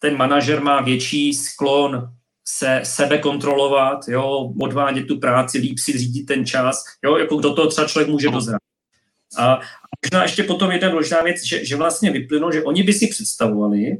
ten 0.01 0.17
manažer 0.17 0.61
má 0.61 0.81
větší 0.81 1.33
sklon 1.33 2.09
se 2.47 2.79
sebe 2.83 3.17
kontrolovat, 3.17 4.07
jo, 4.07 4.53
odvádět 4.61 5.07
tu 5.07 5.19
práci, 5.19 5.57
líp 5.57 5.79
si 5.79 5.97
řídit 5.97 6.23
ten 6.23 6.45
čas, 6.45 6.83
jo, 7.03 7.17
jako 7.17 7.39
do 7.39 7.53
toho 7.53 7.67
třeba 7.67 7.87
člověk 7.87 8.09
může 8.09 8.29
dozrát. 8.29 8.61
A, 9.37 9.53
a 9.53 9.59
možná 10.05 10.23
ještě 10.23 10.43
potom 10.43 10.71
jedna 10.71 10.89
důležitá 10.89 11.23
věc, 11.23 11.43
že, 11.43 11.65
že 11.65 11.75
vlastně 11.75 12.11
vyplynulo, 12.11 12.51
že 12.51 12.63
oni 12.63 12.83
by 12.83 12.93
si 12.93 13.07
představovali, 13.07 13.97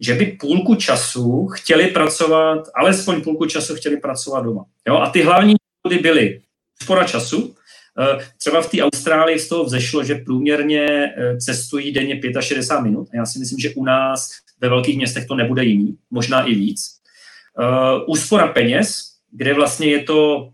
že 0.00 0.14
by 0.14 0.26
půlku 0.26 0.74
času 0.74 1.46
chtěli 1.46 1.86
pracovat, 1.86 2.68
alespoň 2.74 3.22
půlku 3.22 3.46
času 3.46 3.74
chtěli 3.74 3.96
pracovat 3.96 4.40
doma. 4.40 4.64
Jo? 4.88 4.96
A 4.96 5.10
ty 5.10 5.22
hlavní 5.22 5.54
důvody 5.84 6.02
byly 6.02 6.40
spora 6.82 7.04
času, 7.04 7.54
eh, 8.00 8.28
Třeba 8.38 8.62
v 8.62 8.70
té 8.70 8.82
Austrálii 8.82 9.38
z 9.38 9.48
toho 9.48 9.64
vzešlo, 9.64 10.04
že 10.04 10.14
průměrně 10.14 10.86
eh, 10.86 11.36
cestují 11.36 11.92
denně 11.92 12.20
65 12.40 12.82
minut. 12.82 13.08
A 13.12 13.16
já 13.16 13.26
si 13.26 13.38
myslím, 13.38 13.58
že 13.58 13.74
u 13.74 13.84
nás 13.84 14.30
ve 14.60 14.68
velkých 14.68 14.96
městech 14.96 15.26
to 15.26 15.34
nebude 15.34 15.64
jiný, 15.64 15.96
možná 16.10 16.42
i 16.42 16.54
víc. 16.54 16.80
Uh, 17.58 18.02
úspora 18.06 18.48
peněz, 18.48 19.02
kde 19.30 19.54
vlastně 19.54 19.86
je 19.86 20.02
to 20.02 20.48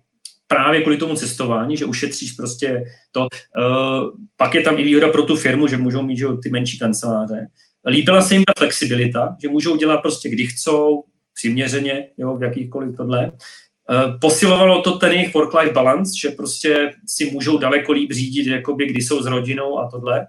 právě 0.46 0.80
kvůli 0.80 0.96
tomu 0.96 1.16
cestování, 1.16 1.76
že 1.76 1.84
ušetříš 1.84 2.32
prostě 2.32 2.84
to. 3.12 3.20
Uh, 3.20 4.10
pak 4.36 4.54
je 4.54 4.62
tam 4.62 4.78
i 4.78 4.82
výhoda 4.82 5.08
pro 5.08 5.22
tu 5.22 5.36
firmu, 5.36 5.66
že 5.68 5.76
můžou 5.76 6.02
mít 6.02 6.16
že, 6.16 6.26
ty 6.42 6.50
menší 6.50 6.78
kanceláře. 6.78 7.46
Líbila 7.86 8.22
se 8.22 8.34
jim 8.34 8.44
ta 8.44 8.52
flexibilita, 8.58 9.36
že 9.42 9.48
můžou 9.48 9.76
dělat 9.76 9.96
prostě 9.96 10.28
kdy 10.28 10.46
chcou, 10.46 11.04
přiměřeně, 11.34 12.08
jo, 12.18 12.36
v 12.36 12.42
jakýchkoliv 12.42 12.96
tohle. 12.96 13.32
Uh, 13.32 14.18
posilovalo 14.20 14.82
to 14.82 14.98
ten 14.98 15.12
jejich 15.12 15.34
work-life 15.34 15.72
balance, 15.72 16.12
že 16.22 16.30
prostě 16.30 16.92
si 17.06 17.30
můžou 17.30 17.58
daleko 17.58 17.92
líp 17.92 18.12
řídit, 18.12 18.46
jakoby, 18.46 18.86
kdy 18.86 19.02
jsou 19.02 19.22
s 19.22 19.26
rodinou 19.26 19.78
a 19.78 19.90
tohle 19.90 20.26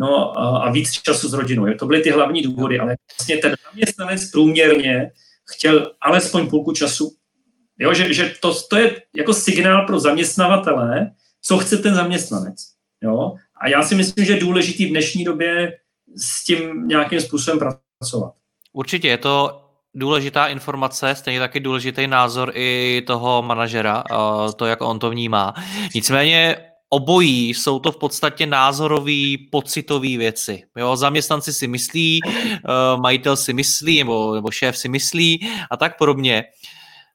no 0.00 0.38
a 0.38 0.70
víc 0.70 0.92
času 0.92 1.28
s 1.28 1.32
rodinou. 1.32 1.74
To 1.78 1.86
byly 1.86 2.00
ty 2.00 2.10
hlavní 2.10 2.42
důvody, 2.42 2.78
ale 2.78 2.96
vlastně 3.18 3.36
ten 3.36 3.54
zaměstnanec 3.70 4.30
průměrně 4.30 5.10
chtěl 5.54 5.92
alespoň 6.00 6.50
půlku 6.50 6.72
času. 6.72 7.12
Jo, 7.78 7.94
že, 7.94 8.14
že 8.14 8.34
to, 8.40 8.54
to 8.70 8.76
je 8.76 9.02
jako 9.16 9.34
signál 9.34 9.86
pro 9.86 10.00
zaměstnavatele, 10.00 11.10
co 11.42 11.58
chce 11.58 11.76
ten 11.76 11.94
zaměstnanec. 11.94 12.56
Jo? 13.02 13.34
A 13.60 13.68
já 13.68 13.82
si 13.82 13.94
myslím, 13.94 14.24
že 14.24 14.32
je 14.32 14.40
důležitý 14.40 14.86
v 14.86 14.90
dnešní 14.90 15.24
době 15.24 15.72
s 16.16 16.44
tím 16.44 16.88
nějakým 16.88 17.20
způsobem 17.20 17.58
pracovat. 17.58 18.32
Určitě 18.72 19.08
je 19.08 19.18
to 19.18 19.64
důležitá 19.94 20.46
informace, 20.46 21.14
stejně 21.14 21.40
taky 21.40 21.60
důležitý 21.60 22.06
názor 22.06 22.52
i 22.54 23.02
toho 23.06 23.42
manažera, 23.42 24.04
to, 24.56 24.66
jak 24.66 24.80
on 24.80 24.98
to 24.98 25.10
vnímá. 25.10 25.54
Nicméně 25.94 26.69
obojí 26.90 27.48
jsou 27.48 27.78
to 27.78 27.92
v 27.92 27.96
podstatě 27.96 28.46
názorové, 28.46 29.34
pocitové 29.50 30.16
věci. 30.18 30.62
Jo, 30.76 30.96
zaměstnanci 30.96 31.52
si 31.52 31.66
myslí, 31.68 32.20
eh, 32.26 32.60
majitel 33.00 33.36
si 33.36 33.52
myslí, 33.52 33.98
nebo, 33.98 34.34
nebo 34.34 34.50
šéf 34.50 34.78
si 34.78 34.88
myslí 34.88 35.48
a 35.70 35.76
tak 35.76 35.98
podobně. 35.98 36.44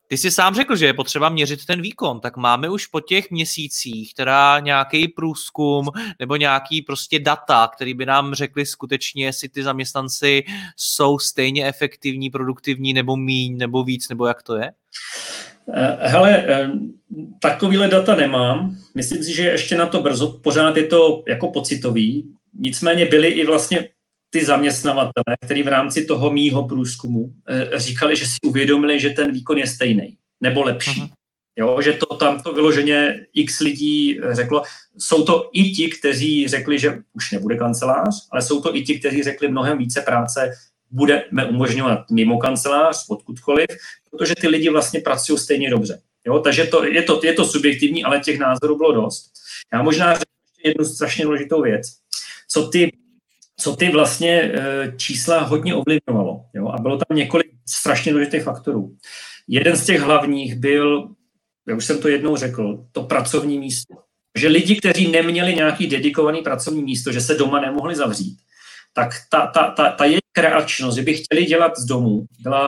Ty 0.08 0.18
jsi 0.18 0.32
sám 0.32 0.56
řekl, 0.56 0.76
že 0.76 0.86
je 0.86 0.94
potřeba 0.94 1.30
měřit 1.30 1.66
ten 1.66 1.82
výkon, 1.82 2.20
tak 2.20 2.38
máme 2.38 2.70
už 2.70 2.88
po 2.88 3.02
těch 3.02 3.32
měsících 3.32 4.14
teda 4.14 4.60
nějaký 4.60 5.08
průzkum 5.08 5.90
nebo 6.20 6.36
nějaký 6.36 6.82
prostě 6.82 7.20
data, 7.20 7.70
který 7.76 7.94
by 7.94 8.06
nám 8.06 8.34
řekli 8.34 8.66
skutečně, 8.66 9.26
jestli 9.26 9.50
ty 9.50 9.64
zaměstnanci 9.64 10.44
jsou 10.78 11.20
stejně 11.20 11.68
efektivní, 11.68 12.30
produktivní 12.30 12.94
nebo 12.94 13.16
míň, 13.16 13.58
nebo 13.58 13.84
víc, 13.84 14.10
nebo 14.10 14.26
jak 14.26 14.44
to 14.44 14.56
je? 14.56 14.72
Eh, 15.74 15.98
hele, 16.00 16.46
eh, 16.48 16.70
takovýhle 17.42 17.88
data 17.88 18.16
nemám. 18.16 18.78
Myslím 18.96 19.24
si, 19.24 19.36
že 19.36 19.44
ještě 19.44 19.78
na 19.78 19.86
to 19.86 20.02
brzo. 20.02 20.40
Pořád 20.44 20.78
je 20.78 20.84
to 20.84 21.24
jako 21.28 21.52
pocitový. 21.52 22.34
Nicméně 22.60 23.06
byly 23.06 23.28
i 23.28 23.46
vlastně 23.46 23.90
ty 24.30 24.46
zaměstnavatele, 24.46 25.38
kteří 25.46 25.64
v 25.64 25.68
rámci 25.68 26.06
toho 26.06 26.32
mýho 26.32 26.68
průzkumu 26.68 27.34
eh, 27.50 27.80
říkali, 27.80 28.16
že 28.16 28.26
si 28.26 28.38
uvědomili, 28.46 29.00
že 29.00 29.10
ten 29.10 29.32
výkon 29.32 29.58
je 29.58 29.68
stejný 29.68 30.18
nebo 30.42 30.64
lepší. 30.64 31.02
Uh-huh. 31.02 31.10
Jo, 31.60 31.82
že 31.82 31.94
to 31.94 32.16
tam 32.16 32.42
to 32.42 32.54
vyloženě 32.54 33.26
x 33.34 33.60
lidí 33.60 34.20
řeklo. 34.32 34.64
Jsou 34.98 35.24
to 35.26 35.50
i 35.54 35.64
ti, 35.64 35.90
kteří 35.90 36.48
řekli, 36.48 36.80
že 36.80 37.00
už 37.14 37.32
nebude 37.32 37.58
kancelář, 37.58 38.28
ale 38.32 38.42
jsou 38.42 38.62
to 38.62 38.76
i 38.76 38.82
ti, 38.82 39.00
kteří 39.00 39.24
řekli 39.24 39.48
mnohem 39.48 39.78
více 39.78 40.02
práce 40.02 40.52
budeme 40.96 41.46
umožňovat 41.50 42.00
mimo 42.12 42.38
kancelář, 42.38 43.06
odkudkoliv, 43.10 43.68
protože 44.12 44.36
ty 44.36 44.48
lidi 44.48 44.70
vlastně 44.70 45.00
pracují 45.00 45.40
stejně 45.40 45.70
dobře. 45.70 46.02
Jo? 46.28 46.40
Takže 46.40 46.64
to, 46.64 46.86
je, 46.86 47.04
to, 47.04 47.22
je 47.24 47.34
to 47.34 47.46
subjektivní, 47.46 48.04
ale 48.04 48.20
těch 48.20 48.40
názorů 48.40 48.78
bylo 48.78 48.92
dost. 48.92 49.32
Já 49.74 49.84
možná 49.84 50.14
řeknu 50.14 50.34
jednu 50.66 50.86
strašně 50.86 51.26
důležitou 51.26 51.62
věc. 51.62 51.88
Co 52.48 52.68
ty, 52.68 52.98
co 53.58 53.76
ty 53.76 53.90
vlastně 53.90 54.52
čísla 54.98 55.40
hodně 55.40 55.76
ovlivňovalo. 55.76 56.46
Jo? 56.54 56.68
A 56.68 56.82
bylo 56.82 56.98
tam 56.98 57.18
několik 57.18 57.52
strašně 57.68 58.12
důležitých 58.12 58.44
faktorů. 58.44 58.96
Jeden 59.48 59.76
z 59.76 59.86
těch 59.86 60.02
hlavních 60.02 60.56
byl, 60.56 61.10
já 61.68 61.76
už 61.76 61.86
jsem 61.86 62.02
to 62.02 62.08
jednou 62.08 62.36
řekl, 62.36 62.86
to 62.92 63.04
pracovní 63.04 63.60
místo. 63.60 63.94
Že 64.38 64.48
lidi, 64.48 64.76
kteří 64.76 65.12
neměli 65.12 65.56
nějaký 65.56 65.88
dedikovaný 65.88 66.42
pracovní 66.42 66.84
místo, 66.84 67.12
že 67.12 67.22
se 67.22 67.36
doma 67.36 67.62
nemohli 67.62 67.96
zavřít, 67.96 68.38
tak 68.94 69.10
ta, 69.30 69.48
ta, 69.48 69.72
ta, 69.72 69.92
ta 69.92 70.06
jejich 70.06 70.25
kreačnost, 70.36 70.98
že 70.98 71.04
by 71.04 71.14
chtěli 71.14 71.46
dělat 71.46 71.78
z 71.78 71.86
domu, 71.86 72.26
byla 72.40 72.68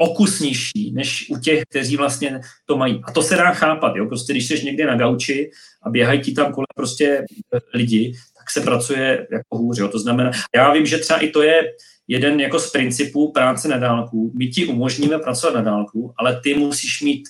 okus 0.00 0.40
nižší, 0.40 0.92
než 0.92 1.30
u 1.30 1.38
těch, 1.38 1.62
kteří 1.70 1.96
vlastně 1.96 2.40
to 2.66 2.76
mají. 2.76 3.00
A 3.04 3.12
to 3.12 3.22
se 3.22 3.36
dá 3.36 3.52
chápat, 3.52 3.96
jo? 3.96 4.06
prostě 4.06 4.32
když 4.32 4.46
jsi 4.46 4.64
někde 4.64 4.86
na 4.86 4.96
gauči 4.96 5.50
a 5.82 5.90
běhají 5.90 6.20
ti 6.20 6.32
tam 6.32 6.52
kolem 6.52 6.66
prostě 6.74 7.24
eh, 7.54 7.58
lidi, 7.74 8.12
tak 8.38 8.50
se 8.50 8.60
pracuje 8.60 9.26
jako 9.32 9.58
hůř. 9.58 9.78
Jo? 9.78 9.88
To 9.88 9.98
znamená, 9.98 10.30
já 10.56 10.72
vím, 10.72 10.86
že 10.86 10.98
třeba 10.98 11.18
i 11.18 11.28
to 11.28 11.42
je 11.42 11.62
jeden 12.08 12.40
jako 12.40 12.58
z 12.58 12.70
principů 12.70 13.32
práce 13.32 13.68
na 13.68 13.76
dálku. 13.76 14.32
My 14.38 14.46
ti 14.46 14.66
umožníme 14.66 15.18
pracovat 15.18 15.54
na 15.54 15.60
dálku, 15.60 16.14
ale 16.18 16.40
ty 16.40 16.54
musíš 16.54 17.02
mít 17.02 17.28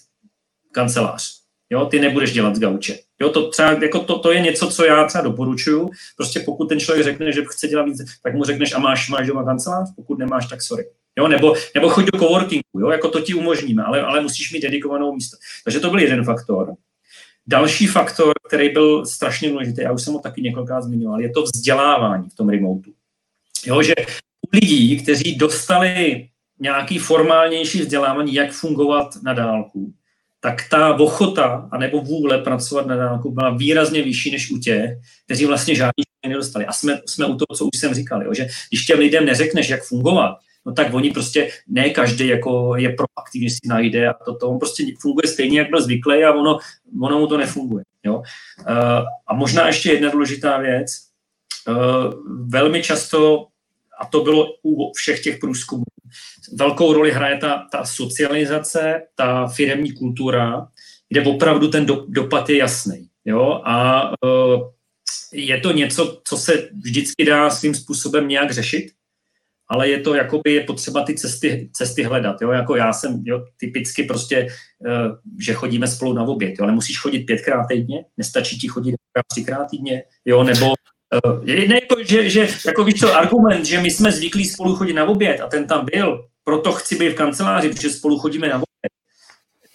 kancelář. 0.73 1.42
Jo, 1.73 1.87
ty 1.87 2.01
nebudeš 2.01 2.33
dělat 2.33 2.57
z 2.57 2.59
gauče. 2.59 2.99
Jo, 3.21 3.29
to, 3.29 3.49
třeba, 3.49 3.73
jako 3.73 4.01
to, 4.01 4.19
to, 4.19 4.33
je 4.33 4.41
něco, 4.41 4.71
co 4.71 4.85
já 4.85 5.05
třeba 5.05 5.25
doporučuju. 5.25 5.91
Prostě 6.17 6.41
pokud 6.41 6.69
ten 6.69 6.81
člověk 6.81 7.05
řekne, 7.05 7.33
že 7.33 7.45
chce 7.45 7.69
dělat 7.69 7.83
víc, 7.83 7.99
tak 8.23 8.35
mu 8.35 8.45
řekneš, 8.45 8.73
a 8.73 8.79
máš, 8.79 9.09
máš 9.09 9.27
doma 9.27 9.45
kancelář? 9.45 9.89
Pokud 9.97 10.19
nemáš, 10.19 10.49
tak 10.49 10.63
sorry. 10.63 10.85
Jo, 11.19 11.29
nebo, 11.29 11.55
nebo 11.75 11.89
choď 11.89 12.05
do 12.05 12.19
coworkingu, 12.19 12.81
jo, 12.81 12.91
jako 12.91 13.09
to 13.09 13.21
ti 13.21 13.35
umožníme, 13.35 13.83
ale, 13.83 14.03
ale 14.03 14.21
musíš 14.21 14.53
mít 14.53 14.61
dedikovanou 14.61 15.15
místo. 15.15 15.37
Takže 15.65 15.81
to 15.81 15.91
byl 15.91 15.99
jeden 15.99 16.25
faktor. 16.25 16.75
Další 17.47 17.87
faktor, 17.87 18.33
který 18.49 18.69
byl 18.69 19.07
strašně 19.07 19.49
důležitý, 19.51 19.83
já 19.83 19.93
už 19.93 20.03
jsem 20.03 20.13
ho 20.13 20.21
taky 20.21 20.43
několikrát 20.43 20.81
zmiňoval, 20.81 21.21
je 21.21 21.31
to 21.31 21.43
vzdělávání 21.43 22.29
v 22.29 22.35
tom 22.35 22.49
remotu. 22.49 22.93
Jo, 23.67 23.83
že 23.83 23.95
u 24.47 24.49
lidí, 24.53 25.03
kteří 25.03 25.37
dostali 25.37 26.29
nějaký 26.61 26.99
formálnější 26.99 27.81
vzdělávání, 27.81 28.35
jak 28.35 28.53
fungovat 28.53 29.09
na 29.23 29.35
dálku, 29.35 29.93
tak 30.45 30.69
ta 30.69 30.95
ochota 30.95 31.69
anebo 31.73 32.01
vůle 32.01 32.39
pracovat 32.39 32.87
na 32.87 32.97
dálku 32.97 33.31
byla 33.31 33.51
výrazně 33.51 34.03
vyšší 34.03 34.31
než 34.31 34.51
u 34.51 34.59
těch, 34.59 34.91
kteří 35.25 35.47
vlastně 35.47 35.75
žádný 35.75 36.05
nedostali. 36.27 36.67
A 36.67 36.73
jsme, 36.73 37.01
jsme 37.07 37.27
u 37.27 37.37
toho, 37.37 37.57
co 37.57 37.65
už 37.65 37.81
jsem 37.81 37.95
říkal, 37.95 38.23
jo, 38.23 38.35
že 38.35 38.49
když 38.71 38.87
těm 38.87 38.99
lidem 38.99 39.27
neřekneš, 39.27 39.69
jak 39.69 39.83
fungovat, 39.83 40.37
no 40.67 40.73
tak 40.73 40.95
oni 40.95 41.11
prostě, 41.11 41.51
ne 41.69 41.91
každý 41.91 42.29
jako 42.29 42.77
je 42.77 42.89
proaktivní, 42.89 43.51
si 43.51 43.59
najde 43.67 44.09
a 44.09 44.15
toto, 44.25 44.51
on 44.51 44.59
prostě 44.59 44.85
funguje 45.01 45.29
stejně, 45.29 45.59
jak 45.59 45.71
byl 45.71 45.83
zvyklý 45.83 46.25
a 46.25 46.33
ono, 46.33 46.59
ono 47.03 47.19
mu 47.19 47.27
to 47.27 47.37
nefunguje. 47.37 47.85
Jo. 48.05 48.17
Uh, 48.17 48.25
a 49.27 49.35
možná 49.35 49.67
ještě 49.67 49.93
jedna 49.93 50.11
důležitá 50.11 50.59
věc, 50.59 50.87
uh, 51.69 52.15
velmi 52.49 52.83
často, 52.83 53.47
a 54.01 54.07
to 54.07 54.21
bylo 54.21 54.47
u 54.63 54.93
všech 54.95 55.23
těch 55.23 55.39
průzkumů, 55.39 55.85
velkou 56.53 56.93
roli 56.93 57.13
hraje 57.13 57.37
ta, 57.37 57.67
ta 57.73 57.85
socializace, 57.85 59.03
ta 59.15 59.47
firemní 59.47 59.93
kultura, 59.93 60.67
kde 61.09 61.25
opravdu 61.25 61.69
ten 61.69 61.87
do, 61.87 62.05
dopad 62.09 62.49
je 62.49 62.57
jasný. 62.57 63.09
Jo? 63.25 63.61
A 63.65 64.09
uh, 64.25 64.61
je 65.33 65.61
to 65.61 65.73
něco, 65.73 66.21
co 66.25 66.37
se 66.37 66.69
vždycky 66.83 67.25
dá 67.25 67.51
svým 67.51 67.75
způsobem 67.75 68.29
nějak 68.29 68.51
řešit, 68.51 68.93
ale 69.69 69.89
je 69.89 70.01
to 70.01 70.15
jakoby 70.15 70.53
je 70.53 70.61
potřeba 70.61 71.03
ty 71.03 71.15
cesty, 71.15 71.71
cesty 71.73 72.03
hledat. 72.03 72.43
Jo? 72.43 72.51
Jako 72.51 72.77
já 72.77 72.93
jsem 72.93 73.23
jo, 73.25 73.45
typicky 73.57 74.05
prostě, 74.05 74.47
uh, 74.79 75.17
že 75.41 75.55
chodíme 75.55 75.87
spolu 75.89 76.13
na 76.13 76.23
oběd, 76.23 76.55
jo? 76.59 76.65
ale 76.65 76.73
musíš 76.73 76.99
chodit 76.99 77.21
pětkrát 77.21 77.69
týdně, 77.69 78.05
nestačí 78.17 78.59
ti 78.59 78.69
chodit 78.69 78.95
třikrát 79.29 79.65
týdně, 79.71 80.03
jo? 80.25 80.45
nebo 80.45 80.75
uh, 81.25 81.45
ne, 81.45 81.75
jako, 81.75 81.97
že, 82.05 82.31
že 82.31 82.49
jako 82.67 82.85
víš 82.85 83.01
to 83.01 83.15
argument, 83.15 83.67
že 83.67 83.81
my 83.81 83.91
jsme 83.91 84.13
zvyklí 84.13 84.45
spolu 84.45 84.77
chodit 84.77 84.93
na 84.93 85.05
oběd 85.05 85.41
a 85.41 85.47
ten 85.47 85.67
tam 85.67 85.87
byl, 85.93 86.25
proto 86.45 86.73
chci 86.73 86.99
být 86.99 87.09
v 87.09 87.15
kanceláři, 87.15 87.69
protože 87.69 87.91
spolu 87.91 88.19
chodíme 88.19 88.49
na 88.49 88.55
oběd, 88.55 88.93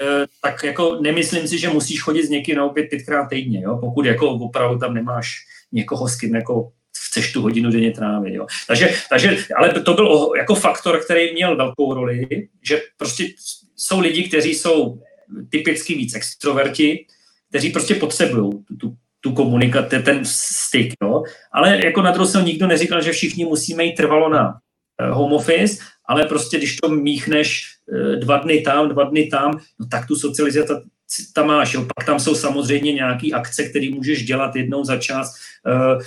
uh, 0.01 0.25
tak 0.41 0.63
jako 0.63 0.97
nemyslím 1.01 1.47
si, 1.47 1.59
že 1.59 1.69
musíš 1.69 2.01
chodit 2.01 2.23
s 2.23 2.29
někým 2.29 2.55
na 2.55 2.65
oběd 2.65 2.89
pětkrát 2.89 3.29
týdně, 3.29 3.61
jo? 3.61 3.77
pokud 3.77 4.05
jako 4.05 4.29
opravdu 4.29 4.79
tam 4.79 4.93
nemáš 4.93 5.35
někoho, 5.71 6.07
s 6.07 6.15
kým 6.15 6.35
jako 6.35 6.71
chceš 7.09 7.33
tu 7.33 7.41
hodinu 7.41 7.71
denně 7.71 7.91
trávit. 7.91 8.33
Jo. 8.33 8.47
Takže, 8.67 8.93
takže, 9.09 9.37
ale 9.57 9.69
to 9.69 9.93
byl 9.93 10.31
jako 10.37 10.55
faktor, 10.55 11.03
který 11.03 11.33
měl 11.33 11.57
velkou 11.57 11.93
roli, 11.93 12.27
že 12.63 12.81
prostě 12.97 13.23
jsou 13.75 13.99
lidi, 13.99 14.23
kteří 14.23 14.55
jsou 14.55 15.01
typicky 15.49 15.95
víc 15.95 16.15
extroverti, 16.15 17.05
kteří 17.49 17.69
prostě 17.69 17.95
potřebují 17.95 18.51
tu, 18.51 18.75
tu, 18.77 18.95
tu 19.21 19.31
komunikaci, 19.31 19.99
ten 19.99 20.19
styk. 20.23 20.93
Jo. 21.03 21.23
Ale 21.51 21.85
jako 21.85 22.01
na 22.01 22.11
druhou 22.11 22.41
nikdo 22.43 22.67
neříkal, 22.67 23.01
že 23.01 23.11
všichni 23.11 23.45
musíme 23.45 23.83
jít 23.83 23.95
trvalo 23.95 24.29
na 24.29 24.57
eh, 25.01 25.09
home 25.09 25.33
office, 25.33 25.83
ale 26.05 26.25
prostě 26.25 26.57
když 26.57 26.75
to 26.75 26.89
míchneš 26.89 27.63
eh, 27.93 28.15
dva 28.15 28.37
dny 28.37 28.61
tam, 28.61 28.89
dva 28.89 29.03
dny 29.03 29.27
tam, 29.27 29.59
no 29.79 29.87
tak 29.91 30.07
tu 30.07 30.15
socializaci 30.15 30.73
tam 31.33 31.47
máš. 31.47 31.73
Jo. 31.73 31.85
Pak 31.95 32.05
tam 32.05 32.19
jsou 32.19 32.35
samozřejmě 32.35 32.93
nějaké 32.93 33.27
akce, 33.33 33.63
které 33.63 33.89
můžeš 33.89 34.25
dělat 34.25 34.55
jednou 34.55 34.83
za 34.83 34.97
čas. 34.97 35.33
Eh, 35.67 36.03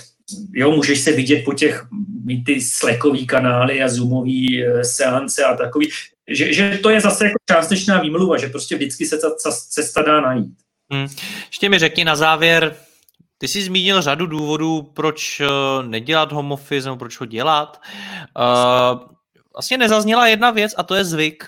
jo, 0.53 0.71
můžeš 0.71 0.99
se 0.99 1.11
vidět 1.11 1.43
po 1.45 1.53
těch, 1.53 1.85
mít 2.25 2.43
ty 2.43 2.61
slekový 2.61 3.27
kanály 3.27 3.83
a 3.83 3.87
zoomový 3.87 4.63
seance 4.81 5.43
a 5.43 5.55
takový, 5.55 5.89
že, 6.29 6.53
že 6.53 6.79
to 6.83 6.89
je 6.89 7.01
zase 7.01 7.25
jako 7.25 7.35
částečná 7.51 8.01
výmluva, 8.01 8.37
že 8.37 8.47
prostě 8.47 8.75
vždycky 8.75 9.05
se 9.05 9.17
ta 9.17 9.51
cesta 9.69 10.01
dá 10.01 10.21
najít. 10.21 10.53
Hmm. 10.91 11.07
Ještě 11.47 11.69
mi 11.69 11.79
řekni 11.79 12.05
na 12.05 12.15
závěr, 12.15 12.75
ty 13.41 13.47
jsi 13.47 13.61
zmínil 13.63 14.01
řadu 14.01 14.25
důvodů, 14.25 14.81
proč 14.93 15.39
e, 15.39 15.45
nedělat 15.81 16.31
home 16.31 16.51
office, 16.51 16.87
nebo 16.87 16.97
proč 16.97 17.19
ho 17.19 17.25
dělat. 17.25 17.81
Uh, 18.37 18.99
vlastně 19.53 19.77
nezazněla 19.77 20.27
jedna 20.27 20.51
věc 20.51 20.73
a 20.77 20.83
to 20.83 20.95
je 20.95 21.05
zvyk. 21.05 21.47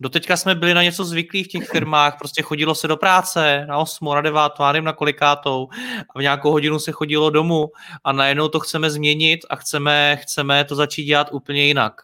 Doteďka 0.00 0.36
jsme 0.36 0.54
byli 0.54 0.74
na 0.74 0.82
něco 0.82 1.04
zvyklí 1.04 1.44
v 1.44 1.48
těch 1.48 1.68
firmách, 1.68 2.18
prostě 2.18 2.42
chodilo 2.42 2.74
se 2.74 2.88
do 2.88 2.96
práce 2.96 3.66
na 3.68 3.78
8, 3.78 4.14
na 4.14 4.20
9, 4.20 4.42
já 4.60 4.80
na 4.80 4.92
kolikátou 4.92 5.68
a 6.14 6.18
v 6.18 6.22
nějakou 6.22 6.50
hodinu 6.50 6.78
se 6.78 6.92
chodilo 6.92 7.30
domů 7.30 7.66
a 8.04 8.12
najednou 8.12 8.48
to 8.48 8.60
chceme 8.60 8.90
změnit 8.90 9.40
a 9.50 9.56
chceme, 9.56 10.18
chceme 10.22 10.64
to 10.64 10.74
začít 10.74 11.04
dělat 11.04 11.28
úplně 11.32 11.64
jinak. 11.64 12.00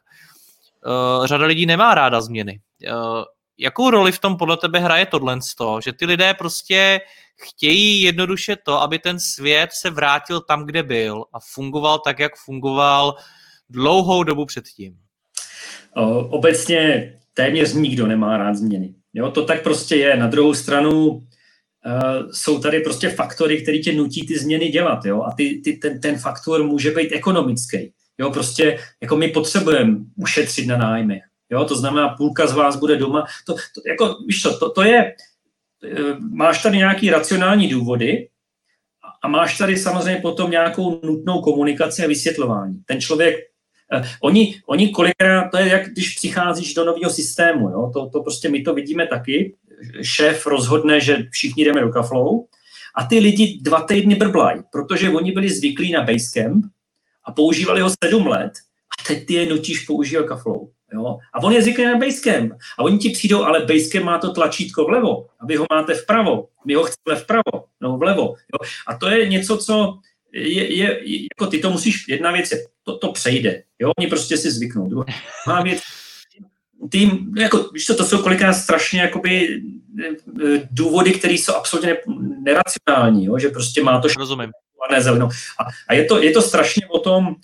Uh, 0.86 1.26
řada 1.26 1.46
lidí 1.46 1.66
nemá 1.66 1.94
ráda 1.94 2.20
změny. 2.20 2.60
Jakou 3.60 3.90
roli 3.90 4.12
v 4.12 4.18
tom 4.18 4.36
podle 4.36 4.56
tebe 4.56 4.78
hraje 4.78 5.06
tohle, 5.06 5.38
že 5.84 5.92
ty 5.92 6.06
lidé 6.06 6.34
prostě 6.34 7.00
chtějí 7.42 8.02
jednoduše 8.02 8.56
to, 8.56 8.80
aby 8.80 8.98
ten 8.98 9.20
svět 9.20 9.70
se 9.72 9.90
vrátil 9.90 10.40
tam, 10.40 10.66
kde 10.66 10.82
byl 10.82 11.24
a 11.32 11.38
fungoval 11.54 11.98
tak, 11.98 12.18
jak 12.18 12.36
fungoval 12.36 13.14
dlouhou 13.70 14.22
dobu 14.22 14.46
předtím? 14.46 14.96
Obecně 16.30 17.12
téměř 17.34 17.72
nikdo 17.72 18.06
nemá 18.06 18.36
rád 18.36 18.54
změny. 18.54 18.94
Jo, 19.14 19.30
to 19.30 19.44
tak 19.44 19.62
prostě 19.62 19.96
je. 19.96 20.16
Na 20.16 20.26
druhou 20.26 20.54
stranu 20.54 21.06
uh, 21.08 21.22
jsou 22.32 22.60
tady 22.60 22.80
prostě 22.80 23.08
faktory, 23.08 23.62
které 23.62 23.78
tě 23.78 23.92
nutí 23.92 24.26
ty 24.26 24.38
změny 24.38 24.68
dělat. 24.68 25.04
Jo? 25.04 25.22
A 25.22 25.32
ty, 25.32 25.60
ty, 25.64 25.72
ten, 25.72 26.00
ten 26.00 26.18
faktor 26.18 26.64
může 26.64 26.90
být 26.90 27.12
ekonomický. 27.12 27.92
Jo, 28.18 28.30
prostě 28.30 28.78
jako 29.00 29.16
my 29.16 29.28
potřebujeme 29.28 29.96
ušetřit 30.16 30.66
na 30.66 30.76
nájmech. 30.76 31.22
Jo, 31.50 31.64
to 31.64 31.76
znamená, 31.76 32.08
půlka 32.08 32.46
z 32.46 32.52
vás 32.52 32.76
bude 32.76 32.96
doma. 32.96 33.26
To, 33.46 33.54
to, 33.54 33.80
jako, 33.86 34.16
víš 34.26 34.42
co, 34.42 34.58
to, 34.58 34.70
to 34.70 34.82
je, 34.82 35.14
uh, 36.00 36.18
máš 36.18 36.62
tady 36.62 36.76
nějaký 36.76 37.10
racionální 37.10 37.68
důvody 37.68 38.28
a 39.22 39.28
máš 39.28 39.58
tady 39.58 39.76
samozřejmě 39.76 40.20
potom 40.20 40.50
nějakou 40.50 41.00
nutnou 41.04 41.40
komunikaci 41.40 42.04
a 42.04 42.08
vysvětlování. 42.08 42.82
Ten 42.86 43.00
člověk 43.00 43.36
Uh, 43.96 44.06
oni, 44.20 44.62
oni 44.66 44.88
kolikrát, 44.88 45.50
to 45.50 45.56
je 45.56 45.68
jak 45.68 45.88
když 45.88 46.14
přicházíš 46.14 46.74
do 46.74 46.84
nového 46.84 47.10
systému, 47.10 47.70
jo? 47.70 47.90
To, 47.94 48.08
to 48.10 48.22
prostě 48.22 48.48
my 48.48 48.62
to 48.62 48.74
vidíme 48.74 49.06
taky, 49.06 49.56
šéf 50.02 50.46
rozhodne, 50.46 51.00
že 51.00 51.26
všichni 51.30 51.64
jdeme 51.64 51.80
do 51.80 51.88
Kaflow 51.88 52.40
a 52.96 53.04
ty 53.04 53.18
lidi 53.18 53.58
dva 53.62 53.80
týdny 53.80 54.14
brblají, 54.14 54.62
protože 54.72 55.10
oni 55.10 55.32
byli 55.32 55.50
zvyklí 55.50 55.92
na 55.92 56.02
Basecamp 56.02 56.64
a 57.24 57.32
používali 57.32 57.80
ho 57.80 57.90
sedm 58.04 58.26
let 58.26 58.52
a 59.00 59.08
teď 59.08 59.26
ty 59.26 59.34
je 59.34 59.46
nutíš 59.46 59.80
používat 59.80 60.26
Kaflow. 60.26 60.68
Jo? 60.94 61.18
A 61.34 61.42
on 61.42 61.52
je 61.52 61.62
zvyklý 61.62 61.84
na 61.84 61.96
Basecamp. 61.96 62.52
A 62.78 62.82
oni 62.82 62.98
ti 62.98 63.10
přijdou, 63.10 63.44
ale 63.44 63.60
Basecamp 63.60 64.04
má 64.04 64.18
to 64.18 64.32
tlačítko 64.32 64.84
vlevo 64.84 65.26
a 65.40 65.46
vy 65.46 65.56
ho 65.56 65.66
máte 65.72 65.94
vpravo. 65.94 66.48
My 66.66 66.74
ho 66.74 66.82
chceme 66.82 67.16
vpravo, 67.16 67.64
no 67.80 67.98
vlevo. 67.98 68.22
Jo? 68.22 68.68
A 68.86 68.96
to 68.96 69.08
je 69.08 69.28
něco, 69.28 69.56
co 69.56 69.98
je, 70.32 70.76
je, 70.76 71.00
jako 71.22 71.50
ty 71.50 71.58
to 71.58 71.70
musíš, 71.70 72.08
jedna 72.08 72.32
věc 72.32 72.52
je, 72.52 72.64
to, 72.82 72.98
to 72.98 73.12
přejde, 73.12 73.62
jo, 73.78 73.92
oni 73.98 74.08
prostě 74.08 74.36
si 74.36 74.50
zvyknou. 74.50 74.88
Druhá 74.88 75.62
věc, 75.62 75.80
ty, 76.90 77.10
jako, 77.36 77.70
víš 77.72 77.86
co, 77.86 77.94
to 77.94 78.04
jsou 78.04 78.22
kolikrát 78.22 78.52
strašně 78.52 79.00
jakoby 79.00 79.62
eh, 80.04 80.68
důvody, 80.70 81.12
které 81.12 81.34
jsou 81.34 81.54
absolutně 81.54 81.96
neracionální, 82.42 83.24
jo, 83.24 83.38
že 83.38 83.48
prostě 83.48 83.82
má 83.82 84.00
to 84.00 84.08
Rozumím. 84.18 84.50
zelenou. 84.98 85.28
A, 85.58 85.64
a 85.88 85.94
je, 85.94 86.04
to, 86.04 86.22
je 86.22 86.30
to 86.30 86.42
strašně 86.42 86.86
o 86.86 86.98
tom, 86.98 87.34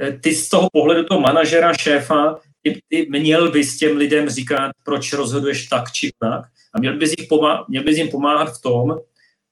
eh, 0.00 0.12
ty 0.12 0.34
z 0.34 0.48
toho 0.48 0.68
pohledu 0.72 1.04
toho 1.04 1.20
manažera, 1.20 1.74
šéfa, 1.74 2.40
ty, 2.62 2.80
ty 2.88 3.06
měl 3.10 3.50
bys 3.50 3.78
těm 3.78 3.96
lidem 3.96 4.28
říkat, 4.28 4.70
proč 4.84 5.12
rozhoduješ 5.12 5.66
tak 5.66 5.92
či 5.92 6.10
tak 6.18 6.44
a 6.74 6.78
měl 6.78 6.96
bys, 6.96 7.14
jich 7.18 7.28
pomá- 7.28 7.64
měl 7.68 7.84
bys 7.84 7.96
jim 7.96 8.08
pomáhat 8.08 8.58
v 8.58 8.62
tom, 8.62 8.96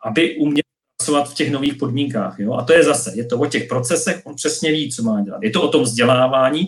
aby 0.04 0.36
uměl 0.36 0.62
pracovat 0.96 1.30
v 1.30 1.34
těch 1.34 1.50
nových 1.50 1.74
podmínkách. 1.74 2.38
Jo? 2.38 2.52
A 2.52 2.64
to 2.64 2.72
je 2.72 2.84
zase, 2.84 3.12
je 3.14 3.24
to 3.24 3.38
o 3.38 3.46
těch 3.46 3.68
procesech, 3.68 4.22
on 4.24 4.34
přesně 4.34 4.72
ví, 4.72 4.90
co 4.90 5.02
má 5.02 5.20
dělat. 5.20 5.42
Je 5.42 5.50
to 5.50 5.62
o 5.62 5.68
tom 5.68 5.82
vzdělávání, 5.82 6.66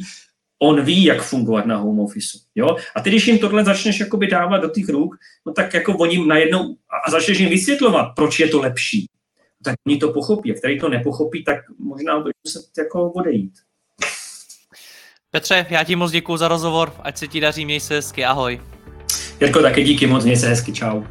on 0.63 0.85
ví, 0.85 1.05
jak 1.05 1.23
fungovat 1.23 1.67
na 1.67 1.77
home 1.77 2.01
office. 2.01 2.39
Jo? 2.55 2.77
A 2.97 3.01
ty, 3.01 3.11
když 3.11 3.27
jim 3.27 3.39
tohle 3.39 3.65
začneš 3.65 4.01
jakoby 4.01 4.27
dávat 4.27 4.59
do 4.59 4.69
těch 4.69 4.89
ruk, 4.89 5.17
no 5.47 5.53
tak 5.53 5.75
jako 5.75 5.97
oni 5.97 6.27
najednou, 6.27 6.77
a 7.07 7.11
začneš 7.11 7.39
jim 7.39 7.49
vysvětlovat, 7.49 8.13
proč 8.17 8.41
je 8.41 8.49
to 8.49 8.61
lepší, 8.61 9.07
tak 9.65 9.75
oni 9.87 9.97
to 9.97 10.13
pochopí. 10.13 10.53
A 10.53 10.55
který 10.55 10.81
to 10.81 10.89
nepochopí, 10.89 11.45
tak 11.45 11.59
možná 11.79 12.21
bude 12.21 12.33
se 12.49 12.61
jako 12.79 13.13
odejít. 13.13 13.53
Petře, 15.33 15.67
já 15.71 15.85
ti 15.85 15.97
moc 15.97 16.11
děkuji 16.11 16.37
za 16.37 16.49
rozhovor, 16.49 16.93
ať 17.03 17.19
se 17.19 17.29
ti 17.29 17.41
daří, 17.41 17.65
měj 17.65 17.81
se 17.81 17.95
hezky, 17.95 18.25
ahoj. 18.25 18.61
Jirko, 19.41 19.63
taky 19.63 19.85
díky 19.85 20.07
moc, 20.07 20.25
měj 20.25 20.37
se 20.37 20.49
hezky, 20.49 20.73
čau. 20.73 21.03